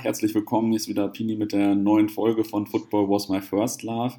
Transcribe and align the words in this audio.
Herzlich 0.00 0.32
willkommen, 0.32 0.68
hier 0.68 0.76
ist 0.76 0.86
wieder 0.86 1.08
Pini 1.08 1.34
mit 1.34 1.50
der 1.50 1.74
neuen 1.74 2.08
Folge 2.08 2.44
von 2.44 2.68
Football 2.68 3.10
Was 3.10 3.28
My 3.28 3.40
First 3.40 3.82
Love. 3.82 4.14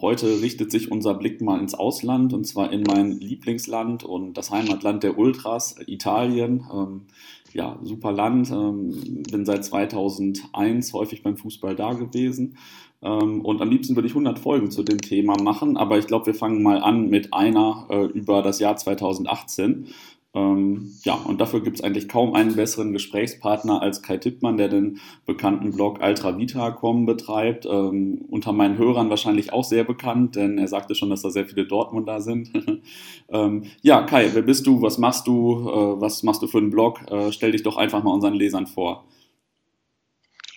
Heute 0.00 0.40
richtet 0.40 0.70
sich 0.70 0.92
unser 0.92 1.14
Blick 1.14 1.40
mal 1.40 1.58
ins 1.58 1.74
Ausland 1.74 2.32
und 2.32 2.46
zwar 2.46 2.72
in 2.72 2.84
mein 2.84 3.10
Lieblingsland 3.10 4.04
und 4.04 4.34
das 4.34 4.52
Heimatland 4.52 5.02
der 5.02 5.18
Ultras, 5.18 5.74
Italien. 5.88 6.64
Ähm, 6.72 7.06
ja, 7.52 7.76
super 7.82 8.12
Land. 8.12 8.52
Ähm, 8.52 9.24
bin 9.28 9.44
seit 9.44 9.64
2001 9.64 10.92
häufig 10.92 11.24
beim 11.24 11.36
Fußball 11.36 11.74
da 11.74 11.94
gewesen. 11.94 12.56
Ähm, 13.02 13.40
und 13.44 13.60
am 13.60 13.68
liebsten 13.68 13.96
würde 13.96 14.06
ich 14.06 14.12
100 14.12 14.38
Folgen 14.38 14.70
zu 14.70 14.84
dem 14.84 15.00
Thema 15.00 15.40
machen, 15.42 15.76
aber 15.76 15.98
ich 15.98 16.06
glaube, 16.06 16.26
wir 16.26 16.34
fangen 16.34 16.62
mal 16.62 16.80
an 16.80 17.10
mit 17.10 17.34
einer 17.34 17.88
äh, 17.90 18.04
über 18.04 18.42
das 18.42 18.60
Jahr 18.60 18.76
2018. 18.76 19.88
Ähm, 20.36 20.92
ja, 21.02 21.14
und 21.14 21.40
dafür 21.40 21.62
gibt 21.62 21.78
es 21.78 21.82
eigentlich 21.82 22.08
kaum 22.08 22.34
einen 22.34 22.56
besseren 22.56 22.92
Gesprächspartner 22.92 23.80
als 23.80 24.02
Kai 24.02 24.18
Tippmann, 24.18 24.58
der 24.58 24.68
den 24.68 25.00
bekannten 25.24 25.72
Blog 25.72 26.02
Altravita.com 26.02 27.06
betreibt. 27.06 27.64
Ähm, 27.64 28.26
unter 28.28 28.52
meinen 28.52 28.76
Hörern 28.76 29.08
wahrscheinlich 29.08 29.54
auch 29.54 29.64
sehr 29.64 29.84
bekannt, 29.84 30.36
denn 30.36 30.58
er 30.58 30.68
sagte 30.68 30.94
schon, 30.94 31.08
dass 31.08 31.22
da 31.22 31.30
sehr 31.30 31.46
viele 31.46 31.66
Dortmunder 31.66 32.20
sind. 32.20 32.50
ähm, 33.30 33.64
ja, 33.80 34.02
Kai, 34.02 34.28
wer 34.34 34.42
bist 34.42 34.66
du? 34.66 34.82
Was 34.82 34.98
machst 34.98 35.26
du? 35.26 35.70
Äh, 35.70 36.00
was 36.02 36.22
machst 36.22 36.42
du 36.42 36.48
für 36.48 36.58
einen 36.58 36.70
Blog? 36.70 37.00
Äh, 37.10 37.32
stell 37.32 37.52
dich 37.52 37.62
doch 37.62 37.78
einfach 37.78 38.02
mal 38.02 38.12
unseren 38.12 38.34
Lesern 38.34 38.66
vor. 38.66 39.06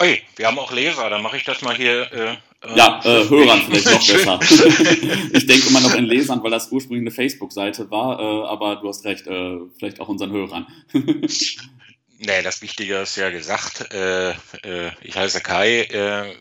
Oi, 0.02 0.20
wir 0.36 0.48
haben 0.48 0.60
auch 0.60 0.74
Leser, 0.74 1.10
dann 1.10 1.24
mache 1.24 1.38
ich 1.38 1.46
das 1.46 1.62
mal 1.62 1.76
hier 1.76 2.12
äh, 2.12 2.36
ja, 2.76 3.00
äh, 3.04 3.30
Hörern 3.30 3.62
vielleicht 3.62 3.86
noch 3.86 4.08
besser. 4.08 4.40
ich 5.34 5.48
denke 5.48 5.70
immer 5.70 5.82
noch 5.82 5.96
in 5.96 6.06
Lesern, 6.06 6.44
weil 6.44 6.52
das 6.52 6.72
ursprünglich 6.72 7.04
eine 7.04 7.12
Facebook-Seite 7.12 7.90
war, 7.90 8.20
äh, 8.20 8.48
aber 8.48 8.78
du 8.78 8.90
hast 8.90 9.06
recht, 9.06 9.28
äh, 9.28 9.60
vielleicht 9.78 10.00
auch 10.00 10.10
unseren 10.10 10.32
Hörern. 10.32 10.68
nee, 10.94 12.42
das 12.44 12.62
Wichtige 12.62 12.98
ist 12.98 13.16
ja 13.16 13.30
gesagt. 13.30 13.94
Äh, 13.94 14.32
äh, 14.32 14.92
ich 15.02 15.16
heiße 15.16 15.42
Kai, 15.42 15.84
äh, 15.84 16.36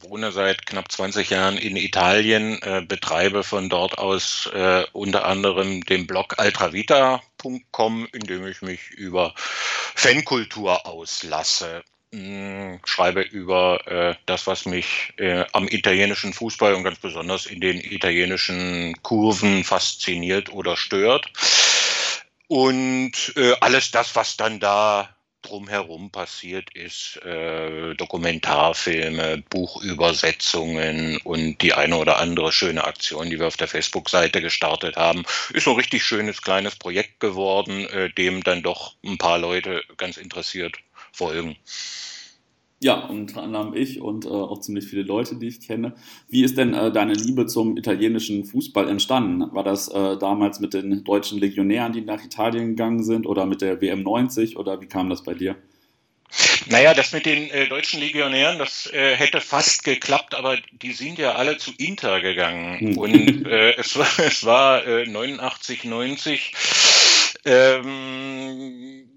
wohne 0.00 0.32
seit 0.32 0.66
knapp 0.66 0.90
20 0.90 1.30
Jahren 1.30 1.58
in 1.58 1.76
Italien, 1.76 2.60
äh, 2.62 2.82
betreibe 2.86 3.44
von 3.44 3.68
dort 3.68 3.98
aus 3.98 4.50
unter 4.92 5.26
anderem 5.26 5.84
den 5.84 6.06
Blog 6.06 6.38
altravita.com, 6.38 8.08
in 8.12 8.20
dem 8.20 8.46
ich 8.46 8.62
mich 8.62 8.90
über 8.90 9.34
Fankultur 9.36 10.86
auslasse. 10.86 11.84
Hm, 12.14 12.78
schreibe 12.84 13.22
über 13.22 13.86
äh, 13.86 14.14
das, 14.26 14.46
was 14.46 14.66
mich 14.66 15.14
äh, 15.16 15.46
am 15.52 15.66
italienischen 15.66 16.34
Fußball 16.34 16.74
und 16.74 16.84
ganz 16.84 16.98
besonders 16.98 17.46
in 17.46 17.60
den 17.62 17.80
italienischen 17.80 18.94
Kurven 19.02 19.64
fasziniert 19.64 20.52
oder 20.52 20.76
stört. 20.76 21.32
Und 22.48 23.32
äh, 23.36 23.54
alles 23.60 23.92
das, 23.92 24.14
was 24.14 24.36
dann 24.36 24.60
da 24.60 25.08
drumherum 25.40 26.10
passiert 26.10 26.74
ist, 26.74 27.16
äh, 27.24 27.94
Dokumentarfilme, 27.94 29.42
Buchübersetzungen 29.48 31.16
und 31.24 31.62
die 31.62 31.72
eine 31.72 31.96
oder 31.96 32.18
andere 32.18 32.52
schöne 32.52 32.84
Aktion, 32.84 33.30
die 33.30 33.38
wir 33.38 33.46
auf 33.46 33.56
der 33.56 33.68
Facebook-Seite 33.68 34.42
gestartet 34.42 34.96
haben, 34.96 35.24
ist 35.54 35.64
so 35.64 35.70
ein 35.70 35.76
richtig 35.76 36.04
schönes 36.04 36.42
kleines 36.42 36.76
Projekt 36.76 37.20
geworden, 37.20 37.86
äh, 37.88 38.10
dem 38.10 38.44
dann 38.44 38.62
doch 38.62 38.96
ein 39.02 39.16
paar 39.16 39.38
Leute 39.38 39.82
ganz 39.96 40.18
interessiert 40.18 40.76
folgen. 41.12 41.56
Ja, 42.82 43.06
unter 43.06 43.44
anderem 43.44 43.74
ich 43.76 44.00
und 44.00 44.24
äh, 44.24 44.28
auch 44.28 44.58
ziemlich 44.58 44.86
viele 44.86 45.02
Leute, 45.02 45.36
die 45.36 45.46
ich 45.46 45.60
kenne. 45.60 45.94
Wie 46.28 46.42
ist 46.42 46.58
denn 46.58 46.74
äh, 46.74 46.90
deine 46.90 47.12
Liebe 47.12 47.46
zum 47.46 47.76
italienischen 47.76 48.44
Fußball 48.44 48.88
entstanden? 48.88 49.54
War 49.54 49.62
das 49.62 49.86
äh, 49.86 50.18
damals 50.18 50.58
mit 50.58 50.74
den 50.74 51.04
deutschen 51.04 51.38
Legionären, 51.38 51.92
die 51.92 52.00
nach 52.00 52.24
Italien 52.24 52.70
gegangen 52.70 53.04
sind 53.04 53.24
oder 53.24 53.46
mit 53.46 53.60
der 53.62 53.80
WM 53.80 54.02
90 54.02 54.56
oder 54.56 54.80
wie 54.80 54.86
kam 54.86 55.08
das 55.10 55.22
bei 55.22 55.34
dir? 55.34 55.54
Naja, 56.66 56.92
das 56.94 57.12
mit 57.12 57.24
den 57.24 57.50
äh, 57.50 57.68
deutschen 57.68 58.00
Legionären, 58.00 58.58
das 58.58 58.90
äh, 58.92 59.14
hätte 59.14 59.40
fast 59.40 59.84
geklappt, 59.84 60.34
aber 60.34 60.56
die 60.72 60.92
sind 60.92 61.18
ja 61.18 61.36
alle 61.36 61.58
zu 61.58 61.70
Inter 61.78 62.20
gegangen. 62.20 62.80
Hm. 62.80 62.98
Und 62.98 63.46
äh, 63.46 63.74
es 63.78 63.96
war, 63.96 64.08
es 64.18 64.44
war 64.44 64.84
äh, 64.84 65.06
89, 65.06 65.84
90 65.84 66.52
ähm, 67.44 69.08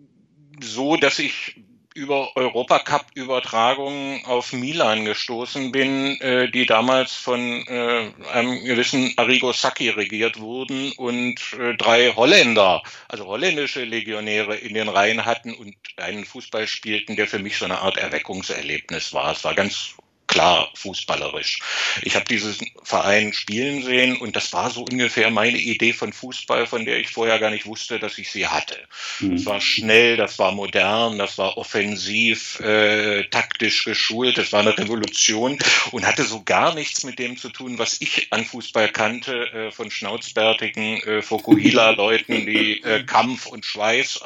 so, 0.62 0.98
dass 0.98 1.18
ich 1.18 1.56
über 1.96 2.36
Europacup-Übertragungen 2.36 4.24
auf 4.26 4.52
Milan 4.52 5.06
gestoßen 5.06 5.72
bin, 5.72 6.20
äh, 6.20 6.52
die 6.52 6.66
damals 6.66 7.14
von 7.14 7.66
äh, 7.68 8.12
einem 8.34 8.64
gewissen 8.66 9.14
Arrigo 9.16 9.54
Sacchi 9.54 9.90
regiert 9.90 10.40
wurden 10.40 10.92
und 10.98 11.40
äh, 11.58 11.74
drei 11.76 12.12
Holländer, 12.14 12.84
also 13.08 13.26
holländische 13.26 13.86
Legionäre 13.86 14.58
in 14.58 14.74
den 14.74 14.90
Reihen 14.90 15.26
hatten 15.26 15.54
und 15.54 15.76
einen 15.96 16.26
Fußball 16.26 16.68
spielten, 16.68 17.16
der 17.16 17.28
für 17.28 17.40
mich 17.40 17.58
so 17.58 17.66
eine 17.66 17.80
Art 17.80 17.98
Erweckungserlebnis 17.98 19.14
war. 19.14 19.32
Es 19.32 19.46
war 19.46 19.56
ganz 19.56 19.96
klar 20.28 20.70
fußballerisch. 20.76 21.60
Ich 22.02 22.16
habe 22.16 22.26
diesen 22.26 22.56
Verein 22.84 23.34
spielen 23.34 23.84
sehen 23.84 24.18
und 24.18 24.36
das 24.36 24.52
war 24.54 24.70
so 24.70 24.82
ungefähr 24.82 25.30
meine 25.30 25.58
Idee 25.58 25.94
von 25.94 26.14
Fußball, 26.14 26.66
von 26.68 26.86
der 26.86 27.00
ich 27.00 27.10
vorher 27.10 27.40
gar 27.40 27.52
nicht 27.52 27.66
wusste, 27.66 28.00
dass 28.00 28.18
ich 28.18 28.32
sie 28.32 28.48
hatte. 28.48 28.78
Mhm. 29.20 29.36
Das 29.36 29.46
war 29.46 29.62
schnell, 29.62 30.18
das 30.18 30.40
war 30.40 30.52
modern, 30.52 31.18
das 31.18 31.38
war 31.38 31.58
offensiv, 31.58 32.60
äh, 32.60 33.24
taktisch 33.30 33.86
geschult, 33.86 34.38
das 34.38 34.52
war 34.52 34.62
eine 34.62 34.78
Revolution 34.78 35.58
und 35.92 36.06
hatte 36.06 36.24
so 36.24 36.44
gar 36.44 36.74
nichts 36.76 37.04
mit 37.04 37.20
dem 37.20 37.38
zu 37.38 37.50
tun, 37.50 37.78
was 37.78 38.02
ich 38.02 38.28
an 38.32 38.46
Fußball 38.46 38.90
kannte, 38.90 39.34
äh, 39.52 39.72
von 39.72 39.92
schnauzbärtigen 39.92 41.02
äh, 41.04 41.22
Fokuhila-Leuten, 41.22 42.46
die 42.46 42.82
äh, 42.82 43.04
Kampf 43.04 43.46
und 43.46 43.66
Schweiß 43.66 44.22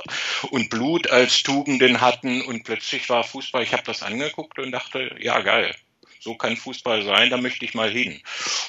und 0.49 0.69
Blut 0.69 1.09
als 1.09 1.43
Tugenden 1.43 2.01
hatten 2.01 2.41
und 2.41 2.63
plötzlich 2.63 3.09
war 3.09 3.23
Fußball, 3.23 3.63
ich 3.63 3.73
habe 3.73 3.83
das 3.83 4.03
angeguckt 4.03 4.59
und 4.59 4.71
dachte, 4.71 5.15
ja 5.19 5.39
geil, 5.41 5.75
so 6.19 6.35
kann 6.35 6.57
Fußball 6.57 7.03
sein, 7.03 7.29
da 7.29 7.37
möchte 7.37 7.65
ich 7.65 7.73
mal 7.73 7.89
hin. 7.89 8.21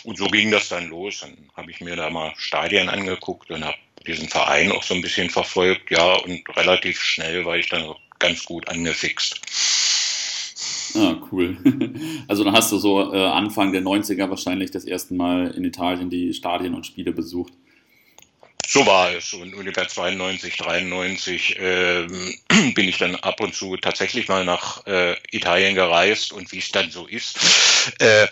Und 0.04 0.16
so 0.16 0.26
ging 0.26 0.50
das 0.50 0.68
dann 0.68 0.88
los. 0.88 1.20
Dann 1.20 1.36
habe 1.56 1.70
ich 1.70 1.80
mir 1.80 1.96
da 1.96 2.08
mal 2.10 2.32
Stadien 2.36 2.88
angeguckt 2.88 3.50
und 3.50 3.64
habe 3.64 3.76
diesen 4.06 4.28
Verein 4.28 4.72
auch 4.72 4.82
so 4.82 4.94
ein 4.94 5.02
bisschen 5.02 5.28
verfolgt, 5.30 5.90
ja, 5.90 6.14
und 6.14 6.42
relativ 6.56 7.00
schnell 7.00 7.44
war 7.44 7.56
ich 7.56 7.68
dann 7.68 7.94
ganz 8.18 8.44
gut 8.44 8.68
angefixt. 8.68 9.40
Ah, 10.94 11.16
cool. 11.30 11.56
Also 12.28 12.44
dann 12.44 12.54
hast 12.54 12.70
du 12.70 12.78
so 12.78 13.12
äh, 13.12 13.16
Anfang 13.16 13.72
der 13.72 13.82
90er 13.82 14.30
wahrscheinlich 14.30 14.70
das 14.70 14.84
erste 14.84 15.14
Mal 15.14 15.50
in 15.50 15.64
Italien 15.64 16.10
die 16.10 16.32
Stadien 16.32 16.74
und 16.74 16.86
Spiele 16.86 17.12
besucht. 17.12 17.52
So 18.72 18.86
war 18.86 19.12
es. 19.12 19.32
Und 19.32 19.52
ungefähr 19.52 19.88
92, 19.88 20.56
93 20.56 21.58
äh, 21.58 22.06
bin 22.74 22.88
ich 22.88 22.98
dann 22.98 23.16
ab 23.16 23.40
und 23.40 23.52
zu 23.52 23.76
tatsächlich 23.76 24.28
mal 24.28 24.44
nach 24.44 24.86
äh, 24.86 25.16
Italien 25.32 25.74
gereist 25.74 26.32
und 26.32 26.52
wie 26.52 26.58
es 26.58 26.70
dann 26.70 26.88
so 26.92 27.08
ist. 27.08 27.36
Äh, 27.98 28.28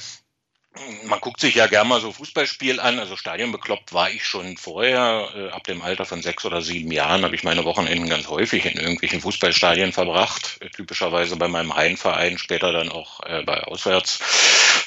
man 1.07 1.19
guckt 1.19 1.41
sich 1.41 1.57
ja 1.57 1.67
gerne 1.67 1.89
mal 1.89 2.01
so 2.01 2.13
Fußballspiel 2.13 2.79
an. 2.79 3.01
Also 3.01 3.17
Stadionbekloppt 3.17 3.93
war 3.93 4.11
ich 4.11 4.25
schon 4.25 4.57
vorher. 4.57 5.29
Äh, 5.35 5.49
ab 5.49 5.65
dem 5.65 5.83
Alter 5.83 6.05
von 6.05 6.23
sechs 6.23 6.45
oder 6.45 6.63
sieben 6.63 6.93
Jahren 6.93 7.25
habe 7.25 7.35
ich 7.35 7.43
meine 7.43 7.65
Wochenenden 7.65 8.09
ganz 8.09 8.29
häufig 8.29 8.65
in 8.65 8.79
irgendwelchen 8.79 9.21
Fußballstadien 9.21 9.93
verbracht. 9.93 10.59
Äh, 10.61 10.69
typischerweise 10.69 11.35
bei 11.35 11.49
meinem 11.49 11.75
Heimverein, 11.75 12.39
später 12.39 12.71
dann 12.71 12.91
auch 12.91 13.25
äh, 13.27 13.43
bei 13.43 13.65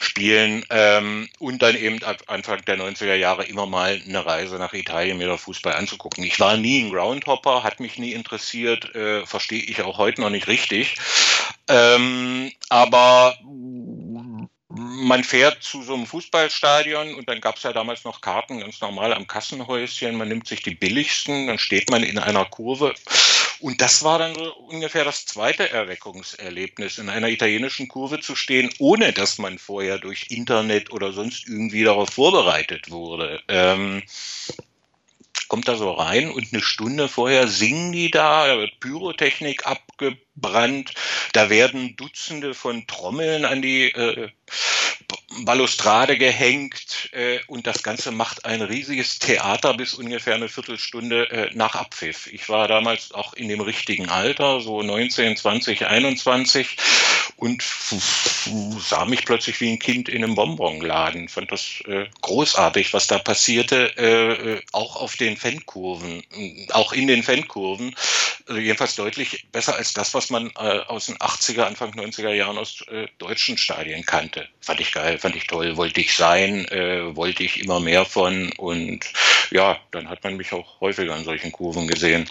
Auswärtsspielen. 0.01 0.65
Ähm, 0.69 1.29
und 1.39 1.61
dann 1.61 1.75
eben 1.75 2.03
ab 2.03 2.23
Anfang 2.27 2.63
der 2.65 2.77
90er 2.77 3.15
Jahre 3.15 3.45
immer 3.45 3.65
mal 3.65 4.01
eine 4.05 4.25
Reise 4.25 4.57
nach 4.57 4.73
Italien, 4.73 5.17
mir 5.17 5.27
da 5.27 5.37
Fußball 5.37 5.73
anzugucken. 5.73 6.23
Ich 6.23 6.39
war 6.39 6.57
nie 6.57 6.81
ein 6.83 6.91
Groundhopper, 6.91 7.63
hat 7.63 7.79
mich 7.79 7.97
nie 7.97 8.13
interessiert, 8.13 8.93
äh, 8.95 9.25
verstehe 9.25 9.61
ich 9.61 9.81
auch 9.81 9.97
heute 9.97 10.21
noch 10.21 10.29
nicht 10.29 10.47
richtig. 10.47 10.95
Ähm, 11.67 12.51
aber 12.69 13.37
man 14.73 15.23
fährt 15.23 15.61
zu 15.63 15.83
so 15.83 15.93
einem 15.93 16.05
Fußballstadion 16.05 17.15
und 17.15 17.27
dann 17.27 17.41
gab 17.41 17.57
es 17.57 17.63
ja 17.63 17.73
damals 17.73 18.03
noch 18.03 18.21
Karten 18.21 18.61
ganz 18.61 18.79
normal 18.81 19.13
am 19.13 19.27
Kassenhäuschen. 19.27 20.15
Man 20.15 20.29
nimmt 20.29 20.47
sich 20.47 20.61
die 20.61 20.75
billigsten, 20.75 21.47
dann 21.47 21.59
steht 21.59 21.89
man 21.89 22.03
in 22.03 22.17
einer 22.17 22.45
Kurve. 22.45 22.93
Und 23.61 23.79
das 23.79 24.03
war 24.03 24.17
dann 24.17 24.33
so 24.33 24.53
ungefähr 24.55 25.05
das 25.05 25.25
zweite 25.25 25.69
Erweckungserlebnis, 25.69 26.97
in 26.97 27.09
einer 27.09 27.29
italienischen 27.29 27.87
Kurve 27.87 28.19
zu 28.19 28.35
stehen, 28.35 28.71
ohne 28.79 29.13
dass 29.13 29.37
man 29.37 29.59
vorher 29.59 29.99
durch 29.99 30.27
Internet 30.29 30.91
oder 30.91 31.13
sonst 31.13 31.47
irgendwie 31.47 31.83
darauf 31.83 32.09
vorbereitet 32.09 32.89
wurde. 32.89 33.41
Ähm, 33.47 34.01
kommt 35.47 35.67
da 35.67 35.75
so 35.75 35.91
rein 35.91 36.31
und 36.31 36.53
eine 36.53 36.61
Stunde 36.61 37.07
vorher 37.07 37.47
singen 37.47 37.91
die 37.91 38.09
da, 38.09 38.47
da 38.47 38.57
wird 38.57 38.79
Pyrotechnik 38.79 39.67
abgebrannt, 39.67 40.93
da 41.33 41.49
werden 41.49 41.95
Dutzende 41.97 42.53
von 42.53 42.87
Trommeln 42.87 43.43
an 43.45 43.61
die 43.61 43.91
äh, 43.91 44.29
Balustrade 45.39 46.17
gehängt 46.17 47.09
äh, 47.13 47.39
und 47.47 47.65
das 47.67 47.83
Ganze 47.83 48.11
macht 48.11 48.45
ein 48.45 48.61
riesiges 48.61 49.19
Theater 49.19 49.73
bis 49.73 49.93
ungefähr 49.93 50.35
eine 50.35 50.49
Viertelstunde 50.49 51.29
äh, 51.31 51.49
nach 51.53 51.75
Abpfiff. 51.75 52.27
Ich 52.31 52.49
war 52.49 52.67
damals 52.67 53.13
auch 53.13 53.33
in 53.33 53.47
dem 53.47 53.61
richtigen 53.61 54.09
Alter, 54.09 54.61
so 54.61 54.81
19, 54.81 55.37
20, 55.37 55.87
21 55.87 56.77
und 57.41 57.63
sah 57.63 59.05
mich 59.05 59.25
plötzlich 59.25 59.59
wie 59.61 59.71
ein 59.71 59.79
Kind 59.79 60.07
in 60.07 60.23
einem 60.23 60.35
Bonbonladen. 60.35 61.27
Fand 61.27 61.51
das 61.51 61.81
äh, 61.87 62.05
großartig, 62.21 62.93
was 62.93 63.07
da 63.07 63.17
passierte, 63.17 63.97
äh, 63.97 64.57
äh 64.57 64.61
auch 64.73 64.95
auf 64.95 65.15
den 65.15 65.37
Fankurven, 65.37 66.21
auch 66.71 66.93
in 66.93 67.07
den 67.07 67.23
Fankurven. 67.23 67.95
Also 68.45 68.61
jedenfalls 68.61 68.95
deutlich 68.95 69.47
besser 69.51 69.75
als 69.75 69.93
das, 69.93 70.13
was 70.13 70.29
man 70.29 70.51
äh, 70.55 70.81
aus 70.87 71.07
den 71.07 71.17
80er, 71.17 71.63
Anfang 71.63 71.93
90er 71.93 72.31
Jahren 72.31 72.59
aus 72.59 72.85
äh, 72.89 73.07
deutschen 73.17 73.57
Stadien 73.57 74.05
kannte. 74.05 74.47
Fand 74.59 74.79
ich 74.79 74.91
geil, 74.91 75.17
fand 75.17 75.35
ich 75.35 75.47
toll, 75.47 75.77
wollte 75.77 75.99
ich 75.99 76.13
sein, 76.15 76.65
äh, 76.67 77.15
wollte 77.15 77.43
ich 77.43 77.59
immer 77.63 77.79
mehr 77.79 78.05
von 78.05 78.51
und 78.57 78.99
ja, 79.49 79.79
dann 79.91 80.09
hat 80.09 80.23
man 80.23 80.37
mich 80.37 80.53
auch 80.53 80.79
häufiger 80.79 81.17
in 81.17 81.23
solchen 81.23 81.51
Kurven 81.51 81.87
gesehen. 81.87 82.29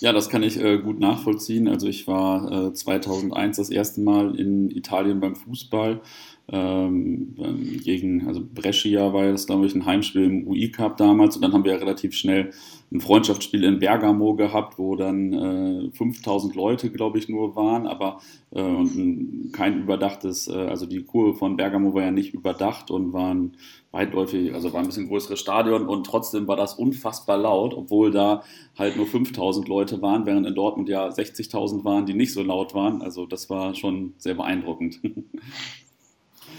Ja, 0.00 0.12
das 0.12 0.28
kann 0.28 0.42
ich 0.42 0.58
äh, 0.58 0.78
gut 0.78 0.98
nachvollziehen. 0.98 1.68
Also 1.68 1.86
ich 1.86 2.06
war 2.06 2.68
äh, 2.68 2.74
2001 2.74 3.56
das 3.56 3.65
erste 3.70 4.00
Mal 4.00 4.38
in 4.38 4.70
Italien 4.70 5.20
beim 5.20 5.36
Fußball. 5.36 6.00
Ähm, 6.48 7.34
gegen, 7.82 8.26
also 8.28 8.40
Brescia 8.42 9.12
war 9.12 9.30
das, 9.30 9.46
glaube 9.46 9.66
ich, 9.66 9.74
ein 9.74 9.84
Heimspiel 9.84 10.24
im 10.24 10.46
UI 10.46 10.70
Cup 10.70 10.96
damals. 10.96 11.36
Und 11.36 11.42
dann 11.42 11.52
haben 11.52 11.64
wir 11.64 11.72
ja 11.72 11.78
relativ 11.78 12.14
schnell 12.14 12.50
ein 12.92 13.00
Freundschaftsspiel 13.00 13.64
in 13.64 13.80
Bergamo 13.80 14.34
gehabt, 14.34 14.78
wo 14.78 14.94
dann 14.94 15.32
äh, 15.32 15.90
5000 15.92 16.54
Leute, 16.54 16.90
glaube 16.90 17.18
ich, 17.18 17.28
nur 17.28 17.56
waren, 17.56 17.86
aber 17.86 18.20
äh, 18.52 18.62
und 18.62 19.50
kein 19.52 19.82
überdachtes, 19.82 20.46
äh, 20.46 20.52
also 20.52 20.86
die 20.86 21.02
Kurve 21.02 21.34
von 21.34 21.56
Bergamo 21.56 21.94
war 21.94 22.02
ja 22.02 22.10
nicht 22.12 22.32
überdacht 22.32 22.90
und 22.90 23.12
waren 23.12 23.56
weitläufig, 23.90 24.54
also 24.54 24.72
war 24.72 24.80
ein 24.80 24.86
bisschen 24.86 25.08
größeres 25.08 25.40
Stadion 25.40 25.86
und 25.86 26.04
trotzdem 26.06 26.46
war 26.46 26.56
das 26.56 26.74
unfassbar 26.74 27.38
laut, 27.38 27.74
obwohl 27.74 28.10
da 28.10 28.42
halt 28.78 28.96
nur 28.96 29.06
5000 29.06 29.66
Leute 29.66 30.00
waren, 30.02 30.26
während 30.26 30.46
in 30.46 30.54
Dortmund 30.54 30.88
ja 30.88 31.08
60.000 31.08 31.84
waren, 31.84 32.06
die 32.06 32.14
nicht 32.14 32.32
so 32.32 32.42
laut 32.42 32.74
waren. 32.74 33.02
Also 33.02 33.26
das 33.26 33.50
war 33.50 33.74
schon 33.74 34.14
sehr 34.18 34.34
beeindruckend. 34.34 35.00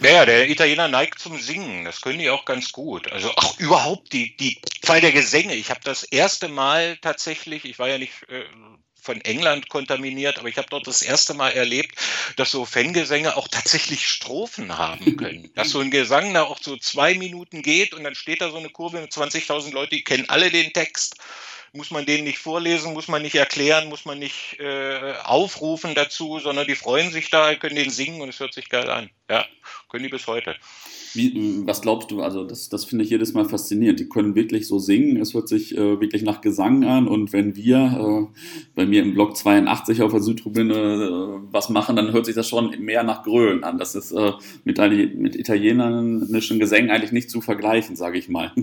Ja, 0.02 0.26
der 0.26 0.50
Italiener 0.50 0.88
neigt 0.88 1.20
zum 1.20 1.40
Singen. 1.40 1.86
Das 1.86 2.02
können 2.02 2.20
die 2.20 2.30
auch 2.30 2.46
ganz 2.46 2.72
gut. 2.72 3.12
Also 3.12 3.32
auch 3.32 3.60
überhaupt 3.60 4.14
die, 4.14 4.36
die 4.38 4.60
Zahl 4.82 5.02
der 5.02 5.12
Gesänge. 5.12 5.56
Ich 5.56 5.70
habe 5.70 5.80
das 5.84 6.04
erste 6.04 6.48
Mal 6.48 6.98
tatsächlich, 6.98 7.66
ich 7.66 7.80
war 7.80 7.90
ja 7.90 7.98
nicht 7.98 8.14
äh, 8.30 8.44
von 9.02 9.22
England 9.22 9.70
kontaminiert, 9.70 10.38
aber 10.38 10.50
ich 10.50 10.58
habe 10.58 10.68
dort 10.70 10.86
das 10.86 11.02
erste 11.02 11.34
Mal 11.34 11.52
erlebt, 11.52 11.98
dass 12.36 12.52
so 12.52 12.66
Fangesänge 12.66 13.38
auch 13.38 13.48
tatsächlich 13.48 14.08
Strophen 14.08 14.78
haben 14.78 15.18
können. 15.18 15.50
dass 15.56 15.70
so 15.70 15.80
ein 15.80 15.92
Gesang 15.92 16.34
da 16.34 16.44
auch 16.44 16.60
so 16.62 16.78
zwei 16.78 17.14
Minuten 17.16 17.62
geht 17.62 17.94
und 17.94 18.04
dann 18.04 18.16
steht 18.16 18.42
da 18.42 18.52
so 18.52 18.58
eine 18.58 18.70
Kurve 18.70 19.00
mit 19.02 19.12
20.000 19.12 19.74
Leute, 19.74 19.96
die 19.96 20.04
kennen 20.04 20.30
alle 20.30 20.52
den 20.52 20.74
Text 20.74 21.16
muss 21.78 21.92
man 21.92 22.06
denen 22.06 22.26
nicht 22.26 22.40
vorlesen, 22.40 22.94
muss 22.94 23.08
man 23.08 23.22
nicht 23.22 23.36
erklären, 23.36 23.88
muss 23.88 24.04
man 24.04 24.20
nicht 24.20 24.60
äh, 24.60 25.14
aufrufen 25.24 25.96
dazu, 25.96 26.40
sondern 26.40 26.68
die 26.68 26.76
freuen 26.76 27.12
sich 27.12 27.30
da, 27.30 27.56
können 27.56 27.76
den 27.76 27.92
singen 27.92 28.22
und 28.22 28.30
es 28.30 28.40
hört 28.40 28.54
sich 28.54 28.70
geil 28.70 28.90
an. 28.90 29.10
Ja, 29.30 29.46
können 29.90 30.04
die 30.04 30.10
bis 30.10 30.28
heute. 30.28 30.56
Wie, 31.18 31.64
was 31.66 31.82
glaubst 31.82 32.12
du? 32.12 32.22
Also, 32.22 32.44
das, 32.44 32.70
das 32.70 32.86
finde 32.86 33.04
ich 33.04 33.10
jedes 33.10 33.34
Mal 33.34 33.46
faszinierend. 33.46 34.00
Die 34.00 34.08
können 34.08 34.36
wirklich 34.36 34.68
so 34.68 34.80
singen. 34.80 35.18
Es 35.18 35.34
hört 35.34 35.50
sich 35.50 35.76
äh, 35.76 36.00
wirklich 36.00 36.22
nach 36.22 36.42
Gesang 36.42 36.86
an. 36.86 37.08
Und 37.08 37.34
wenn 37.34 37.56
wir 37.56 38.30
äh, 38.32 38.40
bei 38.76 38.86
mir 38.86 39.02
im 39.02 39.14
Block 39.14 39.36
82 39.36 40.02
auf 40.02 40.12
der 40.12 40.22
Südtribüne 40.22 40.74
äh, 40.74 41.48
was 41.52 41.70
machen, 41.70 41.96
dann 41.96 42.14
hört 42.14 42.26
sich 42.28 42.36
das 42.36 42.48
schon 42.48 42.80
mehr 42.80 43.04
nach 43.04 43.24
Grölen 43.24 43.64
an. 43.64 43.78
Das 43.78 43.96
ist 43.96 44.12
äh, 44.12 44.32
mit, 44.64 44.78
mit 45.16 45.36
italienischen 45.36 46.60
Gesängen 46.60 46.92
eigentlich 46.92 47.12
nicht 47.12 47.30
zu 47.30 47.42
vergleichen, 47.42 47.96
sage 47.96 48.18
ich 48.18 48.30
mal. 48.30 48.54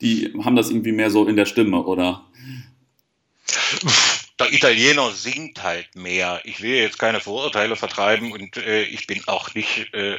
Die 0.00 0.32
haben 0.42 0.56
das 0.56 0.70
irgendwie 0.70 0.92
mehr 0.92 1.10
so 1.10 1.26
in 1.26 1.36
der 1.36 1.46
Stimme, 1.46 1.84
oder? 1.84 2.24
Der 4.38 4.52
Italiener 4.52 5.12
singt 5.12 5.62
halt 5.62 5.94
mehr. 5.94 6.40
Ich 6.44 6.60
will 6.60 6.74
jetzt 6.74 6.98
keine 6.98 7.20
Vorurteile 7.20 7.76
vertreiben 7.76 8.32
und 8.32 8.56
äh, 8.56 8.82
ich 8.82 9.06
bin 9.06 9.22
auch 9.26 9.54
nicht 9.54 9.94
äh, 9.94 10.18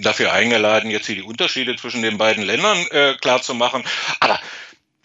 dafür 0.00 0.32
eingeladen, 0.32 0.90
jetzt 0.90 1.06
hier 1.06 1.16
die 1.16 1.22
Unterschiede 1.22 1.74
zwischen 1.76 2.02
den 2.02 2.18
beiden 2.18 2.44
Ländern 2.44 2.78
äh, 2.90 3.14
klar 3.20 3.42
zu 3.42 3.54
machen. 3.54 3.84
Aber 4.20 4.38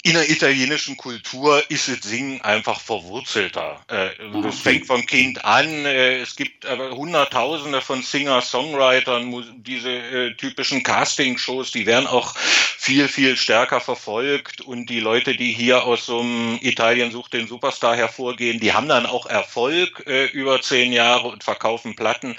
in 0.03 0.13
der 0.13 0.29
italienischen 0.29 0.97
Kultur 0.97 1.63
ist 1.69 1.87
das 1.87 2.01
Singen 2.01 2.41
einfach 2.41 2.79
verwurzelter. 2.79 3.79
Äh, 3.87 4.09
das 4.41 4.59
fängt 4.59 4.87
vom 4.87 5.05
Kind 5.05 5.45
an. 5.45 5.85
Äh, 5.85 6.17
es 6.17 6.35
gibt 6.35 6.65
aber 6.65 6.91
Hunderttausende 6.91 7.81
von 7.81 8.01
Singer-Songwritern, 8.01 9.61
diese 9.63 9.91
äh, 9.91 10.33
typischen 10.33 10.81
Casting-Shows, 10.81 11.71
die 11.71 11.85
werden 11.85 12.07
auch 12.07 12.35
viel, 12.35 13.07
viel 13.07 13.37
stärker 13.37 13.79
verfolgt. 13.79 14.61
Und 14.61 14.87
die 14.87 14.99
Leute, 14.99 15.35
die 15.35 15.53
hier 15.53 15.83
aus 15.83 16.07
so 16.07 16.21
einem 16.21 16.57
Italien 16.61 17.11
sucht 17.11 17.33
den 17.33 17.47
Superstar 17.47 17.95
hervorgehen, 17.95 18.59
die 18.59 18.73
haben 18.73 18.87
dann 18.87 19.05
auch 19.05 19.27
Erfolg 19.27 19.99
über 20.33 20.61
zehn 20.61 20.91
Jahre 20.91 21.27
und 21.27 21.43
verkaufen 21.43 21.95
Platten. 21.95 22.35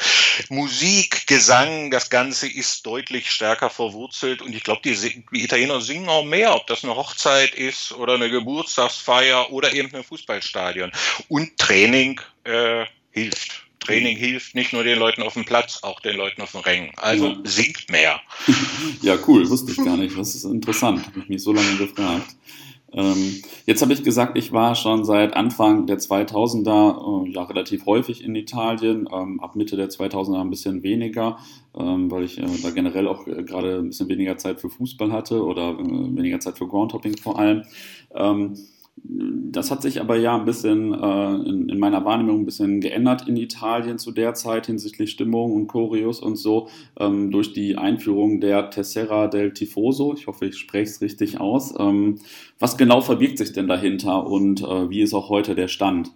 Musik, 0.49 1.29
Gesang, 1.29 1.93
das 1.93 2.11
Ganze 2.11 2.49
ist 2.49 2.85
deutlich 2.85 3.31
stärker 3.31 3.70
verwurzelt. 3.70 4.43
Und 4.43 4.53
ich 4.53 4.65
glaube, 4.65 4.81
die, 4.85 4.97
die 5.32 5.44
Italiener 5.44 5.81
singen 5.81 6.08
auch 6.08 6.25
mehr, 6.25 6.56
ob 6.56 6.67
das 6.67 6.82
eine 6.82 6.97
Hochzeit 6.97 7.51
Hochzeit 7.52 7.54
ist 7.54 7.93
oder 7.93 8.14
eine 8.14 8.31
Geburtstagsfeier 8.31 9.50
oder 9.50 9.72
eben 9.72 9.94
ein 9.94 10.04
Fußballstadion. 10.04 10.90
Und 11.28 11.56
Training 11.58 12.20
äh, 12.44 12.84
hilft. 13.10 13.64
Training 13.81 14.16
hilft 14.16 14.54
nicht 14.54 14.72
nur 14.72 14.84
den 14.84 14.99
Leuten 14.99 15.22
auf 15.22 15.34
dem 15.34 15.44
Platz, 15.44 15.81
auch 15.82 16.00
den 16.00 16.16
Leuten 16.16 16.40
auf 16.40 16.52
den 16.52 16.60
Rängen. 16.60 16.93
Also 16.96 17.28
ja. 17.28 17.37
singt 17.44 17.90
mehr. 17.90 18.20
ja, 19.02 19.19
cool, 19.26 19.49
wusste 19.49 19.72
ich 19.72 19.78
gar 19.78 19.96
nicht. 19.96 20.16
Das 20.16 20.34
ist 20.34 20.44
interessant, 20.44 21.04
habe 21.06 21.20
ich 21.20 21.28
mich 21.28 21.43
so 21.43 21.52
lange 21.52 21.76
gefragt. 21.76 22.28
Ähm, 22.94 23.43
jetzt 23.67 23.81
habe 23.83 23.93
ich 23.93 24.03
gesagt, 24.03 24.37
ich 24.37 24.53
war 24.53 24.75
schon 24.75 25.05
seit 25.05 25.35
Anfang 25.35 25.87
der 25.87 25.99
2000er 25.99 27.27
äh, 27.27 27.31
ja 27.31 27.43
relativ 27.44 27.87
häufig 27.87 28.23
in 28.23 28.35
Italien, 28.35 29.09
ähm, 29.12 29.41
ab 29.41 29.56
Mitte 29.56 29.77
der 29.77 29.89
2000er 29.89 30.41
ein 30.41 30.50
bisschen 30.50 30.83
weniger, 30.83 31.39
ähm, 31.75 32.11
weil 32.11 32.25
ich 32.25 32.39
äh, 32.39 32.47
da 32.62 32.71
generell 32.71 33.09
auch 33.09 33.27
äh, 33.27 33.43
gerade 33.44 33.79
ein 33.79 33.89
bisschen 33.89 34.09
weniger 34.09 34.37
Zeit 34.37 34.61
für 34.61 34.69
Fußball 34.69 35.11
hatte 35.11 35.43
oder 35.43 35.71
äh, 35.71 36.17
weniger 36.17 36.41
Zeit 36.41 36.59
für 36.59 36.67
Groundhopping 36.67 37.17
vor 37.17 37.39
allem. 37.39 37.62
Das 39.04 39.70
hat 39.70 39.82
sich 39.82 40.00
aber 40.00 40.16
ja 40.16 40.37
ein 40.37 40.44
bisschen 40.44 40.94
äh, 40.94 41.34
in, 41.49 41.69
in, 41.69 41.78
meiner 41.78 42.04
Wahrnehmung 42.04 42.40
ein 42.40 42.46
bisschen 42.46 42.81
geändert 42.81 43.26
in 43.26 43.37
Italien 43.37 43.99
zu 43.99 44.12
der 44.12 44.34
Zeit 44.34 44.66
hinsichtlich 44.66 45.10
Stimmung 45.10 45.52
und 45.52 45.66
Choreos 45.66 46.20
und 46.20 46.37
so 46.37 46.69
ähm, 46.99 47.31
durch 47.31 47.52
die 47.52 47.76
Einführung 47.76 48.40
der 48.40 48.70
Tessera 48.70 49.26
del 49.26 49.52
Tifoso. 49.52 50.14
Ich 50.14 50.28
hoffe, 50.28 50.46
ich 50.46 50.56
spreche 50.56 50.90
es 50.90 51.00
richtig 51.00 51.40
aus. 51.40 51.75
Ähm, 51.78 52.20
was 52.60 52.76
genau 52.76 53.00
verbirgt 53.00 53.38
sich 53.38 53.52
denn 53.52 53.66
dahinter 53.66 54.25
und 54.26 54.62
äh, 54.62 54.88
wie 54.88 55.02
ist 55.02 55.14
auch 55.14 55.28
heute 55.28 55.55
der 55.55 55.69
Stand? 55.69 56.12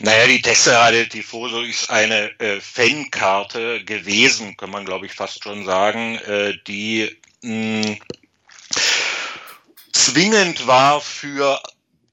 Naja, 0.00 0.26
die 0.28 0.42
Tessera 0.42 0.90
del 0.92 1.08
Tifoso 1.08 1.62
ist 1.62 1.90
eine 1.90 2.30
äh, 2.38 2.60
Fankarte 2.60 3.82
gewesen, 3.84 4.56
kann 4.56 4.70
man 4.70 4.84
glaube 4.84 5.06
ich 5.06 5.12
fast 5.12 5.42
schon 5.42 5.64
sagen, 5.64 6.18
äh, 6.26 6.54
die 6.66 7.10
mh, 7.42 7.96
zwingend 10.04 10.66
war 10.66 11.00
für 11.00 11.60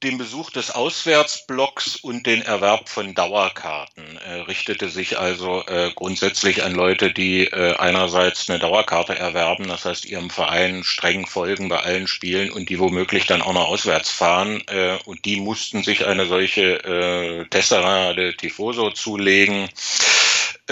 den 0.03 0.17
Besuch 0.17 0.51
des 0.51 0.71
Auswärtsblocks 0.71 1.95
und 1.97 2.25
den 2.27 2.41
Erwerb 2.41 2.89
von 2.89 3.13
Dauerkarten. 3.13 4.19
Er 4.25 4.47
richtete 4.47 4.89
sich 4.89 5.17
also 5.17 5.65
äh, 5.67 5.91
grundsätzlich 5.95 6.63
an 6.63 6.73
Leute, 6.73 7.11
die 7.13 7.45
äh, 7.45 7.75
einerseits 7.77 8.49
eine 8.49 8.59
Dauerkarte 8.59 9.17
erwerben, 9.17 9.67
das 9.67 9.85
heißt 9.85 10.05
ihrem 10.05 10.29
Verein 10.29 10.83
streng 10.83 11.25
folgen 11.25 11.69
bei 11.69 11.79
allen 11.79 12.07
Spielen 12.07 12.51
und 12.51 12.69
die 12.69 12.79
womöglich 12.79 13.25
dann 13.27 13.41
auch 13.41 13.53
noch 13.53 13.67
auswärts 13.67 14.09
fahren. 14.09 14.61
Äh, 14.67 14.97
und 15.05 15.25
die 15.25 15.37
mussten 15.37 15.83
sich 15.83 16.05
eine 16.05 16.25
solche 16.25 16.83
äh, 16.83 17.45
Tessera 17.49 18.13
de 18.13 18.33
Tifoso 18.33 18.91
zulegen 18.91 19.69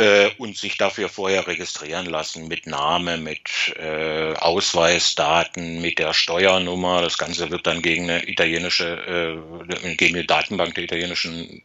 äh, 0.01 0.31
und 0.39 0.57
sich 0.57 0.77
dafür 0.77 1.09
vorher 1.09 1.45
registrieren 1.45 2.07
lassen 2.07 2.47
mit 2.47 2.65
Name, 2.65 3.17
mit 3.17 3.75
äh, 3.77 4.33
Ausweisdaten, 4.33 5.79
mit 5.79 5.99
der 5.99 6.13
Steuernummer. 6.13 7.01
Das 7.01 7.19
Ganze 7.19 7.51
wird 7.51 7.67
dann 7.67 7.83
gegen 7.83 8.09
eine 8.09 8.27
italienische, 8.27 9.37
äh, 9.77 9.95
gegen 9.95 10.15
eine 10.15 10.25
Datenbank 10.25 10.73
der 10.73 10.85
italienischen 10.85 11.61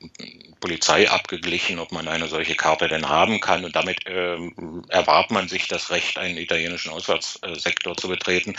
Polizei 0.60 1.08
abgeglichen, 1.08 1.78
ob 1.78 1.92
man 1.92 2.08
eine 2.08 2.28
solche 2.28 2.56
Karte 2.56 2.88
denn 2.88 3.08
haben 3.08 3.40
kann. 3.40 3.64
Und 3.64 3.76
damit 3.76 4.06
äh, 4.06 4.36
erwarb 4.88 5.30
man 5.30 5.48
sich 5.48 5.68
das 5.68 5.90
Recht, 5.90 6.18
einen 6.18 6.36
italienischen 6.36 6.90
Auswärtssektor 6.90 7.96
zu 7.96 8.08
betreten. 8.08 8.54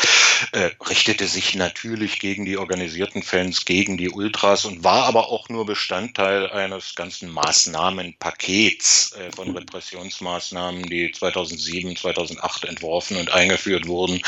Äh, 0.54 0.72
richtete 0.88 1.28
sich 1.28 1.56
natürlich 1.56 2.20
gegen 2.20 2.46
die 2.46 2.58
organisierten 2.58 3.24
Fans, 3.24 3.66
gegen 3.66 3.98
die 3.98 4.10
Ultras 4.10 4.66
und 4.66 4.84
war 4.84 5.06
aber 5.06 5.30
auch 5.30 5.50
nur 5.50 5.66
Bestandteil 5.66 6.50
eines 6.50 6.96
ganzen 6.96 7.30
Maßnahmenpakets 7.30 9.14
äh, 9.14 9.32
von 9.32 9.54
Repressionsmaßnahmen, 9.68 10.84
die 10.84 11.12
2007, 11.12 11.96
2008 11.98 12.66
entworfen 12.66 13.18
und 13.18 13.32
eingeführt 13.32 13.88
wurden, 13.88 14.22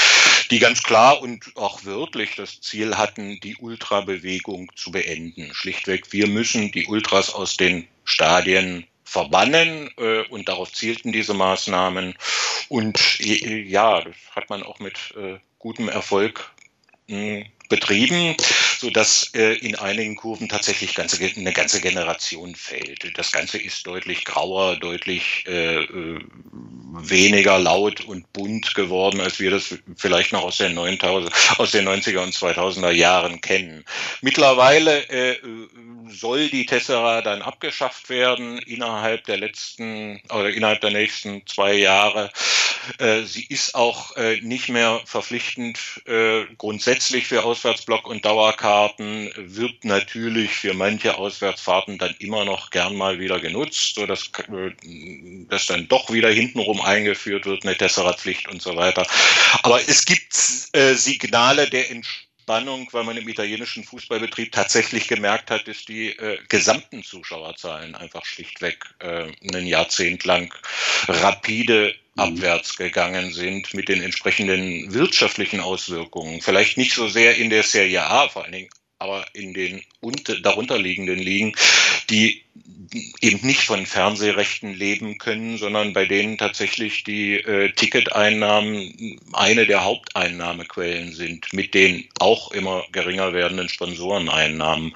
die 0.51 0.60
ganz 0.60 0.84
klar 0.84 1.22
und 1.22 1.46
auch 1.55 1.86
wörtlich 1.86 2.36
das 2.36 2.60
Ziel 2.62 2.98
hatten, 2.98 3.39
die 3.39 3.55
Ultrabewegung 3.55 4.72
zu 4.75 4.91
beenden. 4.91 5.53
Schlichtweg, 5.53 6.12
wir 6.12 6.27
müssen 6.27 6.72
die 6.72 6.88
Ultras 6.88 7.34
aus 7.34 7.58
den 7.58 7.88
Stadien 8.03 8.86
verbannen 9.03 9.89
äh, 9.98 10.22
und 10.27 10.50
darauf 10.50 10.72
zielten 10.74 11.12
diese 11.12 11.34
Maßnahmen. 11.34 12.15
Und 12.67 13.19
äh, 13.22 13.62
ja, 13.62 14.01
das 14.01 14.15
hat 14.36 14.50
man 14.50 14.62
auch 14.62 14.79
mit 14.79 15.15
äh, 15.17 15.38
gutem 15.58 15.89
Erfolg 15.89 16.51
mh, 17.08 17.46
betrieben, 17.70 18.36
so 18.80 18.90
dass 18.90 19.32
äh, 19.36 19.54
in 19.58 19.76
einigen 19.76 20.16
Kurven 20.16 20.50
tatsächlich 20.50 20.96
ganze, 20.96 21.24
eine 21.24 21.54
ganze 21.54 21.80
Generation 21.80 22.56
fällt. 22.56 23.18
Das 23.18 23.32
Ganze 23.32 23.58
ist 23.58 23.86
deutlich 23.88 24.26
grauer, 24.26 24.76
deutlich 24.78 25.46
äh, 25.48 25.84
äh 25.84 26.20
weniger 27.02 27.60
laut 27.60 28.02
und 28.02 28.34
bunt 28.34 28.74
geworden, 28.74 29.22
als 29.22 29.40
wir 29.40 29.52
das 29.52 29.76
vielleicht 29.96 30.34
noch 30.34 30.44
aus 30.44 30.58
den, 30.58 30.74
9000, 30.74 31.32
aus 31.60 31.72
den 31.72 31.88
90er 31.88 32.24
und 32.24 32.34
2000er 32.34 32.92
Jahren 32.92 33.42
kennen. 33.42 33.86
Mittlerweile 34.22 35.08
äh, 35.10 35.38
soll 36.10 36.50
die 36.50 36.66
Tessera 36.66 37.22
dann 37.22 37.42
abgeschafft 37.42 38.10
werden 38.10 38.58
innerhalb 38.60 39.26
der 39.26 39.38
letzten 39.38 40.22
oder 40.30 40.50
innerhalb 40.50 40.82
der 40.82 40.92
nächsten 40.92 41.46
zwei 41.46 41.74
Jahre. 41.74 42.32
Äh, 42.98 43.24
sie 43.24 43.46
ist 43.46 43.76
auch 43.76 44.16
äh, 44.16 44.40
nicht 44.42 44.70
mehr 44.70 45.02
verpflichtend 45.06 46.02
äh, 46.06 46.46
grundsätzlich 46.58 47.28
für 47.28 47.46
Auswärtsblock 47.60 48.08
und 48.08 48.24
Dauerkarten, 48.24 49.34
wird 49.36 49.84
natürlich 49.84 50.51
für 50.51 50.74
manche 50.74 51.18
Auswärtsfahrten 51.18 51.98
dann 51.98 52.16
immer 52.20 52.46
noch 52.46 52.70
gern 52.70 52.96
mal 52.96 53.20
wieder 53.20 53.38
genutzt, 53.42 53.96
so 53.96 54.06
dass 54.06 54.32
das 55.50 55.66
dann 55.66 55.89
doch 55.89 56.10
wieder 56.10 56.30
hintenrum 56.30 56.80
eingeführt 56.80 57.46
wird, 57.46 57.66
eine 57.66 57.75
Tessera-Pflicht 57.75 58.48
und 58.48 58.62
so 58.62 58.78
weiter. 58.78 59.06
Aber 59.63 59.82
es 59.86 60.06
gibt 60.06 60.34
Signale 60.34 61.70
der 61.70 61.92
Entscheidung 61.92 62.30
Spannung, 62.50 62.89
weil 62.94 63.04
man 63.04 63.16
im 63.16 63.30
italienischen 63.30 63.84
Fußballbetrieb 63.84 64.51
tatsächlich 64.51 65.08
gemerkt 65.08 65.51
hat, 65.51 65.68
dass 65.68 65.86
die 65.86 66.18
äh, 66.18 66.39
gesamten 66.50 67.04
Zuschauerzahlen 67.04 67.94
einfach 67.94 68.25
schlichtweg 68.25 68.84
äh, 68.98 69.32
ein 69.54 69.68
Jahrzehnt 69.68 70.25
lang 70.25 70.51
rapide. 71.08 71.94
Abwärts 72.20 72.76
gegangen 72.76 73.34
sind 73.34 73.74
mit 73.74 73.90
den 73.90 74.02
entsprechenden 74.02 74.94
wirtschaftlichen 74.94 75.60
Auswirkungen. 75.60 76.42
Vielleicht 76.42 76.78
nicht 76.78 76.94
so 76.94 77.08
sehr 77.08 77.38
in 77.38 77.50
der 77.50 77.64
Serie 77.64 78.06
A, 78.06 78.30
vor 78.30 78.44
allen 78.44 78.54
Dingen 78.54 78.70
aber 79.00 79.26
in 79.34 79.54
den 79.54 79.82
darunterliegenden 80.44 81.20
Ligen, 81.20 81.56
die 82.10 82.44
eben 83.22 83.46
nicht 83.46 83.64
von 83.64 83.86
Fernsehrechten 83.86 84.74
leben 84.74 85.20
können, 85.20 85.58
sondern 85.58 85.94
bei 85.94 86.06
denen 86.06 86.38
tatsächlich 86.38 87.04
die 87.04 87.36
äh, 87.36 87.72
Ticketeinnahmen 87.72 89.20
eine 89.32 89.66
der 89.66 89.84
Haupteinnahmequellen 89.84 91.14
sind, 91.14 91.54
mit 91.54 91.74
den 91.74 92.10
auch 92.20 92.52
immer 92.52 92.84
geringer 92.92 93.32
werdenden 93.32 93.70
Sponsoreneinnahmen. 93.70 94.94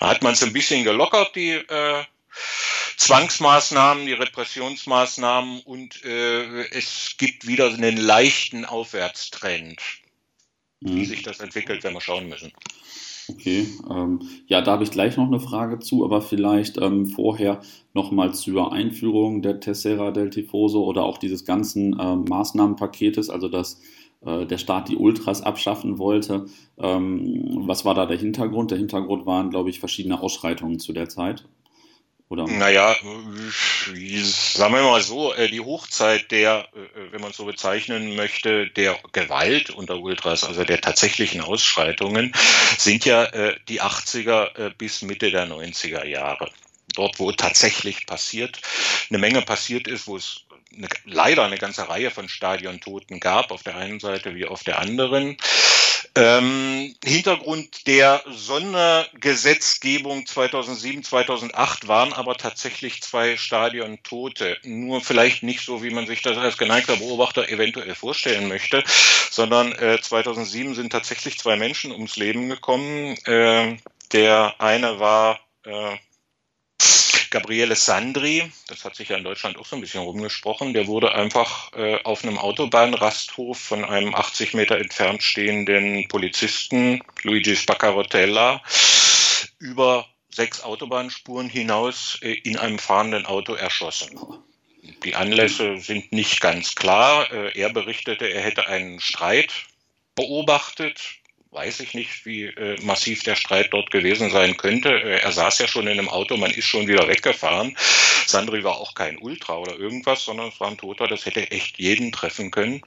Da 0.00 0.08
hat 0.08 0.22
man 0.22 0.32
es 0.34 0.42
ein 0.42 0.52
bisschen 0.52 0.84
gelockert, 0.84 1.34
die 1.34 1.50
äh, 1.50 2.04
Zwangsmaßnahmen, 2.96 4.06
die 4.06 4.12
Repressionsmaßnahmen 4.12 5.60
und 5.60 6.04
äh, 6.04 6.68
es 6.68 7.16
gibt 7.18 7.46
wieder 7.46 7.66
einen 7.66 7.96
leichten 7.96 8.64
Aufwärtstrend. 8.64 9.80
Wie 10.80 11.00
mhm. 11.00 11.04
sich 11.04 11.22
das 11.22 11.40
entwickelt, 11.40 11.84
werden 11.84 11.94
wir 11.94 12.00
schauen 12.00 12.28
müssen. 12.28 12.52
Okay, 13.28 13.68
ähm, 13.88 14.20
ja, 14.46 14.62
da 14.62 14.72
habe 14.72 14.84
ich 14.84 14.90
gleich 14.90 15.16
noch 15.16 15.26
eine 15.26 15.38
Frage 15.38 15.78
zu, 15.78 16.04
aber 16.04 16.22
vielleicht 16.22 16.78
ähm, 16.78 17.06
vorher 17.06 17.60
nochmal 17.94 18.34
zur 18.34 18.72
Einführung 18.72 19.42
der 19.42 19.60
Tessera 19.60 20.10
del 20.10 20.30
Tifoso 20.30 20.84
oder 20.84 21.04
auch 21.04 21.18
dieses 21.18 21.44
ganzen 21.44 21.98
äh, 21.98 22.16
Maßnahmenpaketes, 22.16 23.30
also 23.30 23.48
dass 23.48 23.80
äh, 24.24 24.44
der 24.44 24.58
Staat 24.58 24.88
die 24.88 24.96
Ultras 24.96 25.40
abschaffen 25.40 25.98
wollte. 25.98 26.46
Ähm, 26.78 27.60
was 27.66 27.84
war 27.84 27.94
da 27.94 28.06
der 28.06 28.18
Hintergrund? 28.18 28.72
Der 28.72 28.78
Hintergrund 28.78 29.24
waren, 29.24 29.50
glaube 29.50 29.70
ich, 29.70 29.78
verschiedene 29.78 30.20
Ausschreitungen 30.20 30.80
zu 30.80 30.92
der 30.92 31.08
Zeit. 31.08 31.44
Oder? 32.32 32.46
Naja, 32.46 32.96
sagen 33.02 34.74
wir 34.74 34.82
mal 34.82 35.02
so, 35.02 35.34
äh, 35.34 35.50
die 35.50 35.60
Hochzeit 35.60 36.30
der, 36.30 36.66
äh, 36.74 37.12
wenn 37.12 37.20
man 37.20 37.34
so 37.34 37.44
bezeichnen 37.44 38.16
möchte, 38.16 38.68
der 38.68 38.98
Gewalt 39.12 39.68
unter 39.68 39.98
Ultras, 39.98 40.42
also 40.42 40.64
der 40.64 40.80
tatsächlichen 40.80 41.42
Ausschreitungen, 41.42 42.32
sind 42.78 43.04
ja 43.04 43.24
äh, 43.24 43.56
die 43.68 43.82
80er 43.82 44.70
bis 44.78 45.02
Mitte 45.02 45.30
der 45.30 45.46
90er 45.46 46.06
Jahre. 46.06 46.50
Dort, 46.94 47.18
wo 47.18 47.32
tatsächlich 47.32 48.06
passiert, 48.06 48.62
eine 49.10 49.18
Menge 49.18 49.42
passiert 49.42 49.86
ist, 49.86 50.06
wo 50.06 50.16
es 50.16 50.46
eine, 50.74 50.88
leider 51.04 51.44
eine 51.44 51.58
ganze 51.58 51.86
Reihe 51.90 52.10
von 52.10 52.30
Stadiontoten 52.30 53.20
gab, 53.20 53.50
auf 53.50 53.62
der 53.62 53.76
einen 53.76 54.00
Seite 54.00 54.34
wie 54.34 54.46
auf 54.46 54.64
der 54.64 54.78
anderen. 54.78 55.36
Ähm, 56.14 56.94
Hintergrund 57.02 57.86
der 57.86 58.22
Sondergesetzgebung 58.26 60.26
2007, 60.26 61.04
2008 61.04 61.88
waren 61.88 62.12
aber 62.12 62.36
tatsächlich 62.36 63.00
zwei 63.02 63.38
Stadiontote. 63.38 64.58
Nur 64.62 65.00
vielleicht 65.00 65.42
nicht 65.42 65.64
so, 65.64 65.82
wie 65.82 65.88
man 65.90 66.06
sich 66.06 66.20
das 66.20 66.36
als 66.36 66.58
geneigter 66.58 66.96
Beobachter 66.96 67.48
eventuell 67.48 67.94
vorstellen 67.94 68.48
möchte, 68.48 68.84
sondern 69.30 69.72
äh, 69.72 69.98
2007 70.02 70.74
sind 70.74 70.90
tatsächlich 70.90 71.38
zwei 71.38 71.56
Menschen 71.56 71.92
ums 71.92 72.16
Leben 72.16 72.50
gekommen. 72.50 73.16
Äh, 73.24 73.78
der 74.12 74.60
eine 74.60 75.00
war 75.00 75.40
äh, 75.64 75.96
Gabriele 77.32 77.74
Sandri, 77.76 78.52
das 78.68 78.84
hat 78.84 78.94
sich 78.94 79.08
ja 79.08 79.16
in 79.16 79.24
Deutschland 79.24 79.56
auch 79.56 79.64
so 79.64 79.74
ein 79.74 79.80
bisschen 79.80 80.02
rumgesprochen, 80.02 80.74
der 80.74 80.86
wurde 80.86 81.14
einfach 81.14 81.72
äh, 81.72 81.96
auf 82.04 82.22
einem 82.22 82.36
Autobahnrasthof 82.36 83.58
von 83.58 83.86
einem 83.86 84.14
80 84.14 84.52
Meter 84.52 84.76
entfernt 84.76 85.22
stehenden 85.22 86.06
Polizisten, 86.08 87.02
Luigi 87.22 87.56
Spaccarotella, 87.56 88.62
über 89.58 90.06
sechs 90.28 90.62
Autobahnspuren 90.62 91.48
hinaus 91.48 92.18
äh, 92.20 92.34
in 92.34 92.58
einem 92.58 92.78
fahrenden 92.78 93.24
Auto 93.24 93.54
erschossen. 93.54 94.20
Die 95.02 95.14
Anlässe 95.14 95.78
sind 95.78 96.12
nicht 96.12 96.42
ganz 96.42 96.74
klar. 96.74 97.32
Äh, 97.32 97.58
er 97.58 97.70
berichtete, 97.70 98.26
er 98.26 98.42
hätte 98.42 98.66
einen 98.66 99.00
Streit 99.00 99.64
beobachtet 100.14 101.21
weiß 101.52 101.80
ich 101.80 101.94
nicht, 101.94 102.24
wie 102.24 102.44
äh, 102.44 102.80
massiv 102.82 103.22
der 103.22 103.36
Streit 103.36 103.68
dort 103.72 103.90
gewesen 103.90 104.30
sein 104.30 104.56
könnte. 104.56 104.88
Äh, 104.88 105.20
er 105.20 105.32
saß 105.32 105.58
ja 105.58 105.68
schon 105.68 105.86
in 105.86 105.98
einem 105.98 106.08
Auto, 106.08 106.36
man 106.36 106.50
ist 106.50 106.66
schon 106.66 106.88
wieder 106.88 107.06
weggefahren. 107.06 107.76
Sandri 108.26 108.64
war 108.64 108.78
auch 108.78 108.94
kein 108.94 109.18
Ultra 109.18 109.58
oder 109.58 109.78
irgendwas, 109.78 110.24
sondern 110.24 110.48
es 110.48 110.60
war 110.60 110.68
ein 110.68 110.78
Toter, 110.78 111.06
das 111.06 111.26
hätte 111.26 111.50
echt 111.50 111.78
jeden 111.78 112.10
treffen 112.12 112.50
können. 112.50 112.82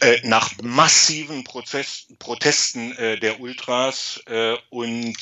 Äh, 0.00 0.18
nach 0.24 0.50
massiven 0.62 1.44
Prozess, 1.44 2.06
Protesten 2.18 2.92
äh, 2.96 3.18
der 3.18 3.40
Ultras 3.40 4.20
äh, 4.26 4.56
und 4.70 5.16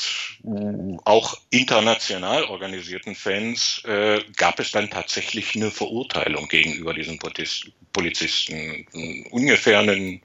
auch 1.04 1.38
international 1.50 2.44
organisierten 2.44 3.14
Fans 3.14 3.82
äh, 3.84 4.20
gab 4.36 4.58
es 4.58 4.72
dann 4.72 4.90
tatsächlich 4.90 5.54
eine 5.54 5.70
Verurteilung 5.70 6.48
gegenüber 6.48 6.94
diesen 6.94 7.18
Polizisten. 7.92 8.86
Ungefähr 9.30 9.80
einen 9.80 10.22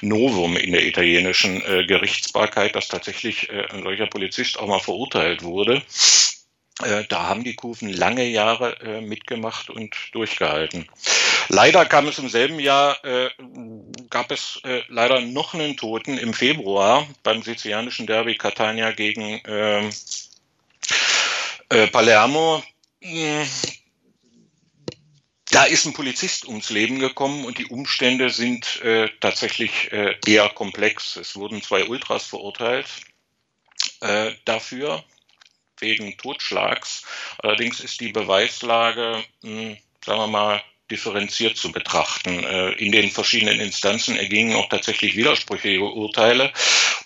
Novum 0.00 0.56
in 0.56 0.72
der 0.72 0.86
italienischen 0.86 1.62
äh, 1.62 1.84
Gerichtsbarkeit, 1.84 2.74
dass 2.74 2.88
tatsächlich 2.88 3.50
äh, 3.50 3.66
ein 3.70 3.82
solcher 3.82 4.06
Polizist 4.06 4.58
auch 4.58 4.66
mal 4.66 4.80
verurteilt 4.80 5.42
wurde. 5.42 5.82
Äh, 6.82 7.04
da 7.08 7.28
haben 7.28 7.44
die 7.44 7.54
Kufen 7.54 7.90
lange 7.90 8.24
Jahre 8.24 8.80
äh, 8.80 9.00
mitgemacht 9.00 9.70
und 9.70 9.94
durchgehalten. 10.12 10.86
Leider 11.48 11.84
kam 11.84 12.06
es 12.06 12.18
im 12.18 12.28
selben 12.28 12.60
Jahr, 12.60 13.04
äh, 13.04 13.28
gab 14.08 14.30
es 14.30 14.60
äh, 14.64 14.82
leider 14.88 15.20
noch 15.20 15.52
einen 15.52 15.76
Toten 15.76 16.16
im 16.16 16.32
Februar 16.32 17.06
beim 17.22 17.42
sizilianischen 17.42 18.06
Derby 18.06 18.36
Catania 18.36 18.92
gegen 18.92 19.40
ähm, 19.46 19.90
äh, 21.70 21.88
Palermo. 21.88 22.62
Da 25.50 25.64
ist 25.64 25.84
ein 25.84 25.92
Polizist 25.92 26.46
ums 26.46 26.70
Leben 26.70 27.00
gekommen 27.00 27.44
und 27.44 27.58
die 27.58 27.66
Umstände 27.66 28.30
sind 28.30 28.80
äh, 28.82 29.08
tatsächlich 29.20 29.90
äh, 29.90 30.16
eher 30.24 30.48
komplex. 30.50 31.16
Es 31.16 31.34
wurden 31.34 31.60
zwei 31.60 31.84
Ultras 31.86 32.24
verurteilt 32.24 32.86
äh, 34.00 34.32
dafür, 34.44 35.02
wegen 35.80 36.16
Totschlags. 36.18 37.02
Allerdings 37.38 37.80
ist 37.80 38.00
die 38.00 38.12
Beweislage, 38.12 39.24
mh, 39.42 39.50
hm, 39.50 39.76
sagen 40.04 40.20
wir 40.20 40.26
mal, 40.28 40.62
differenziert 40.90 41.56
zu 41.56 41.72
betrachten. 41.72 42.44
Äh, 42.44 42.72
in 42.72 42.92
den 42.92 43.10
verschiedenen 43.10 43.60
Instanzen 43.60 44.16
ergingen 44.16 44.56
auch 44.56 44.68
tatsächlich 44.68 45.16
widersprüchliche 45.16 45.80
Urteile 45.80 46.52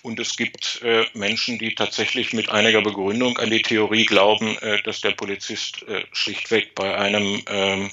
und 0.01 0.19
es 0.19 0.35
gibt 0.35 0.81
äh, 0.83 1.05
Menschen, 1.13 1.57
die 1.57 1.75
tatsächlich 1.75 2.33
mit 2.33 2.49
einiger 2.49 2.81
Begründung 2.81 3.37
an 3.37 3.49
die 3.49 3.61
Theorie 3.61 4.05
glauben, 4.05 4.57
äh, 4.59 4.81
dass 4.83 5.01
der 5.01 5.11
Polizist 5.11 5.85
schlichtweg 6.11 6.75
bei 6.75 6.95
einem 6.97 7.41
ähm, 7.47 7.91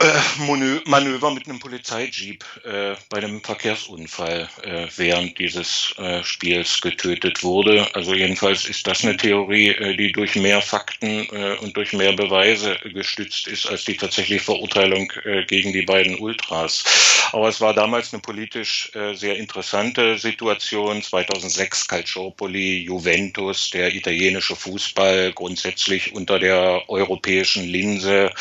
äh, 0.00 0.82
Manöver 0.86 1.30
mit 1.30 1.46
einem 1.46 1.58
Polizeijeep 1.58 2.44
äh, 2.64 2.94
bei 3.10 3.18
einem 3.18 3.42
Verkehrsunfall 3.42 4.48
äh, 4.62 4.86
während 4.96 5.38
dieses 5.38 5.94
äh, 5.98 6.22
Spiels 6.24 6.80
getötet 6.80 7.42
wurde. 7.42 7.86
Also 7.94 8.14
jedenfalls 8.14 8.64
ist 8.64 8.86
das 8.86 9.04
eine 9.04 9.16
Theorie, 9.16 9.68
äh, 9.68 9.96
die 9.96 10.10
durch 10.12 10.36
mehr 10.36 10.62
Fakten 10.62 11.26
und 11.60 11.76
durch 11.76 11.92
mehr 11.92 12.12
Beweise 12.12 12.76
gestützt 12.84 13.46
ist 13.46 13.66
als 13.66 13.84
die 13.84 13.96
tatsächliche 13.96 14.42
Verurteilung 14.42 15.12
gegen 15.46 15.72
die 15.72 15.82
beiden 15.82 16.18
Ultras. 16.18 16.84
Aber 17.32 17.48
es 17.48 17.60
war 17.60 17.74
damals 17.74 18.12
eine 18.12 18.20
politisch 18.20 18.90
sehr 19.14 19.36
interessante 19.36 20.18
Situation. 20.18 21.02
2006 21.02 21.88
Calciopoli, 21.88 22.82
Juventus, 22.82 23.70
der 23.70 23.94
italienische 23.94 24.56
Fußball 24.56 25.32
grundsätzlich 25.32 26.12
unter 26.14 26.38
der 26.38 26.88
europäischen 26.88 27.64
Linse 27.64 28.32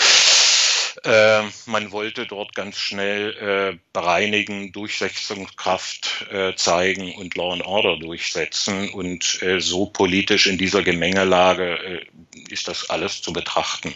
Äh, 1.04 1.44
man 1.66 1.92
wollte 1.92 2.26
dort 2.26 2.54
ganz 2.56 2.78
schnell 2.78 3.32
äh, 3.38 3.78
bereinigen, 3.94 4.72
Durchsetzungskraft 4.72 6.28
äh, 6.32 6.56
zeigen 6.56 7.14
und 7.16 7.36
Law 7.36 7.54
and 7.54 7.66
Order 7.66 7.98
durchsetzen. 7.98 8.90
Und 8.90 9.42
äh, 9.42 9.60
so 9.60 9.86
politisch 9.86 10.48
in 10.48 10.58
dieser 10.58 10.84
Gemengelage 10.84 11.78
äh, 11.78 12.06
ist 12.50 12.68
das 12.68 12.90
alles 12.90 13.22
zu 13.22 13.34
betrachten. 13.34 13.94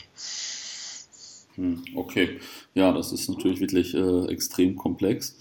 Hm, 1.56 1.84
okay, 1.96 2.40
ja, 2.74 2.92
das 2.92 3.12
ist 3.12 3.30
natürlich 3.30 3.60
wirklich 3.60 3.94
extrem 4.30 4.76
komplex. 4.76 5.38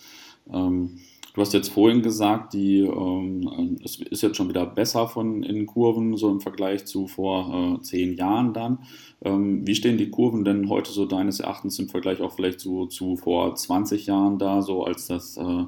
Ähm, 0.53 1.01
du 1.35 1.41
hast 1.41 1.53
jetzt 1.53 1.71
vorhin 1.71 2.03
gesagt, 2.03 2.53
die, 2.53 2.81
ähm, 2.81 3.79
es 3.85 3.97
ist 3.97 4.23
jetzt 4.23 4.37
schon 4.37 4.49
wieder 4.49 4.67
besser 4.67 5.09
von 5.09 5.43
in 5.43 5.67
Kurven, 5.67 6.17
so 6.17 6.31
im 6.31 6.41
Vergleich 6.41 6.85
zu 6.85 7.07
vor 7.07 7.79
äh, 7.79 7.83
zehn 7.83 8.17
Jahren 8.17 8.53
dann. 8.53 8.79
Ähm, 9.25 9.67
wie 9.67 9.75
stehen 9.75 9.99
die 9.99 10.11
Kurven 10.11 10.45
denn 10.45 10.69
heute 10.69 10.93
so 10.93 11.07
deines 11.07 11.41
Erachtens 11.41 11.79
im 11.79 11.89
Vergleich 11.89 12.21
auch 12.21 12.33
vielleicht 12.33 12.61
zu, 12.61 12.87
zu 12.87 13.17
vor 13.17 13.55
20 13.55 14.07
Jahren 14.07 14.39
da, 14.39 14.63
so 14.63 14.85
als 14.85 15.07
das 15.07 15.37
äh, 15.37 15.65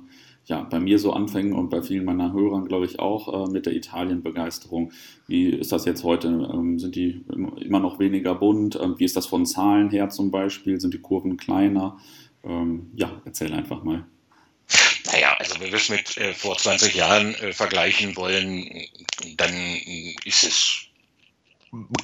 ja, 0.47 0.63
bei 0.63 0.79
mir 0.79 0.99
so 0.99 1.13
anfängt 1.13 1.55
und 1.55 1.71
bei 1.71 1.81
vielen 1.81 2.05
meiner 2.05 2.33
Hörern, 2.33 2.67
glaube 2.67 2.85
ich, 2.85 2.99
auch 3.01 3.49
äh, 3.49 3.51
mit 3.51 3.67
der 3.67 3.75
Italien-Begeisterung. 3.75 4.93
Wie 5.27 5.49
ist 5.49 5.73
das 5.73 5.87
jetzt 5.87 6.05
heute? 6.05 6.29
Ähm, 6.53 6.79
sind 6.79 6.97
die 6.97 7.25
immer 7.61 7.81
noch 7.81 7.99
weniger 7.99 8.35
bunt? 8.35 8.79
Ähm, 8.81 8.95
wie 8.99 9.05
ist 9.05 9.17
das 9.17 9.27
von 9.27 9.47
Zahlen 9.47 9.89
her 9.89 10.11
zum 10.11 10.31
Beispiel? 10.31 10.79
Sind 10.81 10.93
die 10.93 11.01
Kurven 11.01 11.39
kleiner? 11.39 11.97
Ähm, 12.43 12.91
ja, 12.95 13.23
erzähl 13.25 13.55
einfach 13.55 13.85
mal. 13.85 14.05
Also 15.45 15.61
wenn 15.61 15.71
wir 15.71 15.79
es 15.79 15.89
mit 15.89 16.17
äh, 16.17 16.35
vor 16.35 16.57
20 16.57 16.95
Jahren 16.95 17.35
äh, 17.37 17.53
vergleichen 17.53 18.17
wollen, 18.17 18.87
dann 19.37 19.55
ist 20.25 20.45
es 20.45 20.87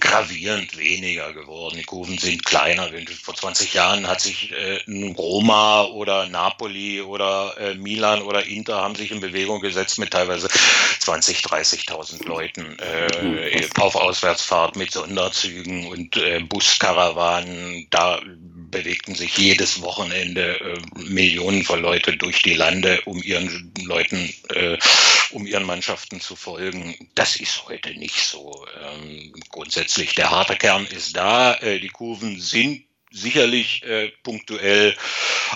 gravierend 0.01 0.77
weniger 0.77 1.33
geworden. 1.33 1.77
Die 1.79 1.85
Kurven 1.85 2.19
sind 2.19 2.45
kleiner. 2.45 2.91
Vor 3.23 3.35
20 3.35 3.73
Jahren 3.73 4.07
hat 4.07 4.21
sich 4.21 4.53
äh, 4.53 4.81
Roma 5.17 5.85
oder 5.85 6.27
Napoli 6.29 7.01
oder 7.01 7.55
äh, 7.59 7.75
Milan 7.75 8.23
oder 8.23 8.45
Inter 8.47 8.81
haben 8.81 8.95
sich 8.95 9.11
in 9.13 9.21
Bewegung 9.21 9.61
gesetzt 9.61 9.99
mit 9.99 10.11
teilweise 10.11 10.49
20, 10.49 11.41
30.000 11.43 12.27
Leuten 12.27 12.77
äh, 12.79 13.69
auf 13.79 13.95
Auswärtsfahrt 13.95 14.77
mit 14.77 14.91
Sonderzügen 14.91 15.87
und 15.87 16.17
äh, 16.17 16.41
Buskarawanen. 16.41 17.87
Da 17.91 18.21
bewegten 18.71 19.15
sich 19.15 19.37
jedes 19.37 19.83
Wochenende 19.83 20.61
äh, 20.61 20.99
Millionen 21.03 21.65
von 21.65 21.81
Leute 21.81 22.17
durch 22.17 22.43
die 22.43 22.55
Lande, 22.55 23.01
um 23.05 23.23
ihren 23.23 23.73
Leuten, 23.85 24.33
äh, 24.51 24.79
um 25.31 25.47
ihren 25.47 25.65
Mannschaften 25.65 26.21
zu 26.21 26.37
folgen. 26.37 26.95
Das 27.15 27.37
ist 27.37 27.67
heute 27.67 27.95
nicht 27.99 28.17
so. 28.17 28.67
Ähm, 28.83 29.33
grundsätzlich, 29.49 30.15
der 30.15 30.31
harte 30.31 30.57
Kern 30.57 30.87
ist 30.87 31.17
da, 31.17 31.55
äh, 31.55 31.81
die 31.81 31.89
Kurven 31.89 32.41
sind 32.41 32.85
sicherlich 33.11 33.83
äh, 33.85 34.13
punktuell 34.23 34.95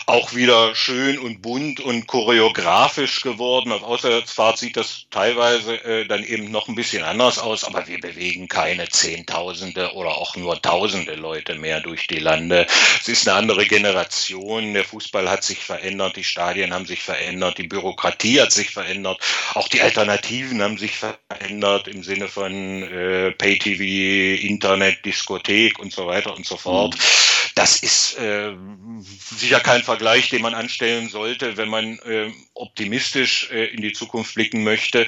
auch 0.06 0.34
wieder 0.34 0.75
schön 0.75 1.18
und 1.18 1.40
bunt 1.40 1.80
und 1.80 2.06
choreografisch 2.06 3.20
geworden. 3.20 3.73
Auf 3.73 3.82
Auswärtsfahrt 3.82 4.58
sieht 4.58 4.76
das 4.76 5.06
teilweise 5.11 5.82
äh, 5.84 6.06
dann 6.06 6.25
eben 6.25 6.50
noch 6.50 6.68
ein 6.68 6.75
bisschen 6.75 7.04
anders 7.04 7.38
aus, 7.38 7.64
aber 7.64 7.87
wir 7.87 8.00
bewegen 8.00 8.49
keine 8.49 8.88
Zehntausende 8.88 9.92
oder 9.94 10.16
auch 10.16 10.37
nur 10.37 10.61
Tausende 10.61 11.14
Leute 11.14 11.54
mehr 11.54 11.80
durch 11.80 12.06
die 12.06 12.18
Lande. 12.18 12.66
Es 13.00 13.08
ist 13.08 13.28
eine 13.28 13.37
andere 13.37 13.66
Generation. 13.66 14.75
Der 14.75 14.84
Fußball 14.84 15.28
hat 15.30 15.44
sich 15.44 15.58
verändert, 15.58 16.16
die 16.16 16.25
Stadien 16.25 16.73
haben 16.73 16.87
sich 16.87 17.02
verändert, 17.02 17.58
die 17.58 17.68
Bürokratie 17.68 18.40
hat 18.40 18.52
sich 18.52 18.70
verändert, 18.70 19.20
auch 19.54 19.68
die 19.68 19.82
Alternativen 19.82 20.62
haben 20.62 20.78
sich 20.78 20.96
verändert 20.96 21.88
im 21.88 22.02
Sinne 22.02 22.28
von 22.28 22.82
äh, 22.82 23.30
Pay-TV, 23.32 24.42
Internet, 24.44 25.04
Diskothek 25.04 25.78
und 25.78 25.92
so 25.92 26.06
weiter 26.06 26.34
und 26.34 26.46
so 26.46 26.56
fort. 26.56 26.94
Mhm. 26.94 27.00
Das 27.54 27.76
ist 27.76 28.18
äh, 28.18 28.52
sicher 29.00 29.61
kein 29.61 29.82
Vergleich, 29.82 30.28
den 30.28 30.42
man 30.42 30.54
anstellen 30.54 31.08
sollte, 31.08 31.56
wenn 31.56 31.68
man 31.68 31.99
äh, 32.00 32.32
optimistisch 32.54 33.50
äh, 33.52 33.66
in 33.66 33.80
die 33.80 33.92
Zukunft 33.92 34.34
blicken 34.34 34.64
möchte. 34.64 35.06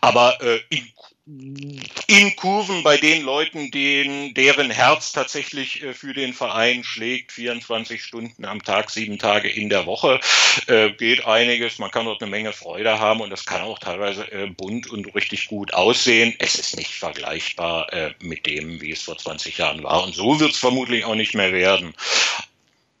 Aber 0.00 0.40
äh, 0.42 0.60
in 0.70 0.90
in 1.26 2.36
Kurven 2.36 2.82
bei 2.82 2.98
den 2.98 3.22
Leuten, 3.22 3.70
denen, 3.70 4.34
deren 4.34 4.70
Herz 4.70 5.12
tatsächlich 5.12 5.82
äh, 5.82 5.94
für 5.94 6.12
den 6.12 6.34
Verein 6.34 6.84
schlägt, 6.84 7.32
24 7.32 8.04
Stunden 8.04 8.44
am 8.44 8.62
Tag, 8.62 8.90
sieben 8.90 9.18
Tage 9.18 9.48
in 9.48 9.70
der 9.70 9.86
Woche, 9.86 10.20
äh, 10.66 10.90
geht 10.90 11.24
einiges. 11.24 11.78
Man 11.78 11.90
kann 11.90 12.04
dort 12.04 12.20
eine 12.20 12.30
Menge 12.30 12.52
Freude 12.52 12.98
haben 12.98 13.22
und 13.22 13.30
das 13.30 13.46
kann 13.46 13.62
auch 13.62 13.78
teilweise 13.78 14.30
äh, 14.32 14.48
bunt 14.48 14.90
und 14.90 15.14
richtig 15.14 15.46
gut 15.46 15.72
aussehen. 15.72 16.34
Es 16.38 16.56
ist 16.56 16.76
nicht 16.76 16.92
vergleichbar 16.92 18.14
mit 18.20 18.46
dem, 18.46 18.80
wie 18.80 18.90
es 18.90 19.02
vor 19.02 19.16
20 19.16 19.58
Jahren 19.58 19.82
war. 19.82 20.04
Und 20.04 20.14
so 20.14 20.40
wird 20.40 20.52
es 20.52 20.58
vermutlich 20.58 21.04
auch 21.04 21.14
nicht 21.14 21.34
mehr 21.34 21.52
werden. 21.52 21.94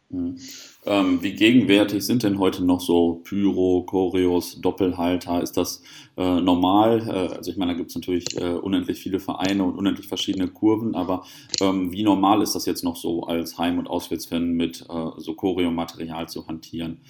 Mhm. 0.08 0.40
Ähm, 0.86 1.22
wie 1.22 1.32
gegenwärtig 1.32 2.04
sind 2.04 2.22
denn 2.22 2.38
heute 2.38 2.62
noch 2.64 2.80
so 2.80 3.22
Pyro, 3.24 3.84
Choreos, 3.86 4.60
Doppelhalter? 4.60 5.42
Ist 5.42 5.56
das 5.56 5.82
äh, 6.16 6.40
normal? 6.40 7.08
Äh, 7.08 7.36
also 7.36 7.50
ich 7.50 7.56
meine, 7.56 7.72
da 7.72 7.78
gibt 7.78 7.90
es 7.90 7.96
natürlich 7.96 8.36
äh, 8.36 8.52
unendlich 8.52 8.98
viele 8.98 9.18
Vereine 9.18 9.64
und 9.64 9.78
unendlich 9.78 10.08
verschiedene 10.08 10.48
Kurven, 10.48 10.94
aber 10.94 11.24
ähm, 11.60 11.90
wie 11.92 12.02
normal 12.02 12.42
ist 12.42 12.54
das 12.54 12.66
jetzt 12.66 12.84
noch 12.84 12.96
so 12.96 13.24
als 13.24 13.56
Heim- 13.56 13.78
und 13.78 13.88
Auswärtsfan 13.88 14.52
mit 14.52 14.82
äh, 14.82 15.10
so 15.16 15.34
Choreo-Material 15.34 16.28
zu 16.28 16.46
hantieren? 16.46 17.00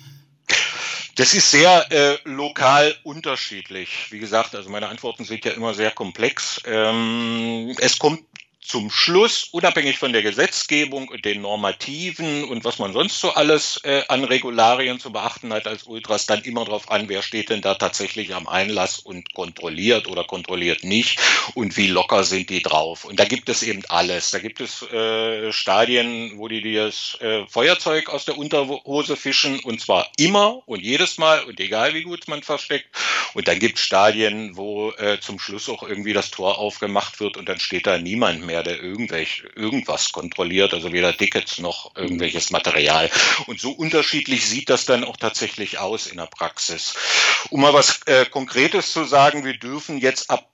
Das 1.17 1.33
ist 1.33 1.51
sehr 1.51 1.87
äh, 1.91 2.19
lokal 2.25 2.95
unterschiedlich. 3.05 4.11
Wie 4.11 4.19
gesagt, 4.19 4.55
also 4.57 4.69
meine 4.71 4.89
Antworten 4.89 5.25
sind 5.25 5.45
ja 5.45 5.53
immer 5.53 5.73
sehr 5.73 5.93
komplex. 5.93 6.61
Ähm, 6.67 7.73
es 7.79 7.99
kommt 8.01 8.25
zum 8.65 8.91
Schluss, 8.91 9.49
unabhängig 9.53 9.99
von 9.99 10.15
der 10.15 10.23
Gesetzgebung 10.23 11.09
und 11.09 11.25
den 11.27 11.43
Normativen 11.43 12.45
und 12.45 12.65
was 12.65 12.79
man 12.79 12.95
sonst 12.95 13.21
so 13.21 13.31
alles 13.33 13.79
äh, 13.85 14.03
an 14.09 14.25
Regularien 14.25 14.99
zu 14.99 15.13
beachten 15.13 15.53
hat 15.53 15.67
als 15.67 15.83
Ultras, 15.83 16.25
dann 16.25 16.43
immer 16.43 16.65
darauf 16.65 16.91
an, 16.91 17.09
wer 17.11 17.23
steht 17.23 17.51
denn 17.51 17.61
da 17.61 17.75
tatsächlich 17.75 18.35
am 18.35 18.49
Einlass 18.49 18.99
und 18.99 19.35
kontrolliert 19.35 20.09
oder 20.09 20.25
kontrolliert 20.25 20.83
nicht 20.83 21.21
und 21.53 21.77
wie 21.77 21.89
locker 21.89 22.25
sind 22.25 22.49
die 22.49 22.63
drauf. 22.63 23.05
Und 23.05 23.21
da 23.21 23.27
gibt 23.27 23.51
es 23.51 23.63
eben 23.63 23.83
alles. 23.89 24.31
Da 24.31 24.39
gibt 24.39 24.61
es 24.61 24.81
äh, 24.83 25.53
Stadien, 25.53 26.39
wo 26.39 26.49
die 26.49 26.75
das 26.75 27.19
äh, 27.21 27.47
Feuerzeug 27.47 28.09
aus 28.09 28.25
der 28.25 28.39
Unterhose 28.39 29.17
fischen 29.17 29.61
und 29.61 29.83
zwar 29.83 30.11
immer 30.17 30.67
und 30.67 30.81
jedes 30.81 31.19
Mal 31.19 31.45
und 31.45 31.61
egal 31.61 31.93
wie 31.93 32.03
gut 32.03 32.29
man 32.29 32.43
versteckt. 32.43 32.89
Und 33.35 33.49
dann 33.49 33.59
gibt 33.59 33.79
es 33.79 33.85
Stadien, 33.85 34.57
wo 34.57 34.93
äh, 34.93 35.19
zum 35.21 35.39
Schluss 35.39 35.69
auch 35.69 35.83
irgendwie 35.83 36.13
das 36.13 36.31
Tor 36.31 36.59
aufgemacht 36.59 37.21
wird 37.21 37.37
und 37.37 37.49
dann 37.49 37.61
steht 37.61 37.87
da 37.87 37.99
niemand 37.99 38.47
mehr 38.47 38.54
mehr, 38.55 38.63
der 38.63 38.81
irgendwelch, 38.81 39.43
irgendwas 39.57 40.13
kontrolliert, 40.13 40.75
also 40.75 40.93
weder 40.93 41.17
Tickets 41.17 41.59
noch 41.59 41.97
irgendwelches 41.97 42.51
Material. 42.51 43.11
Und 43.47 43.59
so 43.59 43.73
unterschiedlich 43.73 44.49
sieht 44.49 44.71
das 44.71 44.87
dann 44.87 45.03
auch 45.03 45.17
tatsächlich 45.17 45.79
aus 45.79 46.07
in 46.07 46.19
der 46.19 46.27
Praxis. 46.27 46.95
Um 47.51 47.63
mal 47.63 47.75
was 47.75 48.03
äh, 48.07 48.27
Konkretes 48.27 48.93
zu 48.93 49.05
sagen, 49.05 49.45
wir 49.45 49.59
dürfen 49.59 49.99
jetzt 49.99 50.31
ab 50.31 50.49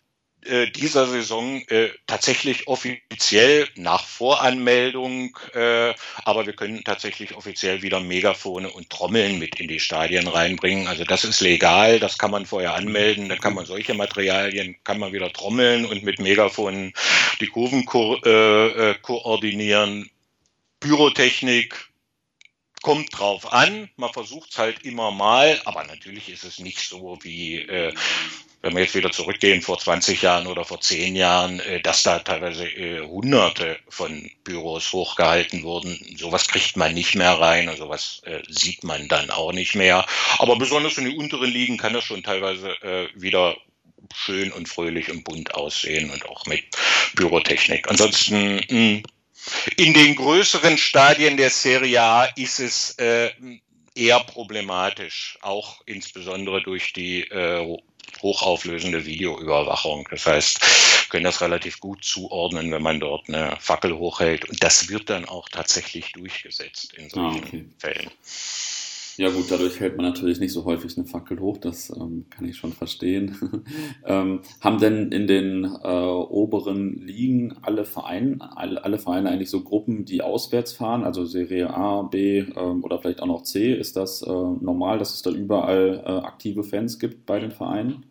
äh, 0.44 0.70
dieser 0.70 1.06
Saison 1.06 1.62
äh, 1.68 1.90
tatsächlich 2.06 2.66
offiziell 2.66 3.68
nach 3.76 4.04
Voranmeldung, 4.04 5.36
äh, 5.54 5.92
aber 6.24 6.46
wir 6.46 6.54
können 6.54 6.82
tatsächlich 6.84 7.36
offiziell 7.36 7.82
wieder 7.82 8.00
Megafone 8.00 8.70
und 8.70 8.90
Trommeln 8.90 9.38
mit 9.38 9.60
in 9.60 9.68
die 9.68 9.80
Stadien 9.80 10.28
reinbringen. 10.28 10.86
Also 10.86 11.04
das 11.04 11.24
ist 11.24 11.40
legal, 11.40 12.00
das 12.00 12.18
kann 12.18 12.30
man 12.30 12.46
vorher 12.46 12.74
anmelden, 12.74 13.28
dann 13.28 13.40
kann 13.40 13.54
man 13.54 13.66
solche 13.66 13.94
Materialien, 13.94 14.76
kann 14.84 14.98
man 14.98 15.12
wieder 15.12 15.32
trommeln 15.32 15.84
und 15.84 16.02
mit 16.02 16.20
Megafonen 16.20 16.94
die 17.40 17.48
Kurven 17.48 17.84
ko 17.84 18.16
äh, 18.24 18.90
äh 18.90 18.94
koordinieren. 19.02 20.08
Pyrotechnik, 20.80 21.89
kommt 22.82 23.18
drauf 23.18 23.52
an, 23.52 23.90
man 23.96 24.12
versucht 24.12 24.52
es 24.52 24.58
halt 24.58 24.84
immer 24.84 25.10
mal, 25.10 25.60
aber 25.64 25.84
natürlich 25.84 26.28
ist 26.28 26.44
es 26.44 26.58
nicht 26.58 26.80
so 26.80 27.18
wie 27.22 27.60
äh, 27.60 27.94
wenn 28.62 28.74
wir 28.74 28.82
jetzt 28.82 28.94
wieder 28.94 29.10
zurückgehen 29.10 29.62
vor 29.62 29.78
20 29.78 30.22
Jahren 30.22 30.46
oder 30.46 30.64
vor 30.64 30.80
10 30.80 31.16
Jahren, 31.16 31.60
äh, 31.60 31.80
dass 31.80 32.02
da 32.02 32.18
teilweise 32.18 32.66
äh, 32.66 33.00
hunderte 33.00 33.78
von 33.88 34.30
Büros 34.44 34.92
hochgehalten 34.92 35.62
wurden. 35.62 35.98
Sowas 36.18 36.48
kriegt 36.48 36.76
man 36.76 36.94
nicht 36.94 37.14
mehr 37.14 37.32
rein 37.32 37.68
und 37.68 37.78
sowas 37.78 38.20
äh, 38.24 38.42
sieht 38.48 38.84
man 38.84 39.08
dann 39.08 39.30
auch 39.30 39.52
nicht 39.52 39.74
mehr. 39.74 40.04
Aber 40.38 40.56
besonders 40.56 40.98
in 40.98 41.06
den 41.06 41.18
unteren 41.18 41.50
Ligen 41.50 41.78
kann 41.78 41.94
das 41.94 42.04
schon 42.04 42.22
teilweise 42.22 42.76
wieder 43.14 43.56
schön 44.14 44.50
und 44.52 44.68
fröhlich 44.68 45.10
und 45.10 45.24
bunt 45.24 45.54
aussehen 45.54 46.10
und 46.10 46.28
auch 46.28 46.46
mit 46.46 46.64
Bürotechnik. 47.14 47.88
Ansonsten 47.88 48.56
mh, 48.56 48.62
hm, 48.68 49.02
in 49.76 49.94
den 49.94 50.14
größeren 50.14 50.78
Stadien 50.78 51.36
der 51.36 51.50
Serie 51.50 52.02
A 52.02 52.24
ist 52.36 52.60
es 52.60 52.94
äh, 52.98 53.30
eher 53.94 54.20
problematisch, 54.20 55.38
auch 55.42 55.82
insbesondere 55.86 56.62
durch 56.62 56.92
die 56.92 57.22
äh, 57.22 57.78
hochauflösende 58.22 59.06
Videoüberwachung. 59.06 60.06
Das 60.10 60.26
heißt, 60.26 61.08
können 61.10 61.24
das 61.24 61.40
relativ 61.40 61.80
gut 61.80 62.04
zuordnen, 62.04 62.70
wenn 62.72 62.82
man 62.82 63.00
dort 63.00 63.28
eine 63.28 63.56
Fackel 63.60 63.96
hochhält. 63.96 64.48
Und 64.48 64.62
das 64.62 64.88
wird 64.88 65.10
dann 65.10 65.24
auch 65.24 65.48
tatsächlich 65.48 66.12
durchgesetzt 66.12 66.94
in 66.94 67.10
solchen 67.10 67.42
ah, 67.42 67.46
okay. 67.46 67.64
Fällen. 67.78 68.10
Ja 69.16 69.28
gut, 69.30 69.50
dadurch 69.50 69.80
hält 69.80 69.96
man 69.96 70.06
natürlich 70.06 70.40
nicht 70.40 70.52
so 70.52 70.64
häufig 70.64 70.96
eine 70.96 71.06
Fackel 71.06 71.40
hoch, 71.40 71.58
das 71.58 71.90
ähm, 71.90 72.26
kann 72.30 72.46
ich 72.46 72.56
schon 72.56 72.72
verstehen. 72.72 73.36
ähm, 74.06 74.40
haben 74.60 74.78
denn 74.78 75.12
in 75.12 75.26
den 75.26 75.64
äh, 75.64 75.88
oberen 75.88 77.06
Ligen 77.06 77.56
alle 77.62 77.84
Vereine, 77.84 78.38
alle, 78.56 78.82
alle, 78.84 78.98
Vereine 78.98 79.30
eigentlich 79.30 79.50
so 79.50 79.62
Gruppen, 79.62 80.04
die 80.04 80.22
auswärts 80.22 80.72
fahren, 80.72 81.04
also 81.04 81.24
Serie 81.24 81.74
A, 81.74 82.02
B 82.02 82.38
ähm, 82.38 82.84
oder 82.84 82.98
vielleicht 82.98 83.20
auch 83.20 83.26
noch 83.26 83.42
C? 83.42 83.74
Ist 83.74 83.96
das 83.96 84.22
äh, 84.22 84.28
normal, 84.30 84.98
dass 84.98 85.14
es 85.14 85.22
da 85.22 85.30
überall 85.30 86.02
äh, 86.04 86.26
aktive 86.26 86.62
Fans 86.62 86.98
gibt 86.98 87.26
bei 87.26 87.40
den 87.40 87.50
Vereinen? 87.50 88.06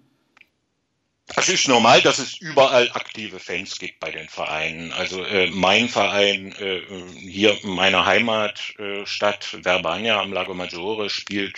Es 1.35 1.47
ist 1.47 1.67
normal, 1.67 2.01
dass 2.01 2.19
es 2.19 2.37
überall 2.37 2.89
aktive 2.93 3.39
Fans 3.39 3.77
gibt 3.77 3.99
bei 3.99 4.11
den 4.11 4.27
Vereinen. 4.27 4.91
Also 4.91 5.23
äh, 5.23 5.49
mein 5.51 5.87
Verein 5.87 6.53
äh, 6.59 6.81
hier 7.17 7.63
in 7.63 7.69
meiner 7.69 8.05
Heimatstadt 8.05 9.53
äh, 9.53 9.63
Verbania 9.63 10.19
am 10.19 10.33
Lago 10.33 10.53
Maggiore 10.53 11.09
spielt 11.09 11.57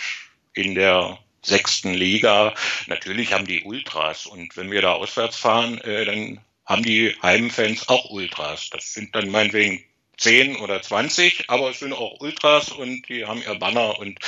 in 0.54 0.74
der 0.74 1.18
sechsten 1.42 1.94
Liga. 1.94 2.54
Natürlich 2.86 3.32
haben 3.32 3.46
die 3.46 3.64
Ultras 3.64 4.26
und 4.26 4.56
wenn 4.56 4.70
wir 4.70 4.82
da 4.82 4.92
auswärts 4.92 5.36
fahren, 5.36 5.78
äh, 5.78 6.04
dann 6.04 6.40
haben 6.66 6.82
die 6.82 7.16
Heimfans 7.22 7.88
auch 7.88 8.10
Ultras. 8.10 8.70
Das 8.70 8.92
sind 8.94 9.14
dann 9.14 9.30
meinetwegen 9.30 9.82
10 10.22 10.56
oder 10.56 10.80
20, 10.80 11.44
aber 11.48 11.70
es 11.70 11.80
sind 11.80 11.92
auch 11.92 12.20
Ultras 12.20 12.70
und 12.70 13.08
die 13.08 13.24
haben 13.24 13.42
ihr 13.42 13.56
Banner 13.56 13.98
und 13.98 14.20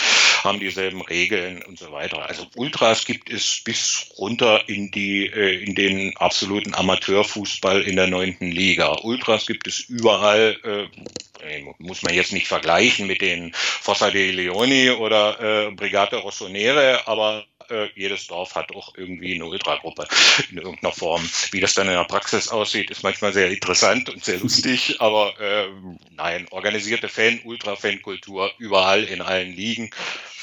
haben 0.43 0.59
dieselben 0.59 1.01
Regeln 1.03 1.63
und 1.63 1.79
so 1.79 1.93
weiter. 1.93 2.27
Also 2.27 2.47
Ultras 2.57 3.05
gibt 3.05 3.31
es 3.31 3.61
bis 3.63 4.09
runter 4.19 4.69
in 4.69 4.91
die 4.91 5.27
äh, 5.27 5.63
in 5.63 5.77
den 5.77 6.17
absoluten 6.17 6.75
Amateurfußball 6.75 7.83
in 7.83 7.95
der 7.95 8.09
neunten 8.09 8.51
Liga. 8.51 8.99
Ultras 9.03 9.47
gibt 9.47 9.69
es 9.69 9.81
überall. 9.81 10.57
Äh, 10.65 10.89
muss 11.79 12.03
man 12.03 12.15
jetzt 12.15 12.33
nicht 12.33 12.49
vergleichen 12.49 13.07
mit 13.07 13.21
den 13.21 13.53
Fossa 13.55 14.11
de 14.11 14.31
Leoni 14.31 14.91
oder 14.91 15.67
äh, 15.67 15.71
Brigate 15.73 16.17
Rossonere, 16.17 17.07
aber 17.07 17.45
äh, 17.71 17.89
jedes 17.95 18.27
Dorf 18.27 18.55
hat 18.55 18.75
auch 18.75 18.95
irgendwie 18.97 19.35
eine 19.35 19.47
Ultragruppe 19.47 20.07
in 20.51 20.59
irgendeiner 20.59 20.93
Form. 20.93 21.29
Wie 21.51 21.61
das 21.61 21.75
dann 21.75 21.89
in 21.89 21.95
der 21.95 22.05
Praxis 22.05 22.49
aussieht, 22.49 22.91
ist 22.91 23.03
manchmal 23.03 23.33
sehr 23.33 23.51
interessant 23.51 24.09
und 24.11 24.25
sehr 24.25 24.39
lustig, 24.39 24.97
aber 25.01 25.39
äh, 25.41 25.69
nein, 26.11 26.47
organisierte 26.51 27.09
Fan, 27.09 27.41
Ultra-Fan-Kultur 27.45 28.53
überall 28.59 29.05
in 29.05 29.21
allen 29.21 29.55
Ligen. 29.55 29.91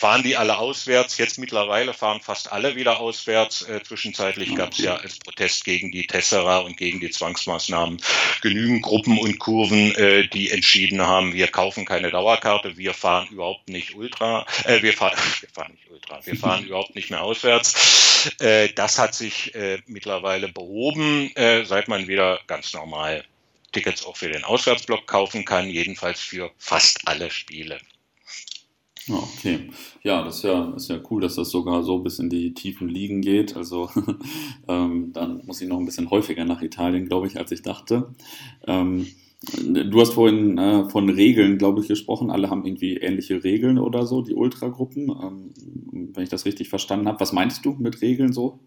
Fahren 0.02 0.24
die 0.24 0.36
alle 0.36 0.58
auswärts? 0.58 1.20
Jetzt 1.20 1.38
mittlerweile 1.38 1.94
fahren 1.94 2.22
fast 2.22 2.52
alle 2.52 2.76
wieder 2.76 3.00
auswärts. 3.00 3.62
Äh, 3.70 3.84
zwischenzeitlich 3.84 4.56
gab 4.56 4.72
es 4.72 4.80
ja 4.80 4.96
als 4.96 5.20
Protest 5.20 5.64
gegen 5.64 5.92
die 5.92 6.08
Tessera 6.08 6.58
und 6.58 6.76
gegen 6.76 7.00
die 7.00 7.12
Zwangsmaßnahmen 7.12 8.02
genügend 8.42 8.82
Gruppen 8.82 9.20
und 9.20 9.38
Kurven, 9.38 9.94
äh, 9.94 10.28
die 10.28 10.50
entschieden 10.50 11.04
haben, 11.04 11.34
wir 11.34 11.48
kaufen 11.50 11.86
keine 11.86 12.10
Dauerkarte, 12.10 12.78
wir 12.78 12.96
fahren 12.96 13.28
überhaupt 13.30 13.70
nicht 13.70 13.94
Ultra, 13.94 14.48
äh, 14.66 14.82
wir, 14.82 14.94
fahren, 14.94 15.16
wir 15.42 15.50
fahren 15.50 15.74
nicht 15.74 15.92
Ultra, 15.92 16.20
wir 16.26 16.36
fahren 16.36 16.66
überhaupt 16.66 16.96
nicht 16.96 17.11
mehr 17.12 17.24
auswärts. 17.24 18.32
Äh, 18.40 18.70
das 18.74 19.00
hat 19.00 19.14
sich 19.14 19.54
äh, 19.56 19.80
mittlerweile 19.86 20.50
behoben, 20.50 21.32
äh, 21.36 21.64
seit 21.66 21.88
man 21.88 22.08
wieder 22.08 22.40
ganz 22.48 22.74
normal 22.74 23.24
Tickets 23.72 24.06
auch 24.06 24.18
für 24.18 24.30
den 24.30 24.44
Auswärtsblock 24.44 25.08
kaufen 25.08 25.46
kann, 25.46 25.70
jedenfalls 25.70 26.20
für 26.20 26.52
fast 26.58 27.08
alle 27.08 27.30
Spiele. 27.32 27.80
Okay, 29.10 29.72
ja, 30.04 30.24
das 30.24 30.38
ist 30.38 30.44
ja, 30.44 30.74
ist 30.76 30.90
ja 30.90 31.00
cool, 31.10 31.22
dass 31.22 31.36
das 31.36 31.50
sogar 31.50 31.84
so 31.84 32.00
bis 32.00 32.20
in 32.20 32.30
die 32.30 32.54
tiefen 32.54 32.88
Ligen 32.88 33.22
geht. 33.22 33.56
Also 33.56 33.90
ähm, 34.68 35.12
dann 35.14 35.44
muss 35.46 35.62
ich 35.62 35.68
noch 35.68 35.80
ein 35.80 35.86
bisschen 35.86 36.12
häufiger 36.12 36.46
nach 36.46 36.62
Italien, 36.62 37.08
glaube 37.08 37.28
ich, 37.28 37.38
als 37.38 37.52
ich 37.52 37.62
dachte. 37.62 38.14
Ähm, 38.68 39.08
Du 39.64 40.00
hast 40.00 40.14
vorhin 40.14 40.60
äh, 40.60 40.88
von 40.90 41.10
Regeln, 41.10 41.58
glaube 41.58 41.82
ich, 41.82 41.88
gesprochen. 41.88 42.30
Alle 42.30 42.52
haben 42.52 42.64
irgendwie 42.64 42.98
ähnliche 42.98 43.44
Regeln 43.44 43.80
oder 43.80 44.06
so, 44.06 44.22
die 44.22 44.36
Ultragruppen, 44.36 45.10
ähm, 45.10 45.52
wenn 46.16 46.24
ich 46.24 46.30
das 46.30 46.46
richtig 46.46 46.70
verstanden 46.70 47.08
habe. 47.08 47.20
Was 47.20 47.32
meinst 47.32 47.66
du 47.66 47.74
mit 47.74 48.02
Regeln 48.02 48.34
so? 48.34 48.60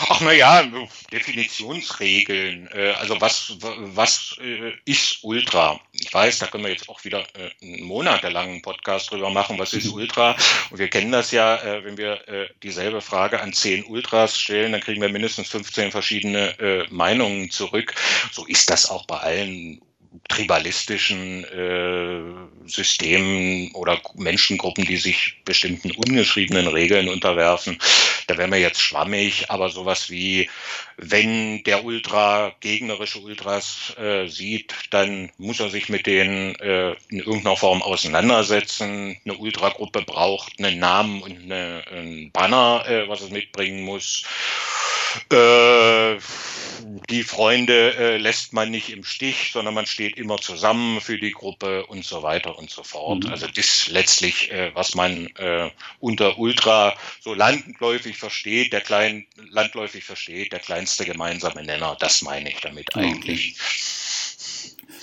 Ach 0.00 0.20
naja, 0.20 0.64
Definitionsregeln. 1.10 2.68
Äh, 2.72 2.92
also 3.00 3.20
was, 3.20 3.56
was 3.60 4.36
äh, 4.40 4.72
ist 4.84 5.24
Ultra? 5.24 5.80
Ich 5.92 6.12
weiß, 6.14 6.38
da 6.38 6.46
können 6.46 6.64
wir 6.64 6.70
jetzt 6.70 6.88
auch 6.88 7.04
wieder 7.04 7.26
äh, 7.34 7.50
einen 7.62 7.82
monatelangen 7.82 8.62
Podcast 8.62 9.10
drüber 9.10 9.30
machen, 9.30 9.58
was 9.58 9.72
ist. 9.72 9.88
Ultra? 9.92 10.36
Und 10.70 10.78
wir 10.78 10.88
kennen 10.88 11.10
das 11.10 11.32
ja, 11.32 11.60
wenn 11.82 11.96
wir 11.96 12.20
dieselbe 12.62 13.00
Frage 13.00 13.40
an 13.40 13.52
zehn 13.52 13.84
Ultras 13.84 14.38
stellen, 14.38 14.72
dann 14.72 14.80
kriegen 14.80 15.00
wir 15.00 15.08
mindestens 15.08 15.48
15 15.48 15.90
verschiedene 15.90 16.86
Meinungen 16.90 17.50
zurück. 17.50 17.94
So 18.30 18.44
ist 18.44 18.70
das 18.70 18.88
auch 18.88 19.06
bei 19.06 19.16
allen 19.16 19.80
tribalistischen 20.28 21.44
äh, 21.44 22.68
Systemen 22.68 23.72
oder 23.72 24.00
Menschengruppen, 24.14 24.84
die 24.84 24.98
sich 24.98 25.36
bestimmten 25.44 25.90
ungeschriebenen 25.90 26.68
Regeln 26.68 27.08
unterwerfen. 27.08 27.78
Da 28.26 28.36
wären 28.36 28.52
wir 28.52 28.60
jetzt 28.60 28.82
schwammig, 28.82 29.50
aber 29.50 29.70
sowas 29.70 30.10
wie, 30.10 30.50
wenn 30.98 31.62
der 31.64 31.82
Ultra 31.82 32.52
gegnerische 32.60 33.20
Ultras 33.20 33.94
äh, 33.98 34.26
sieht, 34.28 34.74
dann 34.90 35.30
muss 35.38 35.60
er 35.60 35.70
sich 35.70 35.88
mit 35.88 36.06
denen 36.06 36.54
äh, 36.56 36.90
in 37.08 37.20
irgendeiner 37.20 37.56
Form 37.56 37.82
auseinandersetzen. 37.82 39.16
Eine 39.24 39.34
Ultragruppe 39.34 40.02
braucht 40.02 40.58
einen 40.58 40.78
Namen 40.78 41.22
und 41.22 41.42
eine, 41.42 41.84
einen 41.90 42.30
Banner, 42.32 42.84
äh, 42.86 43.08
was 43.08 43.22
es 43.22 43.30
mitbringen 43.30 43.82
muss. 43.82 44.24
Äh, 45.32 46.18
die 47.08 47.22
Freunde 47.22 47.94
äh, 47.96 48.16
lässt 48.16 48.52
man 48.52 48.70
nicht 48.70 48.90
im 48.90 49.04
Stich, 49.04 49.50
sondern 49.52 49.74
man 49.74 49.86
steht 49.86 50.16
immer 50.16 50.38
zusammen 50.38 51.00
für 51.00 51.18
die 51.18 51.32
Gruppe 51.32 51.86
und 51.86 52.04
so 52.04 52.22
weiter 52.22 52.58
und 52.58 52.70
so 52.70 52.82
fort. 52.82 53.24
Mhm. 53.24 53.30
Also 53.30 53.46
das 53.46 53.88
letztlich, 53.88 54.50
äh, 54.50 54.74
was 54.74 54.94
man 54.94 55.26
äh, 55.36 55.70
unter 56.00 56.38
Ultra 56.38 56.96
so 57.20 57.34
landläufig 57.34 58.16
versteht, 58.16 58.72
der 58.72 58.80
klein 58.80 59.26
landläufig 59.50 60.04
versteht, 60.04 60.52
der 60.52 60.60
kleinste 60.60 61.04
gemeinsame 61.04 61.62
Nenner, 61.62 61.96
das 61.98 62.22
meine 62.22 62.50
ich 62.50 62.60
damit 62.60 62.94
eigentlich. 62.96 63.54
Okay. 63.54 63.97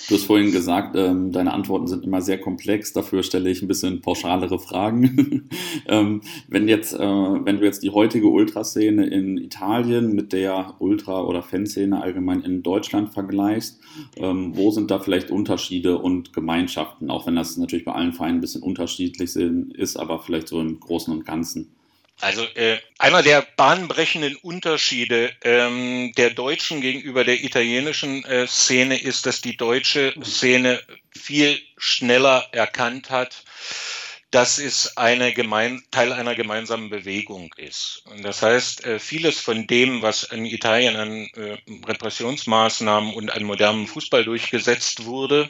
Du 0.08 0.14
hast 0.14 0.26
vorhin 0.26 0.52
gesagt, 0.52 0.96
ähm, 0.96 1.32
deine 1.32 1.52
Antworten 1.52 1.88
sind 1.88 2.04
immer 2.04 2.22
sehr 2.22 2.40
komplex, 2.40 2.94
dafür 2.94 3.24
stelle 3.24 3.50
ich 3.50 3.64
ein 3.64 3.68
bisschen 3.68 4.02
pauschalere 4.02 4.60
Fragen. 4.60 5.50
ähm, 5.88 6.22
wenn, 6.48 6.68
jetzt, 6.68 6.94
äh, 6.94 7.00
wenn 7.00 7.58
du 7.58 7.66
jetzt 7.66 7.82
die 7.82 7.90
heutige 7.90 8.28
Ultraszene 8.28 9.08
in 9.08 9.38
Italien 9.38 10.14
mit 10.14 10.32
der 10.32 10.76
Ultra- 10.78 11.24
oder 11.24 11.42
Fanszene 11.42 12.02
allgemein 12.02 12.42
in 12.42 12.62
Deutschland 12.62 13.14
vergleichst, 13.14 13.80
ähm, 14.18 14.56
wo 14.56 14.70
sind 14.70 14.92
da 14.92 15.00
vielleicht 15.00 15.32
Unterschiede 15.32 15.98
und 15.98 16.34
Gemeinschaften, 16.34 17.10
auch 17.10 17.26
wenn 17.26 17.36
das 17.36 17.58
natürlich 17.58 17.86
bei 17.86 17.94
allen 17.94 18.14
Vereinen 18.14 18.38
ein 18.38 18.42
bisschen 18.42 18.62
unterschiedlich 18.62 19.36
ist, 19.36 19.98
aber 19.98 20.20
vielleicht 20.20 20.50
so 20.50 20.62
im 20.62 20.80
Großen 20.80 21.12
und 21.12 21.26
Ganzen? 21.26 21.75
Also 22.22 22.44
äh, 22.56 22.80
einer 22.98 23.24
der 23.24 23.42
bahnbrechenden 23.42 24.36
Unterschiede 24.38 25.34
ähm, 25.44 26.14
der 26.16 26.30
deutschen 26.30 26.80
gegenüber 26.80 27.26
der 27.26 27.44
italienischen 27.44 28.24
äh, 28.24 28.48
Szene 28.48 29.02
ist, 29.02 29.26
dass 29.26 29.42
die 29.42 29.58
deutsche 29.58 30.14
Szene 30.24 30.82
viel 31.12 31.60
schneller 31.78 32.48
erkannt 32.52 33.10
hat, 33.10 33.44
dass 34.32 34.60
es 34.60 34.98
eine 34.98 35.34
gemein, 35.34 35.84
Teil 35.92 36.14
einer 36.14 36.36
gemeinsamen 36.36 36.90
Bewegung 36.90 37.54
ist. 37.58 38.04
Und 38.06 38.24
das 38.24 38.42
heißt, 38.42 38.86
äh, 38.86 39.00
vieles 39.00 39.40
von 39.40 39.68
dem, 39.68 40.02
was 40.02 40.24
in 40.24 40.46
Italien 40.46 40.96
an 40.96 41.30
äh, 41.36 41.58
Repressionsmaßnahmen 41.86 43.14
und 43.14 43.32
an 43.32 43.44
modernem 43.44 43.88
Fußball 43.88 44.24
durchgesetzt 44.24 45.06
wurde, 45.06 45.50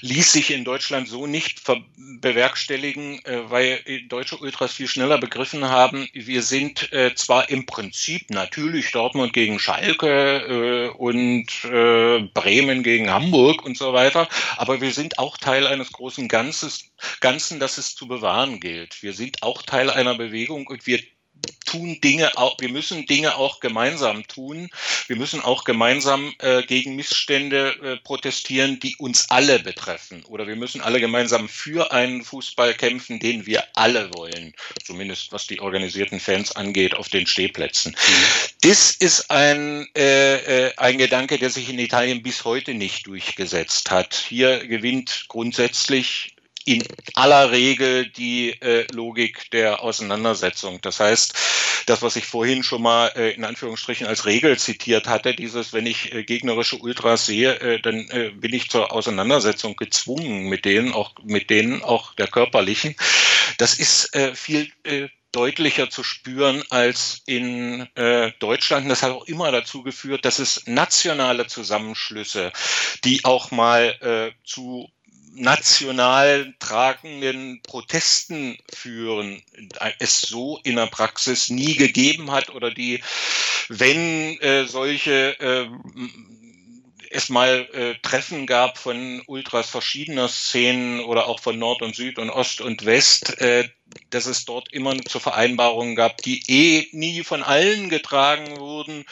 ließ 0.00 0.32
sich 0.32 0.50
in 0.50 0.64
Deutschland 0.64 1.08
so 1.08 1.26
nicht 1.26 1.62
bewerkstelligen, 1.96 3.24
äh, 3.24 3.50
weil 3.50 3.80
deutsche 4.08 4.36
Ultras 4.36 4.72
viel 4.72 4.88
schneller 4.88 5.18
begriffen 5.18 5.64
haben, 5.64 6.08
wir 6.12 6.42
sind 6.42 6.92
äh, 6.92 7.14
zwar 7.14 7.50
im 7.50 7.66
Prinzip 7.66 8.30
natürlich 8.30 8.90
Dortmund 8.92 9.32
gegen 9.32 9.58
Schalke 9.58 10.88
äh, 10.88 10.96
und 10.96 11.46
Bremen 12.34 12.82
gegen 12.82 13.10
Hamburg 13.10 13.64
und 13.64 13.76
so 13.76 13.92
weiter, 13.92 14.28
aber 14.56 14.80
wir 14.80 14.92
sind 14.92 15.18
auch 15.18 15.36
Teil 15.36 15.66
eines 15.66 15.92
großen 15.92 16.28
Ganzes, 16.28 16.92
Ganzen, 17.20 17.60
das 17.60 17.78
es 17.78 17.94
zu 17.94 18.06
bewahren 18.06 18.60
gilt. 18.60 19.02
Wir 19.02 19.12
sind 19.12 19.42
auch 19.42 19.62
Teil 19.62 19.90
einer 19.90 20.14
Bewegung 20.16 20.66
und 20.66 20.86
wir 20.86 21.00
tun 21.72 22.00
Dinge 22.00 22.36
auch, 22.36 22.60
wir 22.60 22.68
müssen 22.68 23.06
Dinge 23.06 23.36
auch 23.36 23.60
gemeinsam 23.60 24.26
tun. 24.26 24.68
Wir 25.06 25.16
müssen 25.16 25.40
auch 25.40 25.64
gemeinsam 25.64 26.34
äh, 26.38 26.62
gegen 26.62 26.96
Missstände 26.96 27.74
äh, 27.82 27.96
protestieren, 27.96 28.78
die 28.78 28.96
uns 28.96 29.30
alle 29.30 29.58
betreffen. 29.58 30.22
Oder 30.24 30.46
wir 30.46 30.56
müssen 30.56 30.82
alle 30.82 31.00
gemeinsam 31.00 31.48
für 31.48 31.92
einen 31.92 32.22
Fußball 32.22 32.74
kämpfen, 32.74 33.20
den 33.20 33.46
wir 33.46 33.64
alle 33.74 34.12
wollen. 34.14 34.54
Zumindest 34.84 35.32
was 35.32 35.46
die 35.46 35.60
organisierten 35.60 36.20
Fans 36.20 36.52
angeht 36.52 36.94
auf 36.94 37.08
den 37.08 37.26
Stehplätzen. 37.26 37.92
Mhm. 37.92 38.68
Das 38.68 38.90
ist 38.90 39.30
ein, 39.30 39.88
äh, 39.96 40.66
äh, 40.66 40.72
ein 40.76 40.98
Gedanke, 40.98 41.38
der 41.38 41.50
sich 41.50 41.70
in 41.70 41.78
Italien 41.78 42.22
bis 42.22 42.44
heute 42.44 42.74
nicht 42.74 43.06
durchgesetzt 43.06 43.90
hat. 43.90 44.14
Hier 44.14 44.66
gewinnt 44.66 45.24
grundsätzlich 45.28 46.31
in 46.64 46.84
aller 47.14 47.50
Regel 47.50 48.06
die 48.06 48.50
äh, 48.60 48.86
Logik 48.92 49.50
der 49.50 49.82
Auseinandersetzung. 49.82 50.80
Das 50.82 51.00
heißt, 51.00 51.34
das, 51.86 52.02
was 52.02 52.16
ich 52.16 52.24
vorhin 52.24 52.62
schon 52.62 52.82
mal 52.82 53.08
äh, 53.16 53.32
in 53.32 53.44
Anführungsstrichen 53.44 54.06
als 54.06 54.26
Regel 54.26 54.58
zitiert 54.58 55.08
hatte, 55.08 55.34
dieses, 55.34 55.72
wenn 55.72 55.86
ich 55.86 56.12
äh, 56.12 56.24
gegnerische 56.24 56.76
Ultras 56.76 57.26
sehe, 57.26 57.58
äh, 57.60 57.80
dann 57.80 58.08
äh, 58.10 58.30
bin 58.30 58.54
ich 58.54 58.70
zur 58.70 58.92
Auseinandersetzung 58.92 59.76
gezwungen 59.76 60.48
mit 60.48 60.64
denen, 60.64 60.92
auch 60.92 61.12
mit 61.22 61.50
denen 61.50 61.82
auch 61.82 62.14
der 62.14 62.28
körperlichen. 62.28 62.94
Das 63.58 63.74
ist 63.74 64.14
äh, 64.14 64.34
viel 64.34 64.70
äh, 64.84 65.08
deutlicher 65.32 65.88
zu 65.88 66.04
spüren 66.04 66.62
als 66.68 67.22
in 67.26 67.88
äh, 67.96 68.32
Deutschland. 68.38 68.90
Das 68.90 69.02
hat 69.02 69.12
auch 69.12 69.24
immer 69.24 69.50
dazu 69.50 69.82
geführt, 69.82 70.24
dass 70.24 70.38
es 70.38 70.66
nationale 70.66 71.46
Zusammenschlüsse, 71.46 72.52
die 73.04 73.24
auch 73.24 73.50
mal 73.50 73.96
äh, 74.00 74.32
zu 74.44 74.90
national 75.34 76.54
tragenden 76.58 77.60
Protesten 77.62 78.58
führen, 78.72 79.42
es 79.98 80.22
so 80.22 80.58
in 80.62 80.76
der 80.76 80.86
Praxis 80.86 81.50
nie 81.50 81.76
gegeben 81.76 82.30
hat 82.30 82.50
oder 82.50 82.70
die, 82.70 83.02
wenn 83.68 84.38
äh, 84.40 84.66
solche 84.66 85.38
äh, 85.40 85.68
es 87.12 87.28
mal 87.28 87.68
äh, 87.72 87.94
Treffen 88.02 88.46
gab 88.46 88.78
von 88.78 89.22
Ultras 89.26 89.68
verschiedener 89.68 90.28
Szenen 90.28 91.00
oder 91.00 91.26
auch 91.26 91.40
von 91.40 91.58
Nord 91.58 91.82
und 91.82 91.94
Süd 91.94 92.18
und 92.18 92.30
Ost 92.30 92.60
und 92.60 92.86
West, 92.86 93.38
äh, 93.40 93.68
dass 94.10 94.26
es 94.26 94.46
dort 94.46 94.72
immer 94.72 94.98
zu 95.02 95.20
Vereinbarungen 95.20 95.94
gab, 95.94 96.22
die 96.22 96.42
eh 96.48 96.88
nie 96.92 97.22
von 97.22 97.42
allen 97.42 97.90
getragen 97.90 98.58
wurden 98.58 99.04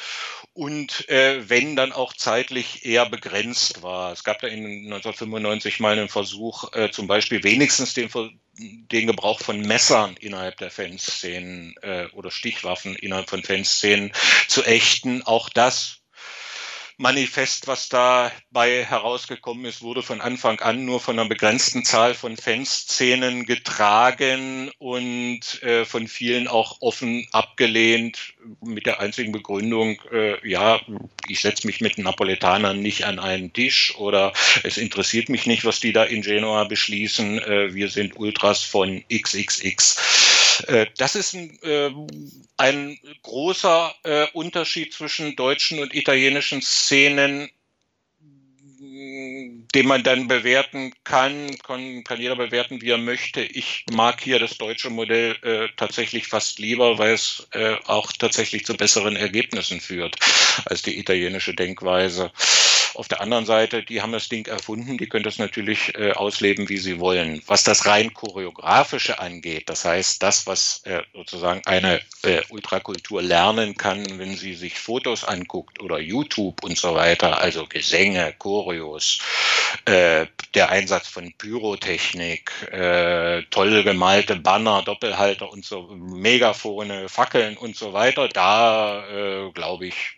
und 0.61 1.09
äh, 1.09 1.49
wenn 1.49 1.75
dann 1.75 1.91
auch 1.91 2.13
zeitlich 2.13 2.85
eher 2.85 3.09
begrenzt 3.09 3.83
war. 3.83 4.13
Es 4.13 4.25
gab 4.25 4.41
da 4.41 4.47
in 4.47 4.93
1995 4.93 5.81
mal 5.81 5.99
einen 5.99 6.11
Versuch, 6.11 6.75
äh, 6.75 6.91
zum 6.91 7.07
Beispiel 7.07 7.43
wenigstens 7.43 7.95
den, 7.95 8.11
den 8.59 9.07
Gebrauch 9.07 9.41
von 9.41 9.63
Messern 9.63 10.19
innerhalb 10.21 10.59
der 10.59 10.71
Fanszenen 10.71 11.77
äh, 11.81 12.09
oder 12.13 12.31
Stichwaffen 12.31 12.95
innerhalb 12.95 13.31
von 13.31 13.43
Fanszenen 13.43 14.13
zu 14.49 14.63
ächten. 14.63 15.23
Auch 15.23 15.49
das 15.49 16.00
Manifest, 17.01 17.67
was 17.67 17.89
dabei 17.89 18.85
herausgekommen 18.85 19.65
ist, 19.65 19.81
wurde 19.81 20.03
von 20.03 20.21
Anfang 20.21 20.61
an 20.61 20.85
nur 20.85 21.01
von 21.01 21.19
einer 21.19 21.27
begrenzten 21.27 21.83
Zahl 21.83 22.13
von 22.13 22.37
Fanszenen 22.37 23.47
getragen 23.47 24.71
und 24.77 25.63
äh, 25.63 25.87
von 25.87 26.09
vielen 26.09 26.47
auch 26.47 26.83
offen 26.83 27.27
abgelehnt, 27.33 28.35
mit 28.61 28.85
der 28.85 29.01
einzigen 29.01 29.33
Begründung, 29.33 29.99
äh, 30.13 30.47
ja, 30.47 30.79
ich 31.27 31.41
setze 31.41 31.67
mich 31.67 31.81
mit 31.81 31.97
Napoletanern 31.97 32.81
nicht 32.81 33.05
an 33.05 33.19
einen 33.19 33.55
Tisch 33.55 33.95
oder 33.97 34.35
es 34.63 34.77
interessiert 34.77 35.31
mich 35.31 35.47
nicht, 35.47 35.65
was 35.65 35.81
die 35.81 35.95
da 35.95 36.05
in 36.05 36.21
Genua 36.21 36.65
beschließen, 36.65 37.39
äh, 37.39 37.75
wir 37.75 37.89
sind 37.89 38.19
Ultras 38.19 38.63
von 38.63 39.03
XXX. 39.11 40.40
Äh, 40.69 40.87
das 40.97 41.17
ist 41.17 41.35
ein, 41.35 41.59
äh, 41.63 41.91
ein 42.57 42.99
großer 43.23 43.95
äh, 44.05 44.27
Unterschied 44.33 44.93
zwischen 44.93 45.37
deutschen 45.37 45.79
und 45.79 45.95
italienischen 45.95 46.63
Szenen, 46.63 47.51
den 49.75 49.87
man 49.87 50.03
dann 50.03 50.27
bewerten 50.27 50.93
kann, 51.05 51.57
kann, 51.63 52.03
kann 52.05 52.21
jeder 52.21 52.37
bewerten, 52.37 52.83
wie 52.83 52.91
er 52.91 52.99
möchte. 52.99 53.41
Ich 53.41 53.85
mag 53.93 54.21
hier 54.21 54.39
das 54.39 54.59
deutsche 54.59 54.91
Modell 54.91 55.37
äh, 55.43 55.69
tatsächlich 55.77 56.27
fast 56.27 56.59
lieber, 56.59 56.99
weil 56.99 57.15
es 57.15 57.47
äh, 57.53 57.77
auch 57.87 58.13
tatsächlich 58.13 58.65
zu 58.65 58.77
besseren 58.77 59.17
Ergebnissen 59.17 59.81
führt 59.81 60.17
als 60.65 60.83
die 60.83 60.99
italienische 60.99 61.55
Denkweise. 61.55 62.33
Auf 62.95 63.09
der 63.09 63.21
anderen 63.21 63.47
Seite, 63.47 63.83
die 63.83 64.03
haben 64.03 64.13
das 64.13 64.29
Ding 64.29 64.47
erfunden, 64.47 64.99
die 64.99 65.09
können 65.09 65.25
das 65.25 65.39
natürlich 65.39 65.95
äh, 65.97 66.13
ausleben, 66.13 66.69
wie 66.69 66.79
sie 66.79 66.99
wollen. 66.99 67.43
Was 67.47 67.65
das 67.65 67.87
rein 67.87 68.13
choreografische 68.15 69.19
angeht, 69.19 69.69
das 69.69 69.85
heißt, 69.85 70.23
das, 70.23 70.47
was 70.47 70.83
äh, 70.85 71.03
sozusagen 71.15 71.63
eine 71.67 72.01
äh, 72.23 72.43
Ultrakultur 72.49 73.23
lernen 73.23 73.77
kann, 73.77 74.19
wenn 74.19 74.37
sie 74.37 74.55
sich 74.55 74.79
Fotos 74.79 75.25
anguckt 75.25 75.81
oder 75.81 75.99
YouTube 75.99 76.63
und 76.65 76.77
so 76.77 76.95
weiter, 76.95 77.41
also 77.41 77.67
Gesänge, 77.67 78.35
Choreos, 78.39 79.21
äh, 79.85 80.27
der 80.55 80.71
Einsatz 80.71 81.09
von 81.09 81.33
Pyrotechnik, 81.39 82.51
äh, 82.73 83.43
toll 83.51 83.83
gemalte 83.85 84.37
Banner, 84.37 84.83
Doppelhalter 84.83 85.51
und 85.51 85.65
so, 85.65 85.83
Megafone, 85.93 87.09
Fackeln 87.09 87.57
und 87.57 87.77
so 87.77 87.93
weiter, 87.93 88.29
da 88.29 89.07
äh, 89.09 89.51
glaube 89.53 89.87
ich, 89.87 90.17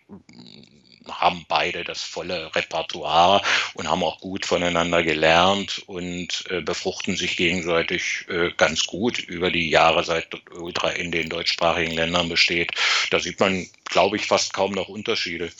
haben 1.08 1.44
beide 1.48 1.84
das 1.84 2.02
volle 2.02 2.54
Repertoire 2.54 3.42
und 3.74 3.90
haben 3.90 4.02
auch 4.02 4.20
gut 4.20 4.46
voneinander 4.46 5.02
gelernt 5.02 5.82
und 5.86 6.44
äh, 6.50 6.60
befruchten 6.60 7.16
sich 7.16 7.36
gegenseitig 7.36 8.26
äh, 8.28 8.50
ganz 8.56 8.86
gut 8.86 9.18
über 9.18 9.50
die 9.50 9.70
Jahre, 9.70 10.04
seit 10.04 10.28
Ultra 10.52 10.90
in 10.90 11.10
den 11.10 11.28
deutschsprachigen 11.28 11.94
Ländern 11.94 12.28
besteht. 12.28 12.72
Da 13.10 13.20
sieht 13.20 13.40
man, 13.40 13.66
glaube 13.84 14.16
ich, 14.16 14.26
fast 14.26 14.52
kaum 14.52 14.72
noch 14.72 14.88
Unterschiede. 14.88 15.50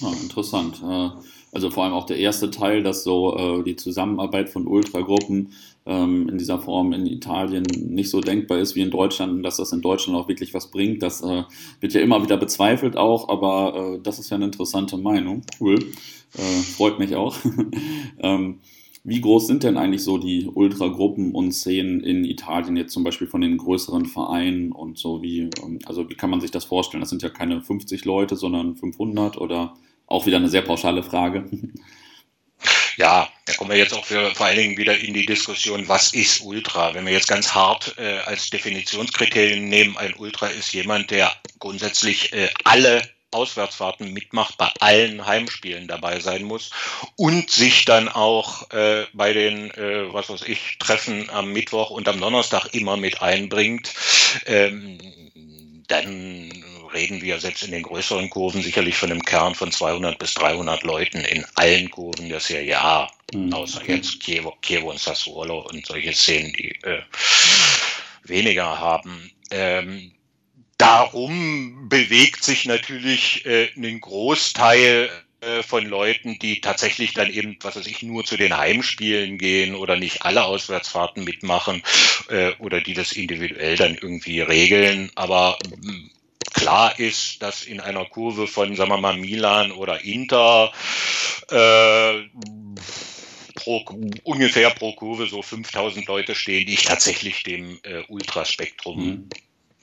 Ja, 0.00 0.12
interessant. 0.12 0.80
Äh, 0.82 1.10
also 1.50 1.70
vor 1.70 1.84
allem 1.84 1.94
auch 1.94 2.06
der 2.06 2.18
erste 2.18 2.50
Teil, 2.50 2.82
dass 2.82 3.04
so 3.04 3.60
äh, 3.60 3.64
die 3.64 3.76
Zusammenarbeit 3.76 4.50
von 4.50 4.66
Ultragruppen 4.66 5.54
ähm, 5.88 6.28
in 6.28 6.38
dieser 6.38 6.58
Form 6.58 6.92
in 6.92 7.06
Italien 7.06 7.64
nicht 7.64 8.10
so 8.10 8.20
denkbar 8.20 8.58
ist 8.58 8.76
wie 8.76 8.82
in 8.82 8.90
Deutschland 8.90 9.32
und 9.32 9.42
dass 9.42 9.56
das 9.56 9.72
in 9.72 9.80
Deutschland 9.80 10.18
auch 10.18 10.28
wirklich 10.28 10.54
was 10.54 10.70
bringt. 10.70 11.02
Das 11.02 11.22
äh, 11.22 11.44
wird 11.80 11.94
ja 11.94 12.00
immer 12.02 12.22
wieder 12.22 12.36
bezweifelt 12.36 12.96
auch, 12.96 13.28
aber 13.28 13.94
äh, 13.94 14.00
das 14.02 14.18
ist 14.18 14.30
ja 14.30 14.36
eine 14.36 14.44
interessante 14.44 14.98
Meinung. 14.98 15.42
Cool. 15.58 15.78
Äh, 16.34 16.62
freut 16.76 16.98
mich 16.98 17.16
auch. 17.16 17.36
ähm, 18.20 18.58
wie 19.02 19.22
groß 19.22 19.46
sind 19.46 19.62
denn 19.62 19.78
eigentlich 19.78 20.02
so 20.02 20.18
die 20.18 20.46
Ultragruppen 20.52 21.32
und 21.32 21.52
Szenen 21.52 22.00
in 22.00 22.24
Italien 22.24 22.76
jetzt 22.76 22.92
zum 22.92 23.04
Beispiel 23.04 23.26
von 23.26 23.40
den 23.40 23.56
größeren 23.56 24.04
Vereinen 24.04 24.70
und 24.72 24.98
so 24.98 25.22
wie, 25.22 25.48
ähm, 25.64 25.78
also 25.86 26.10
wie 26.10 26.14
kann 26.14 26.28
man 26.28 26.42
sich 26.42 26.50
das 26.50 26.66
vorstellen? 26.66 27.00
Das 27.00 27.08
sind 27.08 27.22
ja 27.22 27.30
keine 27.30 27.62
50 27.62 28.04
Leute, 28.04 28.36
sondern 28.36 28.76
500 28.76 29.38
oder 29.38 29.74
auch 30.06 30.26
wieder 30.26 30.36
eine 30.36 30.50
sehr 30.50 30.62
pauschale 30.62 31.02
Frage. 31.02 31.46
Ja, 32.96 33.28
da 33.46 33.52
kommen 33.54 33.70
wir 33.70 33.78
jetzt 33.78 33.94
auch 33.94 34.04
für, 34.04 34.34
vor 34.34 34.46
allen 34.46 34.58
Dingen 34.58 34.76
wieder 34.76 34.98
in 34.98 35.14
die 35.14 35.24
Diskussion, 35.24 35.86
was 35.86 36.12
ist 36.12 36.40
Ultra? 36.40 36.94
Wenn 36.94 37.06
wir 37.06 37.12
jetzt 37.12 37.28
ganz 37.28 37.54
hart 37.54 37.94
äh, 37.96 38.18
als 38.26 38.50
Definitionskriterien 38.50 39.68
nehmen, 39.68 39.96
ein 39.96 40.14
Ultra 40.14 40.48
ist 40.48 40.72
jemand, 40.72 41.12
der 41.12 41.32
grundsätzlich 41.60 42.32
äh, 42.32 42.48
alle 42.64 43.08
Auswärtsfahrten 43.30 44.12
mitmacht, 44.12 44.56
bei 44.56 44.70
allen 44.80 45.26
Heimspielen 45.26 45.86
dabei 45.86 46.18
sein 46.18 46.44
muss 46.44 46.70
und 47.16 47.50
sich 47.50 47.84
dann 47.84 48.08
auch 48.08 48.70
äh, 48.70 49.06
bei 49.12 49.32
den, 49.32 49.70
äh, 49.72 50.12
was 50.12 50.30
weiß 50.30 50.42
ich, 50.46 50.78
Treffen 50.78 51.28
am 51.30 51.52
Mittwoch 51.52 51.90
und 51.90 52.08
am 52.08 52.20
Donnerstag 52.20 52.72
immer 52.72 52.96
mit 52.96 53.20
einbringt, 53.20 53.92
ähm, 54.46 54.98
dann 55.88 56.64
reden 56.92 57.22
wir 57.22 57.38
selbst 57.40 57.62
in 57.62 57.72
den 57.72 57.82
größeren 57.82 58.30
Kurven 58.30 58.62
sicherlich 58.62 58.96
von 58.96 59.10
einem 59.10 59.22
Kern 59.22 59.54
von 59.54 59.70
200 59.70 60.18
bis 60.18 60.34
300 60.34 60.82
Leuten 60.82 61.20
in 61.20 61.44
allen 61.54 61.90
Kurven 61.90 62.28
der 62.28 62.40
Serie 62.40 62.80
A, 62.80 63.10
mhm. 63.32 63.52
außer 63.52 63.88
jetzt 63.88 64.20
Chievo, 64.20 64.56
Chievo 64.62 64.90
und 64.90 65.00
Sassuolo 65.00 65.60
und 65.68 65.86
solche 65.86 66.12
Szenen, 66.12 66.52
die 66.52 66.70
äh, 66.82 67.02
weniger 68.24 68.78
haben. 68.78 69.30
Ähm, 69.50 70.12
darum 70.76 71.88
bewegt 71.88 72.44
sich 72.44 72.64
natürlich 72.64 73.44
äh, 73.46 73.70
ein 73.76 74.00
Großteil 74.00 75.10
äh, 75.40 75.62
von 75.62 75.86
Leuten, 75.86 76.38
die 76.40 76.60
tatsächlich 76.60 77.14
dann 77.14 77.30
eben, 77.30 77.56
was 77.60 77.76
weiß 77.76 77.86
ich, 77.86 78.02
nur 78.02 78.24
zu 78.24 78.36
den 78.36 78.56
Heimspielen 78.56 79.38
gehen 79.38 79.76
oder 79.76 79.96
nicht 79.96 80.22
alle 80.22 80.44
Auswärtsfahrten 80.44 81.22
mitmachen 81.22 81.82
äh, 82.28 82.52
oder 82.58 82.80
die 82.80 82.94
das 82.94 83.12
individuell 83.12 83.76
dann 83.76 83.94
irgendwie 83.94 84.40
regeln. 84.40 85.12
Aber 85.14 85.56
klar 86.54 86.98
ist, 86.98 87.42
dass 87.42 87.64
in 87.64 87.80
einer 87.80 88.04
Kurve 88.04 88.46
von, 88.46 88.74
sagen 88.76 88.90
wir 88.90 88.98
mal, 88.98 89.16
Milan 89.16 89.72
oder 89.72 90.04
Inter 90.04 90.72
äh, 91.50 92.22
pro, 93.54 93.84
ungefähr 94.24 94.70
pro 94.70 94.92
Kurve 94.92 95.26
so 95.26 95.42
5000 95.42 96.06
Leute 96.06 96.34
stehen, 96.34 96.66
die 96.66 96.74
ich 96.74 96.84
tatsächlich 96.84 97.42
dem 97.42 97.78
äh, 97.82 98.02
Ultraspektrum 98.08 99.04
mhm. 99.04 99.28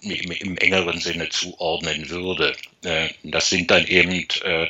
im, 0.02 0.32
im, 0.32 0.58
engeren 0.58 1.00
Sinne 1.00 1.30
zuordnen 1.30 2.10
würde. 2.10 2.56
Äh, 2.84 3.10
das 3.24 3.50
sind 3.50 3.72
dann 3.72 3.86
eben 3.88 4.26
äh, 4.44 4.68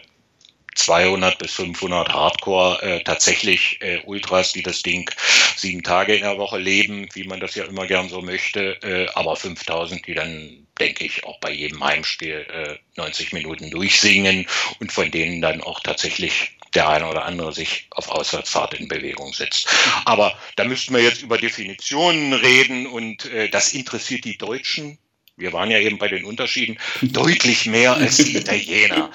200 0.75 1.37
bis 1.37 1.53
500 1.53 2.09
Hardcore 2.13 2.81
äh, 2.81 3.03
tatsächlich 3.03 3.81
äh, 3.81 4.01
Ultras, 4.05 4.53
die 4.53 4.63
das 4.63 4.81
Ding 4.81 5.09
sieben 5.55 5.83
Tage 5.83 6.15
in 6.15 6.21
der 6.21 6.37
Woche 6.37 6.57
leben, 6.57 7.07
wie 7.13 7.23
man 7.23 7.39
das 7.39 7.55
ja 7.55 7.65
immer 7.65 7.87
gern 7.87 8.09
so 8.09 8.21
möchte, 8.21 8.81
äh, 8.83 9.07
aber 9.15 9.35
5000, 9.35 10.05
die 10.05 10.13
dann, 10.13 10.67
denke 10.79 11.05
ich, 11.05 11.23
auch 11.23 11.39
bei 11.39 11.51
jedem 11.51 11.83
Heimspiel 11.83 12.45
äh, 12.49 12.77
90 12.97 13.33
Minuten 13.33 13.71
durchsingen 13.71 14.47
und 14.79 14.91
von 14.91 15.09
denen 15.11 15.41
dann 15.41 15.61
auch 15.61 15.79
tatsächlich 15.79 16.51
der 16.75 16.89
eine 16.89 17.07
oder 17.07 17.25
andere 17.25 17.53
sich 17.53 17.87
auf 17.91 18.09
Auswärtsfahrt 18.09 18.73
in 18.73 18.87
Bewegung 18.87 19.33
setzt. 19.33 19.69
Aber 20.03 20.37
da 20.57 20.65
müssten 20.65 20.93
wir 20.93 21.01
jetzt 21.01 21.21
über 21.21 21.37
Definitionen 21.37 22.33
reden 22.33 22.85
und 22.85 23.25
äh, 23.25 23.49
das 23.49 23.73
interessiert 23.73 24.25
die 24.25 24.37
Deutschen 24.37 24.97
wir 25.37 25.53
waren 25.53 25.69
ja 25.69 25.79
eben 25.79 25.97
bei 25.97 26.07
den 26.07 26.25
Unterschieden, 26.25 26.77
deutlich 27.01 27.65
mehr 27.65 27.95
als 27.95 28.17
die 28.17 28.37
Italiener. 28.37 29.11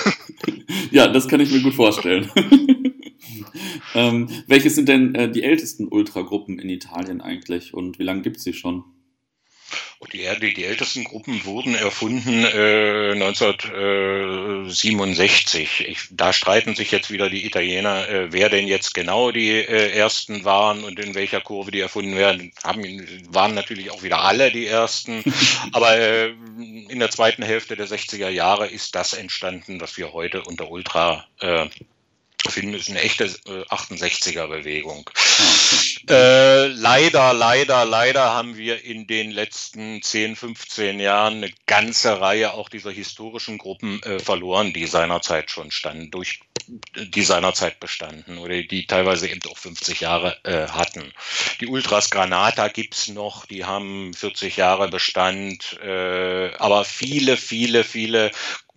ja, 0.90 1.08
das 1.08 1.28
kann 1.28 1.40
ich 1.40 1.50
mir 1.50 1.60
gut 1.60 1.74
vorstellen. 1.74 2.30
ähm, 3.94 4.28
welche 4.46 4.70
sind 4.70 4.88
denn 4.88 5.14
äh, 5.14 5.30
die 5.30 5.42
ältesten 5.42 5.88
Ultragruppen 5.88 6.58
in 6.58 6.68
Italien 6.68 7.20
eigentlich 7.20 7.72
und 7.72 7.98
wie 7.98 8.04
lange 8.04 8.22
gibt 8.22 8.36
es 8.36 8.44
sie 8.44 8.52
schon? 8.52 8.84
Die, 10.12 10.28
die, 10.40 10.54
die 10.54 10.64
ältesten 10.64 11.04
Gruppen 11.04 11.44
wurden 11.44 11.76
erfunden 11.76 12.44
äh, 12.44 13.12
1967. 13.12 15.86
Ich, 15.86 16.00
da 16.10 16.32
streiten 16.32 16.74
sich 16.74 16.90
jetzt 16.90 17.12
wieder 17.12 17.30
die 17.30 17.46
Italiener, 17.46 18.08
äh, 18.08 18.32
wer 18.32 18.48
denn 18.48 18.66
jetzt 18.66 18.94
genau 18.94 19.30
die 19.30 19.50
äh, 19.50 19.92
ersten 19.92 20.44
waren 20.44 20.82
und 20.82 20.98
in 20.98 21.14
welcher 21.14 21.40
Kurve 21.40 21.70
die 21.70 21.78
erfunden 21.80 22.16
werden. 22.16 22.50
Haben, 22.64 22.82
waren 23.28 23.54
natürlich 23.54 23.92
auch 23.92 24.02
wieder 24.02 24.22
alle 24.22 24.50
die 24.50 24.66
ersten. 24.66 25.22
Aber 25.72 25.96
äh, 25.96 26.30
in 26.88 26.98
der 26.98 27.10
zweiten 27.10 27.44
Hälfte 27.44 27.76
der 27.76 27.86
60er 27.86 28.30
Jahre 28.30 28.66
ist 28.66 28.96
das 28.96 29.12
entstanden, 29.12 29.80
was 29.80 29.96
wir 29.96 30.12
heute 30.12 30.42
unter 30.42 30.68
Ultra 30.70 31.24
äh, 31.40 31.68
finden, 32.48 32.74
ist 32.74 32.90
eine 32.90 33.00
echte 33.00 33.24
äh, 33.24 33.62
68er-Bewegung. 33.68 35.08
Okay. 35.08 36.14
Äh, 36.14 36.66
leider, 36.68 37.32
leider, 37.32 37.84
leider 37.84 38.34
haben 38.34 38.56
wir 38.56 38.84
in 38.84 39.06
den 39.06 39.30
letzten 39.30 40.02
10, 40.02 40.36
15 40.36 41.00
Jahren 41.00 41.36
eine 41.36 41.52
ganze 41.66 42.20
Reihe 42.20 42.54
auch 42.54 42.68
dieser 42.68 42.90
historischen 42.90 43.58
Gruppen 43.58 44.02
äh, 44.02 44.18
verloren, 44.18 44.72
die 44.72 44.86
seinerzeit 44.86 45.50
schon 45.50 45.70
standen, 45.70 46.10
durch 46.10 46.40
die 46.94 47.22
seinerzeit 47.22 47.80
bestanden 47.80 48.38
oder 48.38 48.62
die 48.62 48.86
teilweise 48.86 49.28
eben 49.28 49.40
auch 49.50 49.58
50 49.58 50.00
Jahre 50.00 50.36
äh, 50.44 50.68
hatten. 50.68 51.12
Die 51.60 51.66
Ultras 51.66 52.10
Granata 52.10 52.68
gibt's 52.68 53.08
noch, 53.08 53.46
die 53.46 53.64
haben 53.64 54.12
40 54.14 54.56
Jahre 54.56 54.88
Bestand, 54.88 55.78
äh, 55.82 56.52
aber 56.56 56.84
viele, 56.84 57.36
viele, 57.36 57.84
viele 57.84 58.30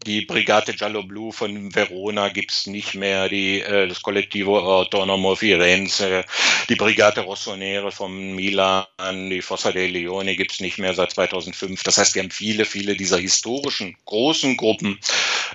die 0.06 0.26
Brigate 0.26 0.74
Giallo 0.74 1.04
Blu 1.04 1.32
von 1.32 1.74
Verona 1.74 2.30
gibt's 2.30 2.68
nicht 2.68 2.96
mehr, 2.96 3.30
die, 3.30 3.62
äh, 3.62 3.88
das 3.88 4.02
Collettivo 4.02 4.60
Autonomo 4.60 5.36
Firenze, 5.36 6.26
die 6.70 6.76
Brigate 6.76 7.22
Rossonere 7.22 7.92
von 7.92 8.34
Milan, 8.34 8.86
die 9.30 9.42
Fossa 9.42 9.72
dei 9.72 9.88
Leone 9.88 10.36
gibt's 10.36 10.60
nicht 10.60 10.78
mehr 10.78 10.94
seit 10.94 11.12
2005. 11.12 11.84
Das 11.84 11.98
heißt, 11.98 12.16
wir 12.16 12.24
haben 12.24 12.32
viele, 12.32 12.66
viele 12.66 12.96
dieser 12.96 13.18
historischen 13.18 13.96
großen 14.06 14.58
Gruppen 14.58 15.00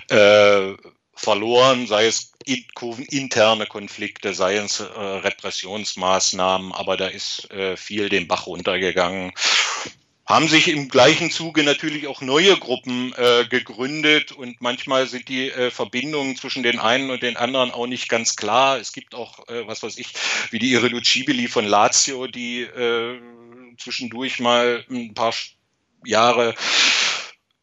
äh, 0.09 0.73
verloren, 1.15 1.87
sei 1.87 2.05
es 2.05 2.31
in, 2.45 2.65
interne 3.09 3.65
Konflikte, 3.65 4.33
sei 4.33 4.55
es 4.55 4.79
äh, 4.79 4.83
Repressionsmaßnahmen, 4.83 6.71
aber 6.71 6.97
da 6.97 7.07
ist 7.07 7.51
äh, 7.51 7.75
viel 7.77 8.09
den 8.09 8.27
Bach 8.27 8.47
runtergegangen 8.47 9.33
haben 10.29 10.47
sich 10.47 10.67
im 10.67 10.89
gleichen 10.89 11.31
Zuge 11.31 11.63
natürlich 11.63 12.05
auch 12.05 12.21
neue 12.21 12.55
Gruppen 12.55 13.13
äh, 13.17 13.45
gegründet 13.49 14.31
und 14.31 14.61
manchmal 14.61 15.07
sind 15.07 15.27
die 15.27 15.49
äh, 15.49 15.71
Verbindungen 15.71 16.35
zwischen 16.35 16.61
den 16.61 16.77
einen 16.77 17.09
und 17.09 17.23
den 17.23 17.35
anderen 17.35 17.71
auch 17.71 17.87
nicht 17.87 18.09
ganz 18.09 18.35
klar. 18.35 18.77
Es 18.77 18.93
gibt 18.93 19.15
auch, 19.15 19.49
äh, 19.49 19.65
was 19.65 19.81
weiß 19.81 19.97
ich, 19.97 20.13
wie 20.51 20.59
die 20.59 20.71
Irreducibili 20.71 21.47
von 21.47 21.65
Lazio, 21.65 22.27
die 22.27 22.61
äh, 22.61 23.19
zwischendurch 23.79 24.39
mal 24.39 24.85
ein 24.91 25.15
paar 25.15 25.33
Jahre 26.05 26.53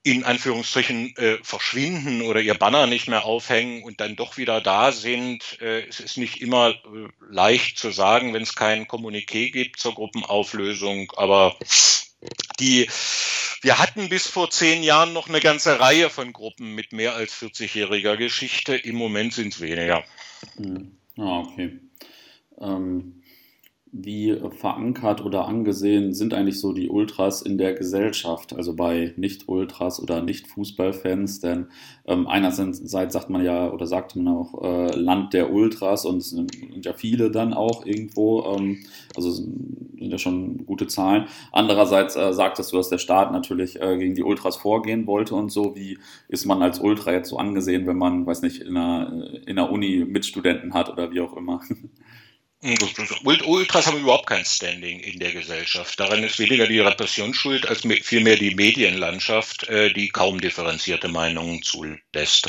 in 0.07 0.23
Anführungsstrichen 0.23 1.17
äh, 1.17 1.39
verschwinden 1.43 2.23
oder 2.23 2.41
ihr 2.41 2.55
Banner 2.55 2.87
nicht 2.87 3.09
mehr 3.09 3.25
aufhängen 3.25 3.83
und 3.83 4.01
dann 4.01 4.15
doch 4.15 4.37
wieder 4.37 4.61
da 4.61 4.93
sind. 4.93 5.61
Äh, 5.61 5.85
es 5.89 5.99
ist 5.99 6.17
nicht 6.17 6.41
immer 6.41 6.71
äh, 6.71 7.09
leicht 7.29 7.77
zu 7.77 7.91
sagen, 7.91 8.33
wenn 8.33 8.45
es 8.45 8.55
kein 8.55 8.87
Kommuniqué 8.87 9.51
gibt 9.51 9.81
zur 9.81 9.95
Gruppenauflösung, 9.97 11.13
aber 11.17 11.57
die, 12.61 12.87
wir 13.63 13.81
hatten 13.81 14.09
bis 14.09 14.29
vor 14.29 14.49
zehn 14.49 14.85
Jahren 14.85 15.13
noch 15.13 15.29
eine 15.29 15.41
ganze 15.41 15.81
Reihe 15.81 16.09
von 16.09 16.33
Gruppen 16.33 16.77
mit 16.77 16.93
mehr 16.93 17.17
als 17.17 17.35
40-jähriger 17.35 18.17
Geschichte. 18.17 18.77
Im 18.77 18.95
Moment 18.95 19.35
sind 19.35 19.55
es 19.55 19.61
weniger. 19.61 20.05
Hm. 20.55 20.97
Ah, 21.19 21.41
okay. 21.41 21.81
Ähm, 22.61 23.25
wie 23.93 24.37
verankert 24.51 25.25
oder 25.25 25.47
angesehen 25.47 26.13
sind 26.13 26.35
eigentlich 26.35 26.61
so 26.61 26.73
die 26.73 26.91
Ultras 26.91 27.41
in 27.41 27.57
der 27.57 27.73
Gesellschaft, 27.73 28.53
also 28.53 28.75
bei 28.75 29.15
Nicht-Ultras 29.17 30.03
oder 30.03 30.23
Nicht-Fußballfans? 30.23 31.41
Denn 31.41 31.69
ähm, 32.05 32.27
einerseits 32.27 32.81
sagt 32.91 33.31
man 33.31 33.45
ja 33.45 33.71
oder 33.71 33.87
sagt 33.87 34.17
man 34.17 34.29
auch 34.29 34.63
äh, 34.63 34.97
Land 34.97 35.33
der 35.35 35.53
Ultras 35.53 36.05
und 36.05 36.19
es 36.19 36.31
sind 36.31 36.85
ja 36.85 36.93
viele 36.93 37.31
dann 37.31 37.55
auch 37.55 37.87
irgendwo, 37.87 38.57
ähm, 38.57 38.85
also 39.15 39.31
sind 39.31 40.11
ja 40.11 40.19
schon 40.19 40.67
gute 40.67 40.89
Zahlen. 40.89 41.27
Andererseits 41.53 42.17
äh, 42.17 42.33
sagtest 42.33 42.73
du, 42.73 42.77
dass 42.77 42.89
der 42.89 42.99
Staat 42.99 43.33
natürlich 43.33 43.81
äh, 43.81 43.97
gegen 43.99 44.15
die 44.15 44.25
Ultras 44.25 44.57
vorgehen 44.57 45.07
wollte 45.07 45.35
und 45.35 45.51
so. 45.51 45.77
Wie 45.77 45.99
ist 46.29 46.45
man 46.45 46.61
als 46.61 46.81
Ultra 46.81 47.13
jetzt 47.13 47.31
so 47.31 47.39
angesehen, 47.39 47.87
wenn 47.87 47.97
man, 47.97 48.27
weiß 48.27 48.43
nicht, 48.43 48.63
in 48.63 48.77
einer, 48.77 49.31
in 49.47 49.59
einer 49.59 49.71
Uni 49.71 50.05
Mitstudenten 50.07 50.75
hat 50.75 50.91
oder 50.91 51.13
wie 51.13 51.21
auch 51.21 51.37
immer? 51.37 51.61
Ultras 53.45 53.87
haben 53.87 54.01
überhaupt 54.01 54.27
kein 54.27 54.45
Standing 54.45 55.01
in 55.01 55.19
der 55.19 55.33
Gesellschaft. 55.33 55.99
Daran 56.01 56.25
ist 56.25 56.39
weniger 56.39 56.67
die 56.67 56.81
Repression 56.81 57.35
schuld, 57.35 57.67
als 57.67 57.83
vielmehr 58.03 58.37
die 58.37 58.55
Medienlandschaft, 58.55 59.69
äh, 59.69 59.93
die 59.93 60.09
kaum 60.09 60.41
differenzierte 60.41 61.09
Meinungen 61.09 61.63
zulässt. 61.63 62.49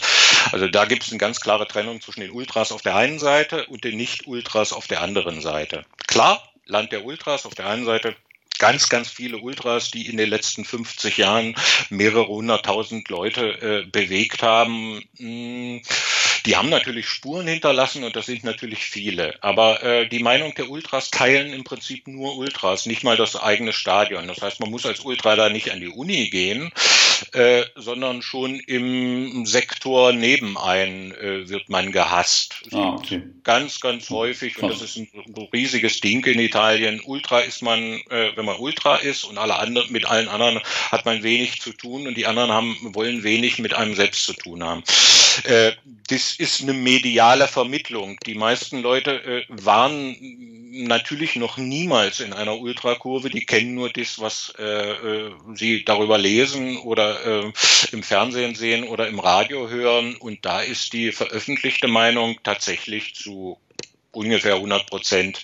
Also 0.52 0.68
da 0.68 0.86
gibt 0.86 1.04
es 1.04 1.10
eine 1.10 1.20
ganz 1.20 1.40
klare 1.40 1.68
Trennung 1.68 2.02
zwischen 2.02 2.22
den 2.22 2.32
Ultras 2.32 2.72
auf 2.72 2.82
der 2.82 2.96
einen 2.96 3.20
Seite 3.20 3.66
und 3.68 3.84
den 3.84 3.98
Nicht-Ultras 3.98 4.74
auf 4.74 4.88
der 4.88 5.02
anderen 5.02 5.42
Seite. 5.42 5.86
Klar, 6.08 6.52
Land 6.66 6.92
der 6.92 7.06
Ultras 7.06 7.46
auf 7.46 7.56
der 7.56 7.68
einen 7.68 7.86
Seite, 7.86 8.16
ganz, 8.60 8.90
ganz 8.90 9.10
viele 9.10 9.38
Ultras, 9.38 9.92
die 9.92 10.08
in 10.08 10.18
den 10.18 10.30
letzten 10.30 10.66
50 10.66 11.18
Jahren 11.18 11.56
mehrere 11.90 12.28
hunderttausend 12.28 13.10
Leute 13.10 13.86
äh, 13.86 13.90
bewegt 13.90 14.44
haben. 14.44 15.04
Mh, 15.18 15.20
hm, 15.20 15.82
die 16.48 16.56
haben 16.56 16.70
natürlich 16.70 17.10
Spuren 17.10 17.46
hinterlassen 17.46 18.06
und 18.06 18.16
das 18.16 18.26
sind 18.26 18.46
natürlich 18.46 18.86
viele. 18.86 19.36
Aber 19.42 19.84
äh, 19.84 20.08
die 20.08 20.24
Meinung 20.24 20.56
der 20.56 20.70
Ultras 20.70 21.12
teilen 21.12 21.52
im 21.52 21.66
Prinzip 21.66 22.08
nur 22.08 22.38
Ultras, 22.38 22.86
nicht 22.86 23.04
mal 23.04 23.18
das 23.18 23.36
eigene 23.36 23.74
Stadion. 23.74 24.30
Das 24.30 24.42
heißt, 24.42 24.62
man 24.62 24.72
muss 24.72 24.86
als 24.86 25.02
Ultra 25.02 25.36
da 25.36 25.50
nicht 25.50 25.72
an 25.72 25.82
die 25.82 25.90
Uni 25.90 26.30
gehen, 26.30 26.72
äh, 27.34 27.64
sondern 27.76 28.22
schon 28.22 28.60
im 28.60 29.46
Sektor 29.46 30.14
nebenein 30.14 31.14
äh, 31.14 31.50
wird 31.50 31.70
man 31.70 31.92
gehasst. 31.92 32.56
Ah, 32.72 32.94
okay. 32.94 33.22
Ganz, 33.44 33.80
ganz 33.80 34.10
häufig 34.10 34.62
und 34.62 34.70
das 34.70 34.82
ist 34.82 34.98
ein 34.98 35.08
riesiges 35.54 36.00
Ding 36.02 36.26
in 36.26 36.40
Italien. 36.40 37.02
Ultra 37.04 37.40
ist 37.40 37.62
man, 37.62 37.82
äh, 38.10 38.32
wenn 38.36 38.46
man 38.46 38.58
Ultra 38.58 38.98
ist 38.98 39.24
und 39.24 39.38
alle 39.38 39.58
anderen 39.58 39.92
mit 39.92 40.06
allen 40.06 40.28
anderen 40.28 40.60
hat 40.92 41.06
man 41.06 41.24
wenig 41.24 41.62
zu 41.62 41.74
tun 41.74 42.08
und 42.08 42.16
die 42.16 42.26
anderen 42.26 42.52
haben 42.52 42.78
wollen 42.82 43.24
wenig 43.24 43.60
mit 43.60 43.74
einem 43.74 43.96
selbst 43.96 44.26
zu 44.26 44.34
tun 44.34 44.64
haben. 44.64 44.84
Äh, 45.44 45.74
das 46.08 46.34
ist 46.34 46.62
eine 46.62 46.74
mediale 46.74 47.48
Vermittlung. 47.48 48.18
Die 48.26 48.36
meisten 48.36 48.82
Leute 48.82 49.24
äh, 49.24 49.44
waren 49.50 50.16
natürlich 50.72 51.36
noch 51.36 51.58
niemals 51.58 52.20
in 52.20 52.34
einer 52.34 52.60
Ultrakurve. 52.60 53.30
Die 53.30 53.46
kennen 53.46 53.74
nur 53.74 53.90
das, 53.90 54.20
was 54.20 54.54
sie 55.56 55.84
darüber 55.84 56.18
lesen 56.20 56.78
oder 56.78 57.07
äh, 57.14 57.52
im 57.92 58.04
Fernsehen 58.04 58.56
sehen 58.56 58.84
oder 58.84 59.08
im 59.08 59.20
Radio 59.20 59.70
hören. 59.70 60.16
Und 60.16 60.46
da 60.46 60.62
ist 60.62 60.94
die 60.94 61.12
veröffentlichte 61.12 61.88
Meinung 61.88 62.40
tatsächlich 62.44 63.16
zu 63.16 63.60
ungefähr 64.12 64.56
100 64.56 64.88
Prozent 64.88 65.44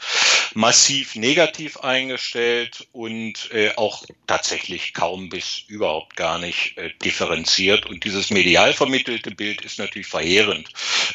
massiv 0.56 1.16
negativ 1.16 1.78
eingestellt 1.78 2.88
und 2.92 3.50
äh, 3.52 3.72
auch 3.76 4.04
tatsächlich 4.28 4.94
kaum 4.94 5.30
bis 5.30 5.64
überhaupt 5.68 6.16
gar 6.16 6.40
nicht 6.40 6.78
äh, 6.78 6.92
differenziert. 7.04 7.86
Und 7.86 8.04
dieses 8.04 8.30
medial 8.30 8.74
vermittelte 8.74 9.32
Bild 9.32 9.62
ist 9.62 9.80
natürlich 9.80 10.08
verheerend. 10.08 10.70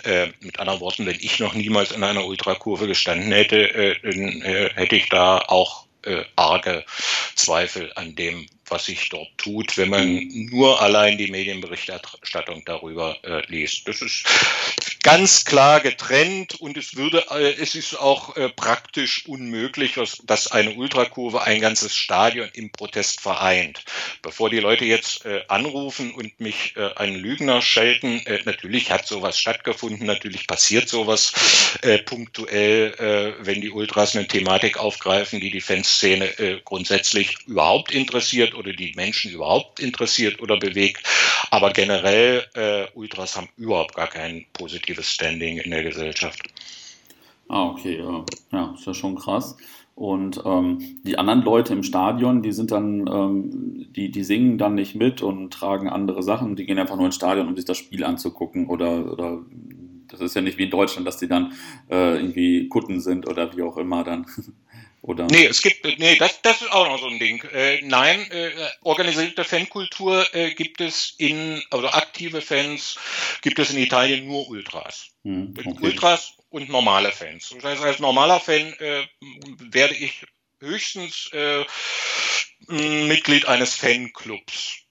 Äh, 0.05 0.29
mit 0.41 0.59
anderen 0.59 0.81
Worten, 0.81 1.07
wenn 1.07 1.19
ich 1.21 1.39
noch 1.39 1.55
niemals 1.55 1.93
in 1.93 2.05
einer 2.05 2.25
Ultrakurve 2.25 2.87
gestanden 2.87 3.33
hätte, 3.33 3.75
äh, 3.75 3.97
dann 4.03 4.43
äh, 4.43 4.71
hätte 4.75 4.97
ich 4.97 5.09
da 5.09 5.39
auch 5.39 5.87
äh, 6.03 6.25
arge 6.37 6.85
Zweifel 7.35 7.93
an 7.95 8.15
dem, 8.15 8.47
was 8.71 8.87
sich 8.87 9.09
dort 9.09 9.29
tut, 9.39 9.77
wenn 9.77 9.91
man 9.91 10.07
mhm. 10.07 10.49
nur 10.51 10.81
allein 10.81 11.19
die 11.19 11.31
Medienberichterstattung 11.31 12.63
darüber 12.65 13.17
äh, 13.25 13.43
liest. 13.47 13.87
Das 13.89 14.03
ist 14.03 14.25
ganz 15.03 15.45
klar 15.45 15.81
getrennt 15.81 16.61
und 16.61 16.77
es 16.77 16.97
würde, 16.97 17.25
äh, 17.31 17.55
es 17.55 17.75
ist 17.75 17.99
auch 17.99 18.37
äh, 18.37 18.49
praktisch 18.49 19.27
unmöglich, 19.27 19.97
was, 19.97 20.19
dass 20.25 20.51
eine 20.51 20.73
Ultrakurve 20.73 21.43
ein 21.43 21.61
ganzes 21.61 21.95
Stadion 21.95 22.49
im 22.53 22.71
Protest 22.71 23.21
vereint. 23.21 23.85
Bevor 24.23 24.51
die 24.51 24.61
Leute 24.61 24.85
jetzt 24.85 25.25
äh, 25.25 25.43
anrufen 25.49 26.13
und 26.13 26.39
mich 26.41 26.75
äh, 26.77 26.93
einen 26.97 27.17
Lügner 27.17 27.63
schelten, 27.63 28.21
äh, 28.27 28.41
natürlich 28.45 28.91
hat 28.91 29.07
sowas 29.07 29.39
stattgefunden, 29.39 30.07
natürlich 30.07 30.47
passiert 30.47 30.89
sowas 30.89 31.33
punktuell, 32.05 33.37
wenn 33.41 33.61
die 33.61 33.71
Ultras 33.71 34.17
eine 34.17 34.27
Thematik 34.27 34.79
aufgreifen, 34.79 35.41
die 35.41 35.51
die 35.51 35.61
Fanszene 35.61 36.61
grundsätzlich 36.65 37.37
überhaupt 37.47 37.93
interessiert 37.93 38.55
oder 38.59 38.73
die 38.73 38.93
Menschen 38.97 39.33
überhaupt 39.33 39.81
interessiert 39.81 40.41
oder 40.43 40.59
bewegt. 40.59 41.03
Aber 41.51 41.73
generell, 41.73 42.45
äh, 42.55 42.87
Ultras 42.95 43.37
haben 43.37 43.49
überhaupt 43.57 43.95
gar 43.95 44.09
kein 44.09 44.45
positives 44.53 45.11
Standing 45.11 45.59
in 45.59 45.71
der 45.71 45.83
Gesellschaft. 45.83 46.43
Ah, 47.49 47.69
okay, 47.71 48.03
ja, 48.53 48.75
ist 48.75 48.87
ja 48.87 48.93
schon 48.93 49.17
krass. 49.17 49.57
Und 49.95 50.41
ähm, 50.45 51.01
die 51.03 51.19
anderen 51.19 51.43
Leute 51.43 51.73
im 51.73 51.83
Stadion, 51.83 52.43
die 52.43 52.53
sind 52.53 52.71
dann, 52.71 53.09
ähm, 53.09 53.87
die, 53.97 54.13
die 54.13 54.23
singen 54.23 54.57
dann 54.57 54.77
nicht 54.77 54.95
mit 54.95 55.23
und 55.23 55.53
tragen 55.53 55.89
andere 55.89 56.23
Sachen. 56.23 56.55
Die 56.55 56.67
gehen 56.67 56.79
einfach 56.79 56.95
nur 56.95 57.07
ins 57.07 57.17
Stadion, 57.17 57.49
um 57.49 57.57
sich 57.57 57.65
das 57.65 57.79
Spiel 57.79 58.05
anzugucken. 58.05 58.69
Oder, 58.69 59.11
oder 59.11 59.41
das 60.07 60.21
ist 60.21 60.37
ja 60.37 60.41
nicht 60.41 60.57
wie 60.57 60.65
in 60.65 60.71
Deutschland, 60.71 61.05
dass 61.05 61.17
die 61.17 61.27
dann 61.27 61.53
äh, 61.91 62.17
irgendwie 62.17 62.69
Kutten 62.69 63.01
sind 63.01 63.27
oder 63.27 63.57
wie 63.57 63.63
auch 63.63 63.77
immer 63.77 64.05
dann. 64.05 64.27
Oder? 65.09 65.27
Nee, 65.31 65.47
es 65.47 65.63
gibt, 65.63 65.87
nee, 65.99 66.17
das, 66.17 66.43
das 66.43 66.61
ist 66.61 66.71
auch 66.71 66.87
noch 66.87 66.99
so 66.99 67.07
ein 67.07 67.19
Ding. 67.19 67.43
Äh, 67.55 67.81
nein, 67.81 68.31
äh, 68.31 68.51
organisierte 68.83 69.43
Fankultur 69.43 70.27
äh, 70.35 70.53
gibt 70.53 70.83
es 70.83 71.15
in, 71.17 71.63
also 71.71 71.89
aktive 71.89 72.43
Fans 72.43 72.99
gibt 73.41 73.59
es 73.59 73.71
in 73.71 73.79
Italien 73.79 74.27
nur 74.27 74.47
Ultras. 74.49 75.09
Hm, 75.25 75.55
okay. 75.57 75.79
Ultras 75.81 76.35
und 76.51 76.69
normale 76.69 77.11
Fans. 77.11 77.55
Das 77.55 77.65
heißt, 77.65 77.83
als 77.83 78.01
normaler 78.01 78.39
Fan 78.39 78.75
äh, 78.81 79.07
werde 79.71 79.95
ich 79.95 80.27
höchstens 80.61 81.31
äh, 81.33 81.65
Mitglied 82.67 83.49
eines 83.49 83.77
Fanclubs. 83.77 84.88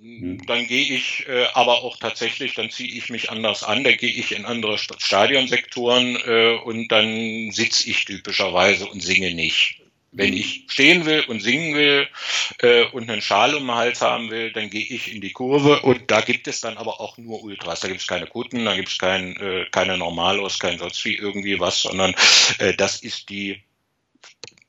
Hm. 0.00 0.46
Dann 0.46 0.66
gehe 0.66 0.94
ich 0.94 1.26
äh, 1.28 1.46
aber 1.54 1.82
auch 1.82 1.96
tatsächlich, 1.96 2.54
dann 2.54 2.70
ziehe 2.70 2.90
ich 2.90 3.10
mich 3.10 3.30
anders 3.30 3.64
an, 3.64 3.82
da 3.82 3.92
gehe 3.92 4.10
ich 4.10 4.32
in 4.32 4.44
andere 4.44 4.78
Stadionsektoren 4.78 6.16
äh, 6.24 6.58
und 6.64 6.88
dann 6.88 7.50
sitze 7.50 7.90
ich 7.90 8.04
typischerweise 8.04 8.86
und 8.86 9.02
singe 9.02 9.34
nicht. 9.34 9.82
Wenn 10.12 10.32
hm. 10.32 10.38
ich 10.38 10.64
stehen 10.68 11.04
will 11.04 11.20
und 11.22 11.40
singen 11.40 11.74
will 11.74 12.08
äh, 12.60 12.84
und 12.84 13.10
einen 13.10 13.20
Schal 13.20 13.54
um 13.54 13.66
den 13.66 13.74
Hals 13.74 14.00
haben 14.00 14.30
will, 14.30 14.52
dann 14.52 14.70
gehe 14.70 14.84
ich 14.84 15.12
in 15.12 15.20
die 15.20 15.32
Kurve 15.32 15.80
und 15.82 16.10
da 16.10 16.20
gibt 16.20 16.46
es 16.46 16.60
dann 16.60 16.78
aber 16.78 17.00
auch 17.00 17.18
nur 17.18 17.42
Ultras. 17.42 17.80
Da 17.80 17.88
gibt 17.88 18.00
es 18.00 18.06
keine 18.06 18.26
Kutten, 18.26 18.64
da 18.64 18.74
gibt 18.76 18.88
es 18.88 18.98
kein, 18.98 19.36
äh, 19.36 19.66
keine 19.70 19.98
Normalos, 19.98 20.60
kein 20.60 20.78
sonst 20.78 21.04
wie 21.04 21.16
irgendwie 21.16 21.58
was, 21.58 21.82
sondern 21.82 22.14
äh, 22.58 22.72
das 22.72 23.02
ist 23.02 23.28
die 23.30 23.60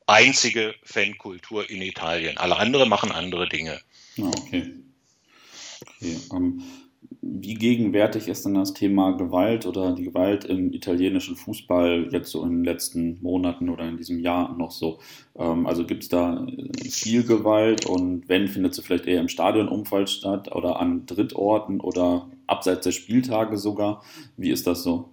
einzige 0.08 0.74
Fankultur 0.84 1.70
in 1.70 1.84
Italien. 1.84 2.38
Alle 2.38 2.58
andere 2.58 2.88
machen 2.88 3.12
andere 3.12 3.48
Dinge. 3.48 3.80
Ah, 4.20 4.32
okay. 4.36 4.74
Okay, 5.82 6.18
ähm, 6.34 6.62
wie 7.22 7.54
gegenwärtig 7.54 8.28
ist 8.28 8.46
denn 8.46 8.54
das 8.54 8.74
Thema 8.74 9.12
Gewalt 9.12 9.66
oder 9.66 9.94
die 9.94 10.04
Gewalt 10.04 10.46
im 10.46 10.74
italienischen 10.74 11.36
Fußball 11.36 12.10
jetzt 12.12 12.32
so 12.32 12.44
in 12.44 12.50
den 12.50 12.64
letzten 12.64 13.22
Monaten 13.22 13.70
oder 13.70 13.88
in 13.88 13.98
diesem 13.98 14.20
Jahr 14.20 14.56
noch 14.58 14.72
so? 14.72 15.00
Ähm, 15.38 15.66
also 15.66 15.86
gibt 15.86 16.04
es 16.04 16.10
da 16.10 16.46
äh, 16.46 16.90
viel 16.90 17.24
Gewalt 17.24 17.86
und 17.86 18.28
wenn, 18.30 18.48
findet 18.48 18.76
sie 18.76 18.82
vielleicht 18.82 19.06
eher 19.06 19.22
im 19.22 19.30
Stadionumfeld 19.30 20.10
statt 20.10 20.54
oder 20.54 20.80
an 20.80 21.06
Drittorten 21.06 21.80
oder 21.80 22.30
abseits 22.48 22.84
der 22.84 22.92
Spieltage 22.92 23.58
sogar? 23.58 24.04
Wie 24.38 24.52
ist 24.52 24.68
das 24.68 24.84
so? 24.84 25.10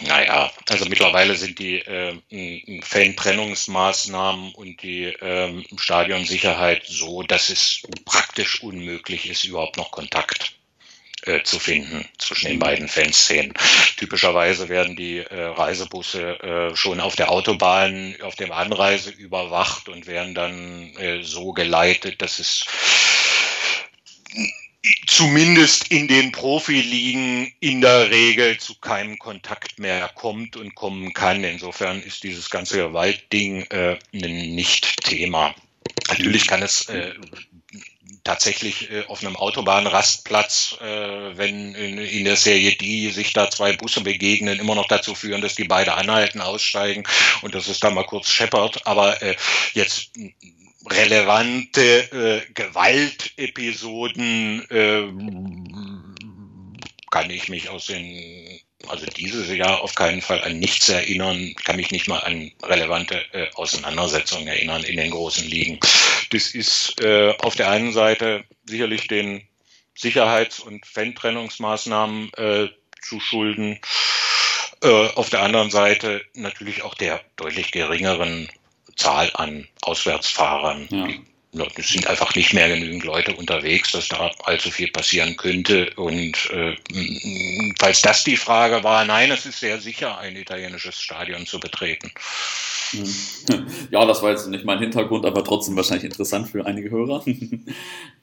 Naja, 0.00 0.50
also 0.68 0.86
mittlerweile 0.86 1.34
sind 1.36 1.58
die 1.58 1.80
äh, 1.80 2.80
Fantrennungsmaßnahmen 2.82 4.54
und 4.54 4.82
die 4.82 5.04
ähm, 5.20 5.64
Stadionsicherheit 5.76 6.84
so, 6.86 7.22
dass 7.22 7.50
es 7.50 7.82
praktisch 8.06 8.62
unmöglich 8.62 9.28
ist, 9.28 9.44
überhaupt 9.44 9.76
noch 9.76 9.90
Kontakt 9.90 10.54
äh, 11.22 11.42
zu 11.42 11.58
finden 11.58 12.08
zwischen 12.16 12.48
den 12.48 12.58
beiden 12.58 12.88
Fanszenen. 12.88 13.52
Typischerweise 13.98 14.70
werden 14.70 14.96
die 14.96 15.18
äh, 15.18 15.44
Reisebusse 15.44 16.40
äh, 16.40 16.76
schon 16.76 17.00
auf 17.00 17.16
der 17.16 17.30
Autobahn, 17.30 18.16
auf 18.22 18.36
dem 18.36 18.52
Anreise 18.52 19.10
überwacht 19.10 19.90
und 19.90 20.06
werden 20.06 20.34
dann 20.34 20.96
äh, 20.96 21.22
so 21.22 21.52
geleitet, 21.52 22.22
dass 22.22 22.38
es 22.38 22.64
zumindest 25.06 25.88
in 25.88 26.08
den 26.08 26.32
Profiligen 26.32 27.52
in 27.60 27.80
der 27.80 28.10
Regel 28.10 28.58
zu 28.58 28.74
keinem 28.76 29.18
Kontakt 29.18 29.78
mehr 29.78 30.08
kommt 30.14 30.56
und 30.56 30.74
kommen 30.74 31.12
kann. 31.12 31.44
Insofern 31.44 32.00
ist 32.02 32.22
dieses 32.22 32.48
ganze 32.50 32.76
Gewaltding 32.76 33.62
äh, 33.70 33.98
nicht 34.12 35.02
Thema. 35.04 35.54
Natürlich 36.08 36.46
kann 36.46 36.62
es 36.62 36.88
äh, 36.88 37.14
tatsächlich 38.24 38.90
äh, 38.90 39.04
auf 39.08 39.24
einem 39.24 39.36
Autobahnrastplatz, 39.36 40.76
äh, 40.80 41.36
wenn 41.36 41.74
in, 41.74 41.98
in, 41.98 42.24
der 42.24 42.36
Serie 42.36 42.72
D 42.76 43.10
sich 43.10 43.32
da 43.32 43.50
zwei 43.50 43.72
Busse 43.72 44.02
begegnen, 44.02 44.60
immer 44.60 44.74
noch 44.74 44.86
dazu 44.86 45.14
führen, 45.14 45.40
dass 45.40 45.54
die 45.54 45.64
beide 45.64 45.94
anhalten, 45.94 46.40
aussteigen 46.40 47.04
und 47.42 47.54
dass 47.54 47.68
es 47.68 47.80
da 47.80 47.90
mal 47.90 48.04
kurz 48.04 48.30
scheppert. 48.30 48.86
Aber 48.86 49.20
äh, 49.22 49.34
jetzt 49.72 50.10
relevante 50.90 52.12
äh, 52.12 52.42
Gewaltepisoden 52.52 54.68
äh, 54.70 55.08
kann 57.10 57.30
ich 57.30 57.48
mich 57.48 57.68
aus 57.68 57.86
den, 57.86 58.60
also 58.86 59.06
dieses 59.06 59.48
Jahr 59.48 59.82
auf 59.82 59.94
keinen 59.94 60.20
Fall 60.20 60.42
an 60.42 60.58
nichts 60.58 60.88
erinnern, 60.88 61.54
kann 61.64 61.76
mich 61.76 61.90
nicht 61.90 62.08
mal 62.08 62.18
an 62.18 62.52
relevante 62.62 63.24
äh, 63.32 63.46
Auseinandersetzungen 63.54 64.48
erinnern 64.48 64.84
in 64.84 64.96
den 64.96 65.10
großen 65.10 65.48
Ligen. 65.48 65.78
Das 66.30 66.54
ist 66.54 67.00
äh, 67.00 67.34
auf 67.40 67.56
der 67.56 67.70
einen 67.70 67.92
Seite 67.92 68.44
sicherlich 68.66 69.08
den 69.08 69.46
Sicherheits- 69.94 70.60
und 70.60 70.86
Fan-Trennungsmaßnahmen 70.86 72.32
äh, 72.34 72.68
zu 73.02 73.20
schulden. 73.20 73.80
Äh, 74.82 75.08
auf 75.14 75.30
der 75.30 75.42
anderen 75.42 75.70
Seite 75.70 76.22
natürlich 76.34 76.82
auch 76.82 76.94
der 76.94 77.20
deutlich 77.36 77.72
geringeren 77.72 78.48
Zahl 78.98 79.30
an 79.34 79.66
Auswärtsfahrern. 79.80 80.88
Ja. 80.90 81.08
Es 81.52 81.88
sind 81.88 82.06
einfach 82.06 82.34
nicht 82.34 82.52
mehr 82.52 82.68
genügend 82.68 83.04
Leute 83.04 83.34
unterwegs, 83.34 83.92
dass 83.92 84.08
da 84.08 84.30
allzu 84.44 84.70
viel 84.70 84.90
passieren 84.90 85.36
könnte. 85.36 85.90
Und 85.96 86.50
äh, 86.50 86.76
falls 87.78 88.02
das 88.02 88.22
die 88.24 88.36
Frage 88.36 88.84
war, 88.84 89.06
nein, 89.06 89.30
es 89.30 89.46
ist 89.46 89.60
sehr 89.60 89.80
sicher, 89.80 90.18
ein 90.18 90.36
italienisches 90.36 91.00
Stadion 91.00 91.46
zu 91.46 91.58
betreten. 91.58 92.10
Ja, 93.90 94.04
das 94.04 94.22
war 94.22 94.30
jetzt 94.30 94.48
nicht 94.48 94.64
mein 94.64 94.78
Hintergrund, 94.78 95.26
aber 95.26 95.44
trotzdem 95.44 95.76
wahrscheinlich 95.76 96.04
interessant 96.04 96.48
für 96.48 96.64
einige 96.64 96.90
Hörer. 96.90 97.22
ähm, 97.26 97.72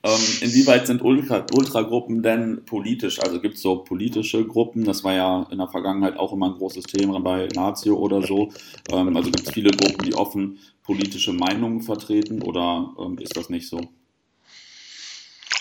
inwieweit 0.02 0.86
sind 0.86 1.02
Ultra, 1.02 1.46
Ultragruppen 1.52 2.22
denn 2.22 2.64
politisch? 2.64 3.20
Also 3.20 3.40
gibt 3.40 3.54
es 3.56 3.62
so 3.62 3.76
politische 3.76 4.44
Gruppen? 4.44 4.84
Das 4.84 5.04
war 5.04 5.12
ja 5.12 5.46
in 5.50 5.58
der 5.58 5.68
Vergangenheit 5.68 6.16
auch 6.16 6.32
immer 6.32 6.46
ein 6.46 6.58
großes 6.58 6.84
Thema 6.84 7.20
bei 7.20 7.48
Lazio 7.54 7.96
oder 7.96 8.22
so. 8.22 8.50
Ähm, 8.90 9.16
also 9.16 9.30
gibt 9.30 9.46
es 9.46 9.54
viele 9.54 9.70
Gruppen, 9.70 10.04
die 10.04 10.14
offen 10.14 10.58
politische 10.86 11.32
Meinungen 11.32 11.82
vertreten 11.82 12.42
oder 12.42 12.94
ähm, 12.98 13.18
ist 13.18 13.36
das 13.36 13.50
nicht 13.50 13.68
so? 13.68 13.80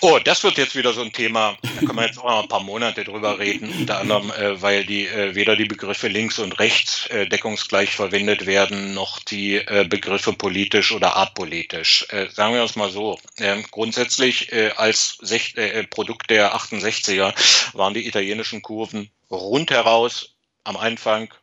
Oh, 0.01 0.19
das 0.23 0.43
wird 0.43 0.57
jetzt 0.57 0.75
wieder 0.75 0.93
so 0.93 1.01
ein 1.01 1.13
Thema, 1.13 1.57
da 1.61 1.79
können 1.79 1.95
wir 1.95 2.05
jetzt 2.05 2.19
auch 2.19 2.29
noch 2.29 2.43
ein 2.43 2.47
paar 2.47 2.63
Monate 2.63 3.03
drüber 3.03 3.39
reden, 3.39 3.71
unter 3.71 3.99
anderem, 3.99 4.29
äh, 4.31 4.61
weil 4.61 4.85
die 4.85 5.07
äh, 5.07 5.33
weder 5.33 5.55
die 5.55 5.65
Begriffe 5.65 6.09
links 6.09 6.37
und 6.37 6.59
rechts 6.59 7.07
äh, 7.07 7.27
deckungsgleich 7.27 7.95
verwendet 7.95 8.45
werden, 8.45 8.93
noch 8.93 9.19
die 9.19 9.55
äh, 9.55 9.85
Begriffe 9.89 10.33
politisch 10.33 10.91
oder 10.91 11.15
apolitisch. 11.15 12.05
Äh, 12.09 12.27
sagen 12.29 12.53
wir 12.53 12.63
es 12.63 12.75
mal 12.75 12.91
so. 12.91 13.17
Ähm, 13.37 13.65
grundsätzlich 13.71 14.51
äh, 14.51 14.71
als 14.75 15.17
Sech 15.21 15.55
Produkt 15.89 16.29
der 16.29 16.55
68er 16.55 17.33
waren 17.73 17.93
die 17.93 18.07
italienischen 18.07 18.61
Kurven 18.61 19.09
rundheraus 19.31 20.35
am 20.65 20.77
Anfang 20.77 21.33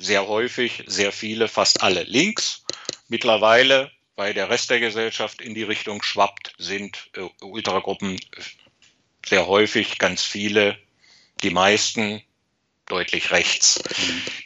sehr 0.00 0.26
häufig, 0.26 0.84
sehr 0.86 1.12
viele, 1.12 1.48
fast 1.48 1.82
alle 1.82 2.02
links. 2.04 2.64
Mittlerweile 3.10 3.90
weil 4.20 4.34
der 4.34 4.50
Rest 4.50 4.68
der 4.68 4.80
Gesellschaft 4.80 5.40
in 5.40 5.54
die 5.54 5.62
Richtung 5.62 6.02
schwappt, 6.02 6.52
sind 6.58 7.08
äh, 7.16 7.22
Ultragruppen 7.42 8.20
sehr 9.24 9.46
häufig, 9.46 9.96
ganz 9.96 10.22
viele, 10.22 10.76
die 11.42 11.48
meisten 11.48 12.22
deutlich 12.84 13.30
rechts. 13.30 13.82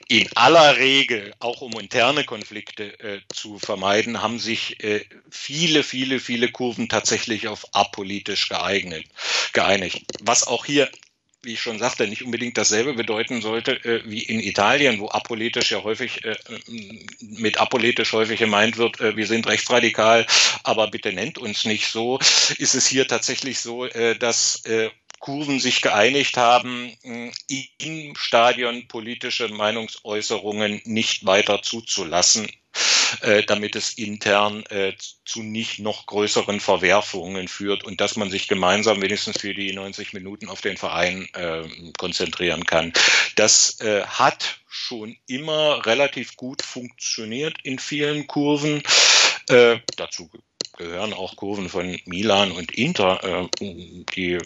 In 0.07 0.29
aller 0.37 0.77
Regel, 0.77 1.35
auch 1.41 1.61
um 1.61 1.73
interne 1.73 2.23
Konflikte 2.23 2.97
äh, 3.01 3.21
zu 3.35 3.59
vermeiden, 3.59 4.23
haben 4.23 4.39
sich 4.39 4.81
äh, 4.85 5.05
viele, 5.29 5.83
viele, 5.83 6.21
viele 6.21 6.53
Kurven 6.53 6.89
tatsächlich 6.89 7.49
auf 7.49 7.75
apolitisch 7.75 8.49
geeignet, 8.49 9.07
geeinigt. 9.55 10.05
Was 10.21 10.47
auch 10.47 10.67
hier 10.67 10.89
wie 11.45 11.55
ich 11.55 11.61
schon 11.61 11.79
sagte, 11.79 12.07
nicht 12.07 12.23
unbedingt 12.23 12.59
dasselbe 12.59 12.95
bedeuten 12.95 13.43
sollte 13.43 13.73
äh, 13.85 14.03
wie 14.05 14.23
in 14.23 14.41
Italien, 14.41 15.01
wo 15.01 15.09
apolitisch 15.09 15.71
ja 15.71 15.83
häufig 15.83 16.25
äh, 16.25 16.37
mit 17.21 17.61
apolitisch 17.61 18.13
häufig 18.13 18.39
gemeint 18.39 18.77
wird, 18.77 19.01
äh, 19.01 19.17
wir 19.17 19.27
sind 19.27 19.47
rechtsradikal, 19.47 20.27
aber 20.63 20.89
bitte 20.89 21.13
nennt 21.13 21.39
uns 21.39 21.65
nicht 21.65 21.89
so, 21.89 22.19
ist 22.59 22.75
es 22.75 22.87
hier 22.87 23.07
tatsächlich 23.07 23.61
so, 23.61 23.87
äh, 23.87 24.17
dass 24.17 24.65
äh, 24.65 24.91
Kurven 25.25 25.59
sich 25.59 25.81
geeinigt 25.81 26.37
haben, 26.37 26.93
äh, 27.03 27.31
im 27.79 28.15
Stadion 28.15 28.87
politische 28.89 29.49
Meinungsäußerungen 29.49 30.83
nicht 30.85 31.25
weiter 31.25 31.63
zuzulassen, 31.63 32.47
äh, 32.47 32.53
damit 33.47 33.77
es 33.77 33.95
intern 33.95 34.65
äh, 34.67 34.93
zu 35.25 35.43
nicht 35.43 35.79
noch 35.79 36.07
größeren 36.07 36.61
Verwerfungen 36.61 37.49
führt 37.49 37.85
und 37.85 38.01
dass 38.01 38.17
man 38.17 38.31
sich 38.31 38.49
gemeinsam 38.49 39.03
wenigstens 39.03 39.41
für 39.41 39.55
die 39.55 39.73
90 39.73 40.13
Minuten 40.13 40.49
auf 40.49 40.61
den 40.61 40.77
Verein 40.77 41.29
äh, 41.35 41.63
konzentrieren 41.99 42.65
kann. 42.65 42.93
Das 43.37 43.81
äh, 43.81 44.05
hat 44.05 44.59
schon 44.69 45.17
immer 45.27 45.87
relativ 45.87 46.37
gut 46.37 46.63
funktioniert 46.63 47.57
in 47.63 47.79
vielen 47.79 48.27
Kurven. 48.27 48.83
Äh, 49.49 49.79
dazu 49.97 50.31
gehören 50.77 51.13
auch 51.13 51.37
Kurven 51.37 51.69
von 51.69 51.99
Milan 52.05 52.51
und 52.53 52.73
Inter, 52.73 53.23
äh, 53.23 53.49
die 54.15 54.39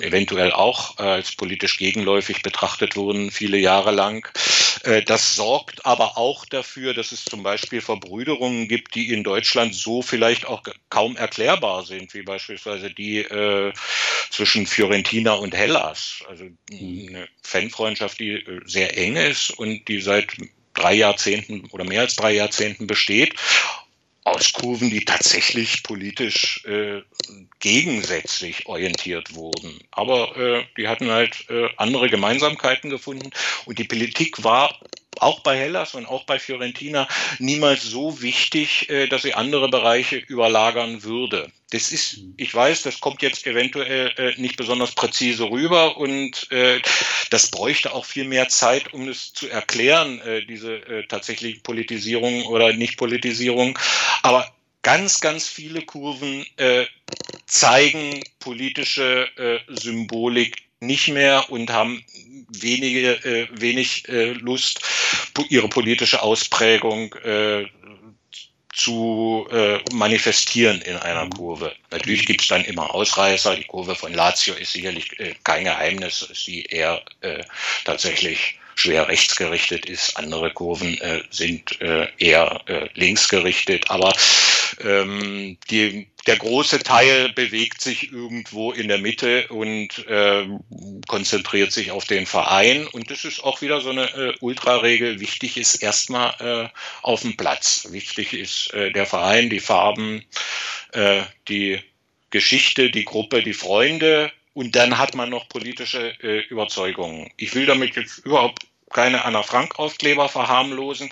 eventuell 0.00 0.52
auch 0.52 0.98
äh, 0.98 1.02
als 1.02 1.34
politisch 1.34 1.78
gegenläufig 1.78 2.42
betrachtet 2.42 2.96
wurden, 2.96 3.30
viele 3.30 3.58
Jahre 3.58 3.90
lang. 3.90 4.28
Äh, 4.84 5.02
das 5.02 5.34
sorgt 5.34 5.84
aber 5.86 6.18
auch 6.18 6.44
dafür, 6.44 6.94
dass 6.94 7.12
es 7.12 7.24
zum 7.24 7.42
Beispiel 7.42 7.80
Verbrüderungen 7.80 8.68
gibt, 8.68 8.94
die 8.94 9.12
in 9.12 9.24
Deutschland 9.24 9.74
so 9.74 10.02
vielleicht 10.02 10.46
auch 10.46 10.62
kaum 10.90 11.16
erklärbar 11.16 11.84
sind, 11.84 12.12
wie 12.14 12.22
beispielsweise 12.22 12.90
die 12.90 13.26
zwischen 14.30 14.66
Fiorentina 14.66 15.32
und 15.34 15.54
Hellas. 15.54 16.22
Also 16.28 16.44
eine 16.70 17.28
Fanfreundschaft, 17.42 18.20
die 18.20 18.44
sehr 18.64 18.96
eng 18.96 19.16
ist 19.16 19.50
und 19.50 19.86
die 19.88 20.00
seit 20.00 20.28
drei 20.74 20.94
Jahrzehnten 20.94 21.66
oder 21.70 21.84
mehr 21.84 22.02
als 22.02 22.16
drei 22.16 22.32
Jahrzehnten 22.32 22.86
besteht 22.86 23.34
aus 24.24 24.52
Kurven, 24.52 24.90
die 24.90 25.04
tatsächlich 25.04 25.82
politisch 25.82 26.64
äh, 26.64 27.02
gegensätzlich 27.58 28.66
orientiert 28.66 29.34
wurden. 29.34 29.80
Aber 29.90 30.36
äh, 30.36 30.64
die 30.76 30.88
hatten 30.88 31.10
halt 31.10 31.48
äh, 31.50 31.68
andere 31.76 32.08
Gemeinsamkeiten 32.08 32.90
gefunden 32.90 33.30
und 33.66 33.78
die 33.78 33.84
Politik 33.84 34.44
war 34.44 34.78
auch 35.18 35.40
bei 35.40 35.56
Hellas 35.56 35.94
und 35.94 36.06
auch 36.06 36.24
bei 36.24 36.38
Fiorentina 36.38 37.08
niemals 37.38 37.82
so 37.82 38.22
wichtig, 38.22 38.88
äh, 38.88 39.06
dass 39.06 39.22
sie 39.22 39.34
andere 39.34 39.68
Bereiche 39.68 40.16
überlagern 40.16 41.02
würde. 41.02 41.50
Das 41.70 41.92
ist, 41.92 42.18
ich 42.36 42.54
weiß, 42.54 42.82
das 42.82 43.00
kommt 43.00 43.22
jetzt 43.22 43.46
eventuell 43.46 44.12
äh, 44.16 44.40
nicht 44.40 44.56
besonders 44.56 44.92
präzise 44.92 45.50
rüber 45.50 45.96
und 45.96 46.50
äh, 46.50 46.80
das 47.30 47.50
bräuchte 47.50 47.94
auch 47.94 48.04
viel 48.04 48.24
mehr 48.24 48.48
Zeit, 48.48 48.92
um 48.92 49.08
es 49.08 49.32
zu 49.32 49.48
erklären, 49.48 50.20
diese 50.50 51.06
tatsächliche 51.08 51.60
Politisierung 51.60 52.44
oder 52.44 52.74
Nicht-Politisierung. 52.74 53.78
Aber 54.22 54.52
ganz, 54.82 55.18
ganz 55.20 55.48
viele 55.48 55.80
Kurven 55.80 56.44
zeigen 57.46 58.22
politische 58.38 59.28
Symbolik 59.68 60.61
nicht 60.82 61.08
mehr 61.08 61.50
und 61.50 61.70
haben 61.70 62.04
wenige, 62.60 63.12
äh, 63.24 63.48
wenig 63.52 64.08
äh, 64.08 64.32
Lust, 64.32 64.80
ihre 65.48 65.68
politische 65.68 66.22
Ausprägung 66.22 67.14
äh, 67.24 67.66
zu 68.72 69.46
äh, 69.50 69.78
manifestieren 69.92 70.80
in 70.82 70.96
einer 70.96 71.26
mhm. 71.26 71.30
Kurve. 71.30 71.74
Natürlich 71.90 72.26
gibt 72.26 72.40
es 72.40 72.48
dann 72.48 72.64
immer 72.64 72.94
Ausreißer. 72.94 73.56
Die 73.56 73.64
Kurve 73.64 73.94
von 73.94 74.12
Lazio 74.12 74.54
ist 74.54 74.72
sicherlich 74.72 75.18
äh, 75.20 75.34
kein 75.44 75.64
Geheimnis, 75.64 76.22
ist 76.22 76.46
die 76.46 76.64
eher 76.64 77.02
äh, 77.20 77.44
tatsächlich 77.84 78.58
schwer 78.74 79.08
rechtsgerichtet 79.08 79.86
ist. 79.86 80.16
Andere 80.16 80.52
Kurven 80.52 80.98
äh, 81.00 81.22
sind 81.30 81.80
äh, 81.80 82.08
eher 82.18 82.62
äh, 82.66 82.88
linksgerichtet. 82.94 83.90
Aber 83.90 84.12
ähm, 84.80 85.58
die, 85.70 86.08
der 86.26 86.36
große 86.36 86.80
Teil 86.80 87.32
bewegt 87.32 87.80
sich 87.80 88.12
irgendwo 88.12 88.72
in 88.72 88.88
der 88.88 88.98
Mitte 88.98 89.48
und 89.48 90.06
äh, 90.06 90.46
konzentriert 91.08 91.72
sich 91.72 91.90
auf 91.90 92.04
den 92.04 92.26
Verein. 92.26 92.86
Und 92.86 93.10
das 93.10 93.24
ist 93.24 93.42
auch 93.42 93.60
wieder 93.60 93.80
so 93.80 93.90
eine 93.90 94.04
äh, 94.14 94.34
Ultraregel. 94.40 95.20
Wichtig 95.20 95.56
ist 95.56 95.76
erstmal 95.76 96.34
äh, 96.40 96.68
auf 97.02 97.22
dem 97.22 97.36
Platz. 97.36 97.88
Wichtig 97.90 98.32
ist 98.32 98.72
äh, 98.74 98.92
der 98.92 99.06
Verein, 99.06 99.50
die 99.50 99.60
Farben, 99.60 100.24
äh, 100.92 101.22
die 101.48 101.80
Geschichte, 102.30 102.90
die 102.90 103.04
Gruppe, 103.04 103.42
die 103.42 103.54
Freunde. 103.54 104.32
Und 104.54 104.76
dann 104.76 104.98
hat 104.98 105.14
man 105.14 105.30
noch 105.30 105.48
politische 105.48 106.12
äh, 106.22 106.40
Überzeugungen. 106.48 107.30
Ich 107.36 107.54
will 107.54 107.66
damit 107.66 107.96
jetzt 107.96 108.18
überhaupt 108.18 108.66
keine 108.92 109.24
Anna 109.24 109.42
Frank 109.42 109.78
Aufkleber 109.78 110.28
verharmlosen. 110.28 111.10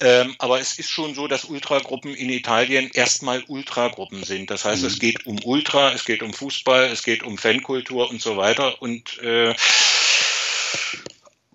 Ähm, 0.00 0.34
aber 0.38 0.60
es 0.60 0.78
ist 0.78 0.90
schon 0.90 1.14
so, 1.14 1.28
dass 1.28 1.44
Ultragruppen 1.44 2.14
in 2.14 2.30
Italien 2.30 2.90
erstmal 2.92 3.44
Ultragruppen 3.46 4.24
sind. 4.24 4.50
Das 4.50 4.64
heißt, 4.64 4.82
mhm. 4.82 4.88
es 4.88 4.98
geht 4.98 5.26
um 5.26 5.38
Ultra, 5.44 5.92
es 5.92 6.04
geht 6.04 6.22
um 6.22 6.32
Fußball, 6.32 6.86
es 6.86 7.02
geht 7.02 7.22
um 7.22 7.38
Fankultur 7.38 8.10
und 8.10 8.20
so 8.20 8.36
weiter. 8.36 8.80
Und 8.82 9.18
äh, 9.18 9.54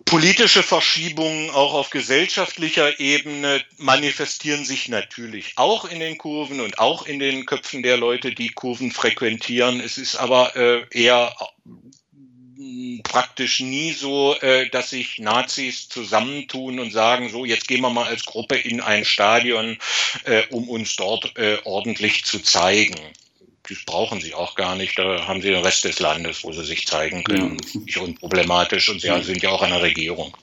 politische 0.09 0.63
Verschiebungen 0.63 1.51
auch 1.51 1.75
auf 1.75 1.91
gesellschaftlicher 1.91 2.99
Ebene 2.99 3.63
manifestieren 3.77 4.65
sich 4.65 4.87
natürlich 4.87 5.53
auch 5.55 5.85
in 5.85 5.99
den 5.99 6.17
Kurven 6.17 6.61
und 6.61 6.79
auch 6.79 7.05
in 7.05 7.19
den 7.19 7.45
Köpfen 7.45 7.83
der 7.83 7.95
Leute, 7.95 8.33
die 8.33 8.49
Kurven 8.49 8.91
frequentieren. 8.91 9.79
Es 9.79 9.99
ist 9.99 10.15
aber 10.15 10.55
äh, 10.55 10.83
eher 10.89 11.35
praktisch 13.03 13.59
nie 13.59 13.91
so, 13.91 14.35
äh, 14.41 14.69
dass 14.69 14.89
sich 14.89 15.19
Nazis 15.19 15.89
zusammentun 15.89 16.79
und 16.79 16.91
sagen, 16.91 17.29
so, 17.29 17.45
jetzt 17.45 17.67
gehen 17.67 17.81
wir 17.81 17.91
mal 17.91 18.07
als 18.07 18.25
Gruppe 18.25 18.55
in 18.55 18.81
ein 18.81 19.05
Stadion, 19.05 19.77
äh, 20.23 20.41
um 20.49 20.69
uns 20.69 20.95
dort 20.95 21.37
äh, 21.37 21.59
ordentlich 21.65 22.25
zu 22.25 22.39
zeigen. 22.39 22.99
Das 23.67 23.83
brauchen 23.85 24.21
sie 24.21 24.33
auch 24.33 24.55
gar 24.55 24.75
nicht. 24.75 24.97
Da 24.97 25.27
haben 25.27 25.41
sie 25.41 25.49
den 25.49 25.63
Rest 25.63 25.85
des 25.85 25.99
Landes, 25.99 26.43
wo 26.43 26.51
sie 26.51 26.63
sich 26.63 26.87
zeigen 26.87 27.23
können. 27.23 27.57
Ja. 27.73 27.79
Nicht 27.81 27.97
unproblematisch. 27.97 28.89
Und 28.89 29.01
sie 29.01 29.07
ja. 29.07 29.21
sind 29.21 29.41
ja 29.41 29.49
auch 29.49 29.61
eine 29.61 29.81
Regierung. 29.81 30.35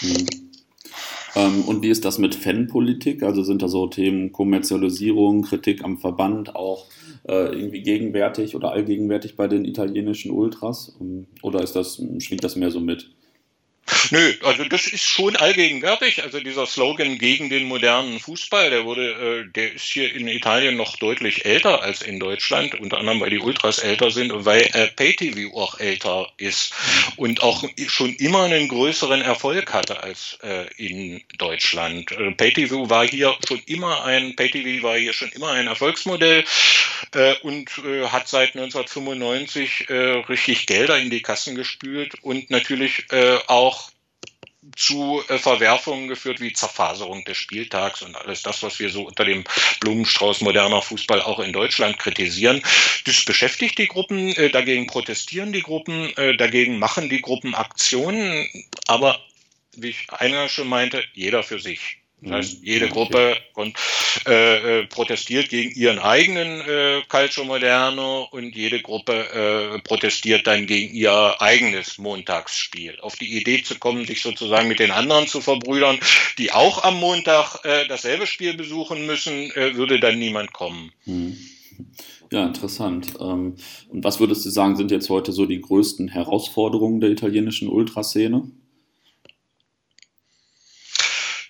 Mhm. 0.00 0.26
Ähm, 1.36 1.62
und 1.62 1.82
wie 1.82 1.90
ist 1.90 2.04
das 2.04 2.18
mit 2.18 2.34
Fanpolitik? 2.34 3.22
Also 3.22 3.42
sind 3.42 3.62
da 3.62 3.68
so 3.68 3.86
Themen 3.86 4.32
Kommerzialisierung, 4.32 5.42
Kritik 5.42 5.82
am 5.84 5.98
Verband 5.98 6.54
auch 6.54 6.86
äh, 7.28 7.46
irgendwie 7.46 7.82
gegenwärtig 7.82 8.54
oder 8.54 8.72
allgegenwärtig 8.72 9.36
bei 9.36 9.48
den 9.48 9.64
italienischen 9.64 10.30
Ultras? 10.30 10.96
Ähm, 11.00 11.26
oder 11.42 11.62
ist 11.62 11.74
das, 11.74 12.00
schwingt 12.18 12.44
das 12.44 12.56
mehr 12.56 12.70
so 12.70 12.80
mit? 12.80 13.10
Nö, 14.10 14.34
also 14.42 14.64
das 14.64 14.86
ist 14.86 15.04
schon 15.04 15.36
allgegenwärtig. 15.36 16.22
Also 16.22 16.40
dieser 16.40 16.66
Slogan 16.66 17.18
gegen 17.18 17.50
den 17.50 17.64
modernen 17.64 18.18
Fußball, 18.18 18.70
der 18.70 18.84
wurde, 18.84 19.44
äh, 19.46 19.52
der 19.52 19.74
ist 19.74 19.84
hier 19.84 20.14
in 20.14 20.26
Italien 20.28 20.76
noch 20.76 20.96
deutlich 20.96 21.44
älter 21.44 21.82
als 21.82 22.00
in 22.02 22.18
Deutschland, 22.18 22.80
unter 22.80 22.98
anderem 22.98 23.20
weil 23.20 23.30
die 23.30 23.38
Ultras 23.38 23.78
älter 23.78 24.10
sind 24.10 24.32
und 24.32 24.44
weil 24.44 24.62
äh, 24.72 24.88
PayTV 24.88 25.54
auch 25.54 25.78
älter 25.80 26.30
ist 26.38 26.74
und 27.16 27.42
auch 27.42 27.64
schon 27.86 28.14
immer 28.16 28.44
einen 28.44 28.68
größeren 28.68 29.20
Erfolg 29.20 29.72
hatte 29.72 30.02
als 30.02 30.38
äh, 30.42 30.66
in 30.76 31.22
Deutschland. 31.38 32.12
Äh, 32.12 32.32
PayTV 32.32 32.88
war 32.88 33.06
hier 33.06 33.36
schon 33.46 33.60
immer 33.66 34.04
ein 34.04 34.34
PayTV 34.36 34.82
war 34.82 34.96
hier 34.96 35.12
schon 35.12 35.28
immer 35.30 35.50
ein 35.50 35.66
Erfolgsmodell 35.66 36.44
äh, 37.14 37.34
und 37.42 37.70
äh, 37.78 38.06
hat 38.08 38.28
seit 38.28 38.54
1995 38.54 39.88
äh, 39.88 39.94
richtig 40.28 40.66
Gelder 40.66 40.98
in 40.98 41.10
die 41.10 41.22
Kassen 41.22 41.54
gespült 41.54 42.14
und 42.22 42.50
natürlich 42.50 43.04
auch 43.46 43.73
zu 44.76 45.22
äh, 45.28 45.38
Verwerfungen 45.38 46.08
geführt 46.08 46.40
wie 46.40 46.52
Zerfaserung 46.52 47.24
des 47.24 47.36
Spieltags 47.36 48.02
und 48.02 48.16
alles 48.16 48.42
das, 48.42 48.62
was 48.62 48.78
wir 48.78 48.90
so 48.90 49.02
unter 49.02 49.24
dem 49.24 49.44
Blumenstrauß 49.80 50.40
moderner 50.40 50.82
Fußball 50.82 51.22
auch 51.22 51.40
in 51.40 51.52
Deutschland 51.52 51.98
kritisieren. 51.98 52.62
Das 53.04 53.24
beschäftigt 53.24 53.78
die 53.78 53.88
Gruppen, 53.88 54.28
äh, 54.36 54.50
dagegen 54.50 54.86
protestieren 54.86 55.52
die 55.52 55.62
Gruppen, 55.62 56.16
äh, 56.16 56.36
dagegen 56.36 56.78
machen 56.78 57.08
die 57.08 57.20
Gruppen 57.20 57.54
Aktionen, 57.54 58.48
aber 58.86 59.20
wie 59.76 59.90
ich 59.90 60.12
eingangs 60.12 60.52
schon 60.52 60.68
meinte, 60.68 61.04
jeder 61.14 61.42
für 61.42 61.58
sich. 61.58 62.03
Das 62.24 62.32
heißt, 62.32 62.60
mhm. 62.60 62.66
jede 62.66 62.88
Gruppe 62.88 63.36
und, 63.54 63.76
äh, 64.26 64.80
äh, 64.80 64.86
protestiert 64.86 65.50
gegen 65.50 65.70
ihren 65.78 65.98
eigenen 65.98 66.60
äh, 66.62 67.02
Calcio 67.08 67.44
Moderno 67.44 68.28
und 68.30 68.54
jede 68.54 68.80
Gruppe 68.80 69.12
äh, 69.12 69.78
protestiert 69.80 70.46
dann 70.46 70.66
gegen 70.66 70.94
ihr 70.94 71.40
eigenes 71.40 71.98
Montagsspiel. 71.98 72.98
Auf 73.00 73.16
die 73.16 73.36
Idee 73.36 73.62
zu 73.62 73.78
kommen, 73.78 74.06
sich 74.06 74.22
sozusagen 74.22 74.68
mit 74.68 74.78
den 74.78 74.90
anderen 74.90 75.26
zu 75.26 75.40
verbrüdern, 75.40 75.98
die 76.38 76.52
auch 76.52 76.82
am 76.82 76.98
Montag 76.98 77.64
äh, 77.64 77.86
dasselbe 77.88 78.26
Spiel 78.26 78.54
besuchen 78.54 79.06
müssen, 79.06 79.50
äh, 79.52 79.76
würde 79.76 80.00
dann 80.00 80.18
niemand 80.18 80.52
kommen. 80.52 80.92
Mhm. 81.04 81.36
Ja, 82.32 82.46
interessant. 82.46 83.14
Ähm, 83.20 83.56
und 83.90 84.04
was 84.04 84.18
würdest 84.18 84.44
du 84.46 84.50
sagen, 84.50 84.76
sind 84.76 84.90
jetzt 84.90 85.10
heute 85.10 85.32
so 85.32 85.46
die 85.46 85.60
größten 85.60 86.08
Herausforderungen 86.08 87.00
der 87.00 87.10
italienischen 87.10 87.68
Ultraszene? 87.68 88.50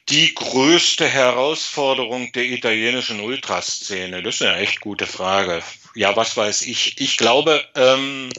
Die 0.08 0.34
größte 0.34 1.08
Herausforderung 1.08 2.32
der 2.32 2.44
italienischen 2.44 3.20
Ultraszene? 3.20 4.22
Das 4.22 4.36
ist 4.36 4.42
eine 4.42 4.58
echt 4.58 4.80
gute 4.80 5.06
Frage. 5.06 5.62
Ja, 5.94 6.16
was 6.16 6.36
weiß 6.36 6.62
ich. 6.62 7.00
Ich 7.00 7.16
glaube, 7.16 7.66
ähm, 7.74 8.30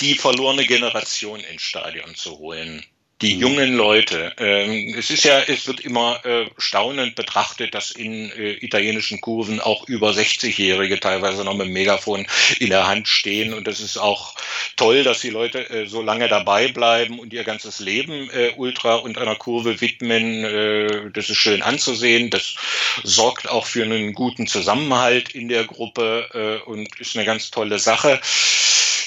die 0.00 0.14
verlorene 0.14 0.66
Generation 0.66 1.40
ins 1.40 1.62
Stadion 1.62 2.14
zu 2.14 2.38
holen 2.38 2.84
die 3.20 3.34
mhm. 3.34 3.40
jungen 3.40 3.74
Leute. 3.74 4.32
Ähm, 4.38 4.94
es 4.96 5.10
ist 5.10 5.24
ja, 5.24 5.40
es 5.40 5.66
wird 5.66 5.80
immer 5.80 6.24
äh, 6.24 6.46
staunend 6.56 7.16
betrachtet, 7.16 7.74
dass 7.74 7.90
in 7.90 8.30
äh, 8.32 8.52
italienischen 8.52 9.20
Kurven 9.20 9.60
auch 9.60 9.88
über 9.88 10.10
60-Jährige 10.10 11.00
teilweise 11.00 11.44
noch 11.44 11.54
mit 11.54 11.66
dem 11.66 11.72
Megafon 11.72 12.26
in 12.60 12.70
der 12.70 12.86
Hand 12.86 13.08
stehen. 13.08 13.52
Und 13.52 13.66
das 13.66 13.80
ist 13.80 13.96
auch 13.96 14.34
toll, 14.76 15.02
dass 15.02 15.20
die 15.20 15.30
Leute 15.30 15.68
äh, 15.68 15.86
so 15.86 16.00
lange 16.02 16.28
dabei 16.28 16.68
bleiben 16.68 17.18
und 17.18 17.32
ihr 17.32 17.44
ganzes 17.44 17.80
Leben 17.80 18.30
äh, 18.30 18.52
Ultra 18.56 18.96
und 18.96 19.18
einer 19.18 19.36
Kurve 19.36 19.80
widmen. 19.80 20.44
Äh, 20.44 21.10
das 21.12 21.28
ist 21.28 21.38
schön 21.38 21.62
anzusehen. 21.62 22.30
Das 22.30 22.54
sorgt 23.02 23.48
auch 23.48 23.66
für 23.66 23.82
einen 23.82 24.12
guten 24.12 24.46
Zusammenhalt 24.46 25.30
in 25.30 25.48
der 25.48 25.64
Gruppe 25.64 26.60
äh, 26.64 26.68
und 26.68 26.88
ist 27.00 27.16
eine 27.16 27.24
ganz 27.24 27.50
tolle 27.50 27.78
Sache. 27.78 28.20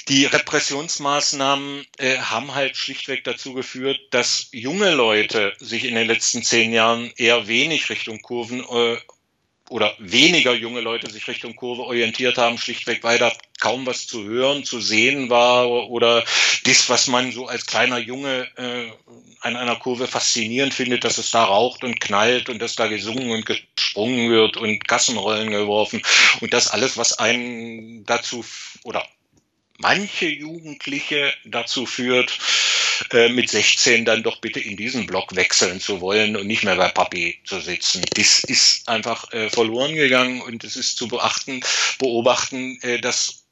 Die 0.08 0.26
Repressionsmaßnahmen 0.26 1.86
äh, 1.98 2.18
haben 2.18 2.56
halt 2.56 2.76
schlichtweg 2.76 3.24
dazu 3.24 3.54
geführt, 3.54 4.00
dass 4.10 4.48
junge 4.52 4.94
Leute 4.94 5.54
sich 5.60 5.86
in 5.86 5.96
den 5.96 6.08
letzten 6.08 6.44
zehn 6.44 6.74
Jahren 6.74 7.12
eher 7.18 7.48
wenig 7.48 7.90
Richtung 7.90 8.22
Kurven 8.22 8.62
äh, 8.62 8.98
oder 9.70 9.96
weniger 10.00 10.54
junge 10.54 10.82
Leute 10.82 11.10
sich 11.10 11.28
Richtung 11.30 11.56
Kurve 11.56 11.84
orientiert 11.84 12.38
haben, 12.38 12.58
schlichtweg 12.58 13.04
weil 13.04 13.20
da 13.20 13.32
kaum 13.62 13.86
was 13.86 14.06
zu 14.06 14.26
hören, 14.26 14.66
zu 14.66 14.82
sehen 14.82 15.30
war 15.30 15.70
oder 15.70 16.26
das, 16.66 16.90
was 16.90 17.08
man 17.08 17.32
so 17.32 17.48
als 17.48 17.68
kleiner 17.68 17.98
Junge 17.98 18.50
äh, 18.58 18.92
an 19.40 19.56
einer 19.56 19.78
Kurve 19.78 20.08
faszinierend 20.08 20.74
findet, 20.74 21.04
dass 21.04 21.20
es 21.20 21.32
da 21.32 21.46
raucht 21.46 21.84
und 21.84 22.02
knallt 22.02 22.50
und 22.50 22.60
dass 22.60 22.76
da 22.76 22.88
gesungen 22.88 23.32
und 23.32 23.46
gesprungen 23.46 24.30
wird 24.30 24.58
und 24.58 24.86
Gassenrollen 24.88 25.52
geworfen 25.52 26.02
und 26.42 26.54
das 26.54 26.68
alles, 26.68 26.98
was 26.98 27.18
einen 27.18 28.06
dazu 28.06 28.44
oder 28.84 29.08
manche 29.82 30.28
Jugendliche 30.28 31.34
dazu 31.46 31.86
führt, 31.86 32.38
äh, 33.12 33.30
mit 33.30 33.50
16 33.50 34.06
dann 34.06 34.24
doch 34.24 34.40
bitte 34.40 34.60
in 34.60 34.78
diesen 34.78 35.06
Block 35.06 35.36
wechseln 35.36 35.80
zu 35.80 36.02
wollen 36.02 36.36
und 36.36 36.48
nicht 36.48 36.64
mehr 36.64 36.76
bei 36.76 36.90
Papi 36.90 37.40
zu 37.46 37.60
sitzen. 37.60 38.04
Das 38.16 38.44
ist 38.44 38.88
einfach 38.88 39.32
äh, 39.34 39.50
verloren 39.50 39.96
gegangen 39.96 40.42
und 40.42 40.64
es 40.64 40.76
ist 40.76 40.98
zu 40.98 41.08
beachten, 41.08 41.62
beobachten, 41.98 42.80
äh, 42.82 43.00
dass 43.00 43.44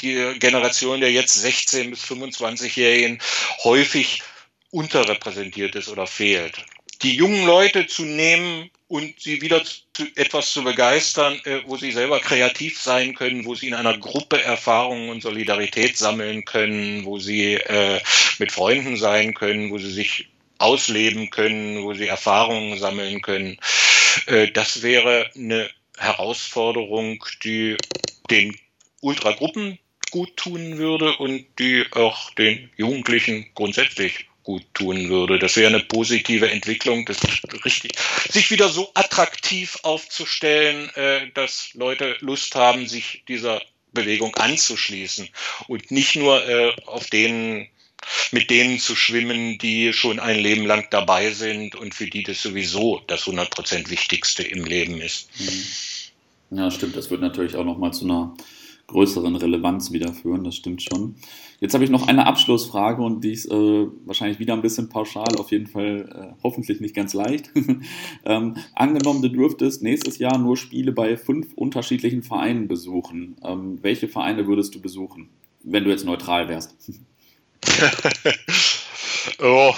die 0.00 0.34
Generation 0.38 1.00
der 1.00 1.12
jetzt 1.12 1.34
16 1.34 1.90
bis 1.90 2.04
25-Jährigen 2.04 3.20
häufig 3.64 4.22
unterrepräsentiert 4.70 5.74
ist 5.74 5.88
oder 5.88 6.06
fehlt. 6.06 6.54
Die 7.02 7.14
jungen 7.14 7.46
Leute 7.46 7.86
zu 7.86 8.02
nehmen 8.02 8.70
und 8.88 9.20
sie 9.20 9.42
wieder 9.42 9.62
zu 9.64 10.06
etwas 10.16 10.52
zu 10.52 10.64
begeistern, 10.64 11.38
äh, 11.44 11.60
wo 11.66 11.76
sie 11.76 11.92
selber 11.92 12.20
kreativ 12.20 12.80
sein 12.80 13.14
können, 13.14 13.44
wo 13.44 13.54
sie 13.54 13.68
in 13.68 13.74
einer 13.74 13.96
Gruppe 13.98 14.42
Erfahrungen 14.42 15.10
und 15.10 15.22
Solidarität 15.22 15.96
sammeln 15.96 16.44
können, 16.46 17.04
wo 17.04 17.18
sie 17.18 17.54
äh, 17.54 18.00
mit 18.38 18.50
Freunden 18.50 18.96
sein 18.96 19.34
können, 19.34 19.70
wo 19.70 19.78
sie 19.78 19.90
sich 19.90 20.28
ausleben 20.56 21.30
können, 21.30 21.82
wo 21.84 21.92
sie 21.94 22.06
Erfahrungen 22.06 22.78
sammeln 22.78 23.20
können. 23.20 23.58
Äh, 24.26 24.50
das 24.50 24.82
wäre 24.82 25.30
eine 25.36 25.70
Herausforderung, 25.98 27.22
die 27.44 27.76
den 28.30 28.56
Ultragruppen 29.00 29.78
gut 30.10 30.36
tun 30.36 30.78
würde 30.78 31.16
und 31.18 31.44
die 31.58 31.84
auch 31.92 32.30
den 32.34 32.70
Jugendlichen 32.76 33.50
grundsätzlich 33.54 34.27
gut 34.48 34.64
tun 34.72 35.10
würde. 35.10 35.38
Das 35.38 35.56
wäre 35.56 35.68
eine 35.68 35.84
positive 35.84 36.50
Entwicklung, 36.50 37.04
das 37.04 37.18
ist 37.22 37.42
richtig, 37.66 37.92
sich 38.30 38.50
wieder 38.50 38.70
so 38.70 38.90
attraktiv 38.94 39.76
aufzustellen, 39.82 40.88
äh, 40.94 41.30
dass 41.34 41.74
Leute 41.74 42.16
Lust 42.20 42.54
haben, 42.54 42.88
sich 42.88 43.24
dieser 43.28 43.60
Bewegung 43.92 44.34
anzuschließen 44.36 45.28
und 45.66 45.90
nicht 45.90 46.16
nur 46.16 46.48
äh, 46.48 46.72
auf 46.86 47.10
denen 47.10 47.68
mit 48.32 48.48
denen 48.48 48.78
zu 48.78 48.96
schwimmen, 48.96 49.58
die 49.58 49.92
schon 49.92 50.18
ein 50.18 50.38
Leben 50.38 50.64
lang 50.64 50.86
dabei 50.90 51.30
sind 51.30 51.74
und 51.74 51.94
für 51.94 52.06
die 52.06 52.22
das 52.22 52.40
sowieso 52.40 53.02
das 53.06 53.24
100% 53.24 53.90
Wichtigste 53.90 54.44
im 54.44 54.64
Leben 54.64 54.98
ist. 55.02 55.28
Mhm. 55.38 56.58
Ja, 56.58 56.70
stimmt. 56.70 56.96
Das 56.96 57.10
wird 57.10 57.20
natürlich 57.20 57.54
auch 57.54 57.66
nochmal 57.66 57.92
zu 57.92 58.06
einer 58.06 58.34
größeren 58.86 59.36
Relevanz 59.36 59.92
wiederführen, 59.92 60.44
das 60.44 60.56
stimmt 60.56 60.82
schon. 60.82 61.16
Jetzt 61.60 61.74
habe 61.74 61.82
ich 61.82 61.90
noch 61.90 62.06
eine 62.06 62.26
Abschlussfrage 62.26 63.02
und 63.02 63.24
die 63.24 63.32
ist 63.32 63.50
äh, 63.50 63.86
wahrscheinlich 64.04 64.38
wieder 64.38 64.54
ein 64.54 64.62
bisschen 64.62 64.88
pauschal, 64.88 65.36
auf 65.38 65.50
jeden 65.50 65.66
Fall 65.66 66.08
äh, 66.14 66.42
hoffentlich 66.44 66.80
nicht 66.80 66.94
ganz 66.94 67.14
leicht. 67.14 67.50
ähm, 68.24 68.56
angenommen, 68.74 69.22
du 69.22 69.28
dürftest 69.28 69.82
nächstes 69.82 70.18
Jahr 70.18 70.38
nur 70.38 70.56
Spiele 70.56 70.92
bei 70.92 71.16
fünf 71.16 71.52
unterschiedlichen 71.54 72.22
Vereinen 72.22 72.68
besuchen. 72.68 73.36
Ähm, 73.42 73.78
welche 73.82 74.06
Vereine 74.06 74.46
würdest 74.46 74.74
du 74.76 74.80
besuchen, 74.80 75.30
wenn 75.64 75.82
du 75.82 75.90
jetzt 75.90 76.04
neutral 76.04 76.48
wärst? 76.48 76.76
oh. 79.42 79.74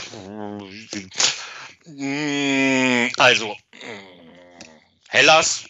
Hm, 1.86 3.08
also, 3.16 3.56
hm, 3.72 4.20
Hellas, 5.08 5.64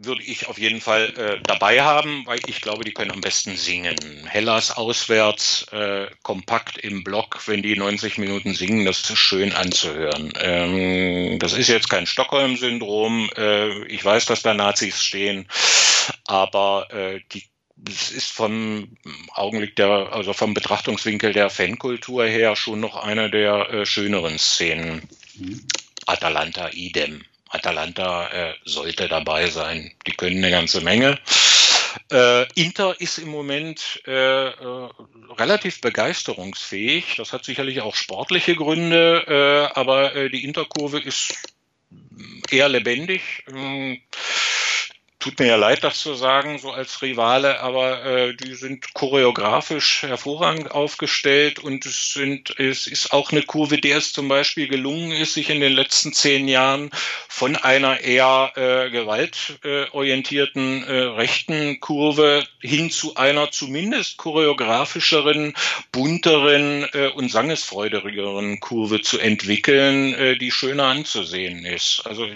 würde 0.00 0.22
ich 0.22 0.46
auf 0.46 0.58
jeden 0.58 0.80
Fall 0.80 1.12
äh, 1.16 1.40
dabei 1.44 1.82
haben, 1.82 2.24
weil 2.26 2.40
ich 2.46 2.60
glaube, 2.60 2.84
die 2.84 2.92
können 2.92 3.10
am 3.10 3.20
besten 3.20 3.56
singen. 3.56 3.96
Hellas 4.26 4.76
auswärts, 4.76 5.66
äh, 5.72 6.06
kompakt 6.22 6.78
im 6.78 7.02
Block, 7.04 7.40
wenn 7.46 7.62
die 7.62 7.76
90 7.76 8.18
Minuten 8.18 8.54
singen, 8.54 8.84
das 8.84 9.10
ist 9.10 9.18
schön 9.18 9.52
anzuhören. 9.52 10.32
Ähm, 10.40 11.38
das 11.38 11.52
ist 11.52 11.68
jetzt 11.68 11.90
kein 11.90 12.06
Stockholm-Syndrom. 12.06 13.30
Äh, 13.36 13.84
ich 13.86 14.04
weiß, 14.04 14.26
dass 14.26 14.42
da 14.42 14.54
Nazis 14.54 15.02
stehen, 15.02 15.48
aber 16.26 16.88
äh, 16.92 17.20
die 17.32 17.44
es 17.86 18.10
ist 18.10 18.32
vom 18.32 18.96
Augenblick 19.34 19.76
der, 19.76 20.12
also 20.12 20.32
vom 20.32 20.52
Betrachtungswinkel 20.52 21.32
der 21.32 21.48
Fankultur 21.48 22.26
her 22.26 22.56
schon 22.56 22.80
noch 22.80 22.96
eine 22.96 23.30
der 23.30 23.70
äh, 23.70 23.86
schöneren 23.86 24.36
Szenen. 24.38 25.08
Mhm. 25.36 25.64
Atalanta 26.06 26.70
idem. 26.72 27.24
Atalanta 27.48 28.28
äh, 28.28 28.54
sollte 28.64 29.08
dabei 29.08 29.48
sein. 29.48 29.92
Die 30.06 30.12
können 30.12 30.38
eine 30.38 30.50
ganze 30.50 30.80
Menge. 30.80 31.18
Äh, 32.10 32.46
Inter 32.54 33.00
ist 33.00 33.18
im 33.18 33.28
Moment 33.28 34.02
äh, 34.06 34.48
äh, 34.48 34.90
relativ 35.38 35.80
begeisterungsfähig. 35.80 37.16
Das 37.16 37.32
hat 37.32 37.44
sicherlich 37.44 37.80
auch 37.80 37.94
sportliche 37.94 38.54
Gründe, 38.54 39.24
äh, 39.26 39.78
aber 39.78 40.14
äh, 40.14 40.30
die 40.30 40.44
Interkurve 40.44 41.00
ist 41.00 41.34
eher 42.50 42.68
lebendig. 42.68 43.44
Ähm, 43.48 44.00
tut 45.18 45.40
mir 45.40 45.46
ja 45.46 45.56
leid, 45.56 45.82
das 45.82 46.00
zu 46.00 46.14
sagen, 46.14 46.58
so 46.58 46.70
als 46.70 47.02
Rivale, 47.02 47.60
aber 47.60 48.04
äh, 48.04 48.34
die 48.34 48.54
sind 48.54 48.94
choreografisch 48.94 50.02
hervorragend 50.02 50.70
aufgestellt 50.70 51.58
und 51.58 51.84
es, 51.86 52.12
sind, 52.12 52.58
es 52.58 52.86
ist 52.86 53.12
auch 53.12 53.32
eine 53.32 53.42
Kurve, 53.42 53.78
der 53.78 53.98
es 53.98 54.12
zum 54.12 54.28
Beispiel 54.28 54.68
gelungen 54.68 55.10
ist, 55.10 55.34
sich 55.34 55.50
in 55.50 55.60
den 55.60 55.72
letzten 55.72 56.12
zehn 56.12 56.46
Jahren 56.46 56.90
von 57.28 57.56
einer 57.56 58.00
eher 58.00 58.52
äh, 58.54 58.90
gewaltorientierten 58.90 60.84
äh, 60.84 60.92
rechten 60.92 61.80
Kurve 61.80 62.46
hin 62.60 62.90
zu 62.90 63.16
einer 63.16 63.50
zumindest 63.50 64.18
choreografischeren, 64.18 65.54
bunteren 65.90 66.88
äh, 66.92 67.08
und 67.08 67.30
sangesfreudigeren 67.30 68.60
Kurve 68.60 69.00
zu 69.00 69.18
entwickeln, 69.18 70.14
äh, 70.14 70.36
die 70.36 70.52
schöner 70.52 70.84
anzusehen 70.84 71.64
ist. 71.64 72.02
Also 72.04 72.28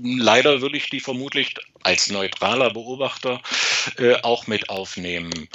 leider 0.00 0.60
würde 0.60 0.76
ich 0.76 0.88
die 0.88 1.00
vermutlich 1.00 1.54
als 1.82 2.10
neutraler 2.28 2.70
Beobachter 2.70 3.40
äh, 3.98 4.14
auch 4.22 4.46
mit 4.46 4.68
aufnehmen. 4.68 5.48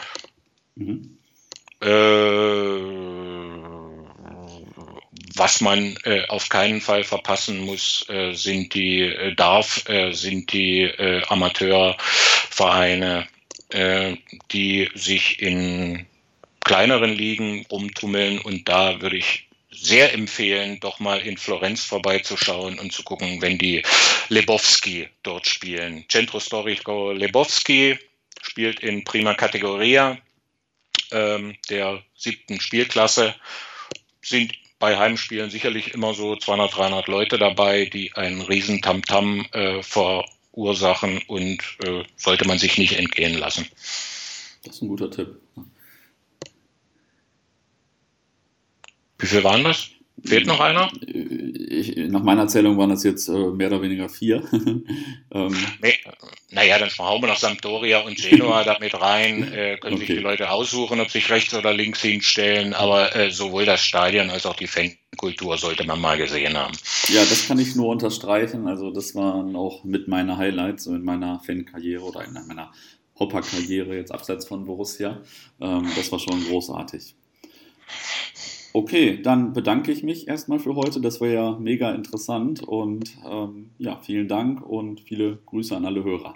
Mhm. 0.75 1.17
Äh, 1.81 1.87
was 5.35 5.61
man 5.61 5.97
äh, 6.03 6.27
auf 6.27 6.49
keinen 6.49 6.81
Fall 6.81 7.03
verpassen 7.03 7.65
muss, 7.65 8.05
äh, 8.09 8.33
sind 8.33 8.73
die 8.73 9.33
darf 9.35 9.83
sind 10.11 10.51
die 10.53 10.89
Amateurvereine, 11.27 13.27
die 14.51 14.89
sich 14.93 15.41
in 15.41 16.05
kleineren 16.63 17.11
Ligen 17.11 17.65
rumtummeln 17.71 18.39
und 18.39 18.69
da 18.69 19.01
würde 19.01 19.17
ich 19.17 19.47
sehr 19.75 20.13
empfehlen, 20.13 20.79
doch 20.79 20.99
mal 20.99 21.19
in 21.19 21.37
Florenz 21.37 21.83
vorbeizuschauen 21.83 22.79
und 22.79 22.93
zu 22.93 23.03
gucken, 23.03 23.41
wenn 23.41 23.57
die 23.57 23.83
Lebowski 24.29 25.09
dort 25.23 25.47
spielen. 25.47 26.05
Centro 26.09 26.39
Storico 26.39 27.11
Lebowski 27.11 27.97
spielt 28.41 28.79
in 28.81 29.03
Prima 29.03 29.33
Categoria 29.33 30.17
ähm, 31.11 31.55
der 31.69 32.03
siebten 32.15 32.59
Spielklasse. 32.59 33.35
Sind 34.21 34.53
bei 34.79 34.97
Heimspielen 34.97 35.49
sicherlich 35.49 35.93
immer 35.93 36.13
so 36.13 36.35
200, 36.35 36.75
300 36.75 37.07
Leute 37.07 37.37
dabei, 37.37 37.85
die 37.85 38.13
einen 38.15 38.41
riesen 38.41 38.81
Tamtam 38.81 39.45
äh, 39.53 39.81
verursachen 39.81 41.21
und 41.27 41.59
äh, 41.85 42.03
sollte 42.17 42.47
man 42.47 42.59
sich 42.59 42.77
nicht 42.77 42.97
entgehen 42.97 43.37
lassen. 43.37 43.67
Das 44.63 44.75
ist 44.75 44.81
ein 44.81 44.89
guter 44.89 45.09
Tipp. 45.09 45.42
Wie 49.23 49.27
viel 49.27 49.43
waren 49.45 49.63
das? 49.63 49.87
Fehlt 50.25 50.47
noch 50.47 50.59
einer? 50.59 50.91
Ich, 51.07 51.95
nach 51.95 52.23
meiner 52.23 52.49
Zählung 52.49 52.77
waren 52.77 52.89
das 52.89 53.05
jetzt 53.05 53.29
äh, 53.29 53.31
mehr 53.31 53.67
oder 53.67 53.81
weniger 53.81 54.09
vier. 54.09 54.43
ähm. 55.31 55.55
nee, 55.81 55.93
naja, 56.51 56.77
dann 56.77 56.89
hauen 56.97 57.21
wir 57.21 57.27
noch 57.27 57.37
Sampdoria 57.37 58.01
und 58.01 58.17
Genua 58.17 58.65
damit 58.65 58.99
rein. 58.99 59.51
Äh, 59.53 59.77
können 59.77 59.95
okay. 59.95 60.05
sich 60.07 60.15
die 60.15 60.21
Leute 60.21 60.49
aussuchen, 60.49 60.99
ob 60.99 61.09
sich 61.09 61.29
rechts 61.29 61.53
oder 61.53 61.73
links 61.73 62.01
hinstellen. 62.01 62.73
Aber 62.73 63.15
äh, 63.15 63.31
sowohl 63.31 63.65
das 63.65 63.85
Stadion 63.85 64.29
als 64.29 64.45
auch 64.45 64.55
die 64.55 64.67
Fankultur 64.67 65.57
sollte 65.57 65.85
man 65.85 66.01
mal 66.01 66.17
gesehen 66.17 66.57
haben. 66.57 66.73
Ja, 67.07 67.21
das 67.21 67.47
kann 67.47 67.59
ich 67.59 67.75
nur 67.75 67.87
unterstreichen. 67.87 68.67
Also 68.67 68.91
das 68.91 69.15
waren 69.15 69.55
auch 69.55 69.85
mit 69.85 70.09
meiner 70.09 70.37
Highlights 70.37 70.87
in 70.87 71.03
meiner 71.03 71.39
Fankarriere 71.39 72.03
oder 72.03 72.25
in 72.25 72.33
meiner 72.33 72.71
Hopper-Karriere 73.19 73.95
jetzt 73.95 74.11
abseits 74.11 74.45
von 74.45 74.65
Borussia. 74.65 75.21
Ähm, 75.61 75.89
das 75.95 76.11
war 76.11 76.19
schon 76.19 76.43
großartig. 76.45 77.15
Okay, 78.75 79.21
dann 79.21 79.53
bedanke 79.53 79.91
ich 79.91 80.01
mich 80.01 80.27
erstmal 80.27 80.57
für 80.57 80.75
heute. 80.75 80.99
Das 80.99 81.21
war 81.21 81.27
ja 81.27 81.51
mega 81.59 81.91
interessant 81.91 82.63
und 82.63 83.15
ähm, 83.29 83.69
ja, 83.77 83.99
vielen 84.01 84.27
Dank 84.27 84.65
und 84.65 84.99
viele 84.99 85.37
Grüße 85.45 85.75
an 85.75 85.85
alle 85.85 86.03
Hörer. 86.03 86.35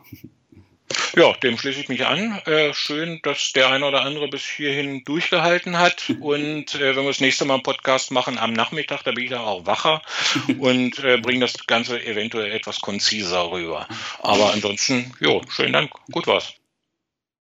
Ja, 1.16 1.34
dem 1.34 1.58
schließe 1.58 1.82
ich 1.82 1.90
mich 1.90 2.06
an. 2.06 2.40
Äh, 2.46 2.74
schön, 2.74 3.20
dass 3.24 3.52
der 3.54 3.70
eine 3.70 3.86
oder 3.86 4.04
andere 4.04 4.28
bis 4.28 4.44
hierhin 4.44 5.04
durchgehalten 5.04 5.80
hat. 5.80 6.14
Und 6.22 6.76
äh, 6.76 6.96
wenn 6.96 7.04
wir 7.04 7.10
das 7.10 7.20
nächste 7.20 7.44
Mal 7.44 7.56
einen 7.56 7.64
Podcast 7.64 8.12
machen 8.12 8.38
am 8.38 8.54
Nachmittag, 8.54 9.04
da 9.04 9.12
bin 9.12 9.26
ich 9.26 9.32
dann 9.32 9.42
auch 9.42 9.66
wacher 9.66 10.02
und 10.60 11.00
äh, 11.00 11.18
bringe 11.18 11.42
das 11.42 11.66
Ganze 11.68 12.06
eventuell 12.06 12.52
etwas 12.52 12.80
konziser 12.80 13.52
rüber. 13.52 13.88
Aber 14.22 14.54
ansonsten, 14.54 15.12
jo, 15.20 15.42
schönen 15.50 15.74
Dank. 15.74 15.92
Gut 16.12 16.28
war's. 16.28 16.54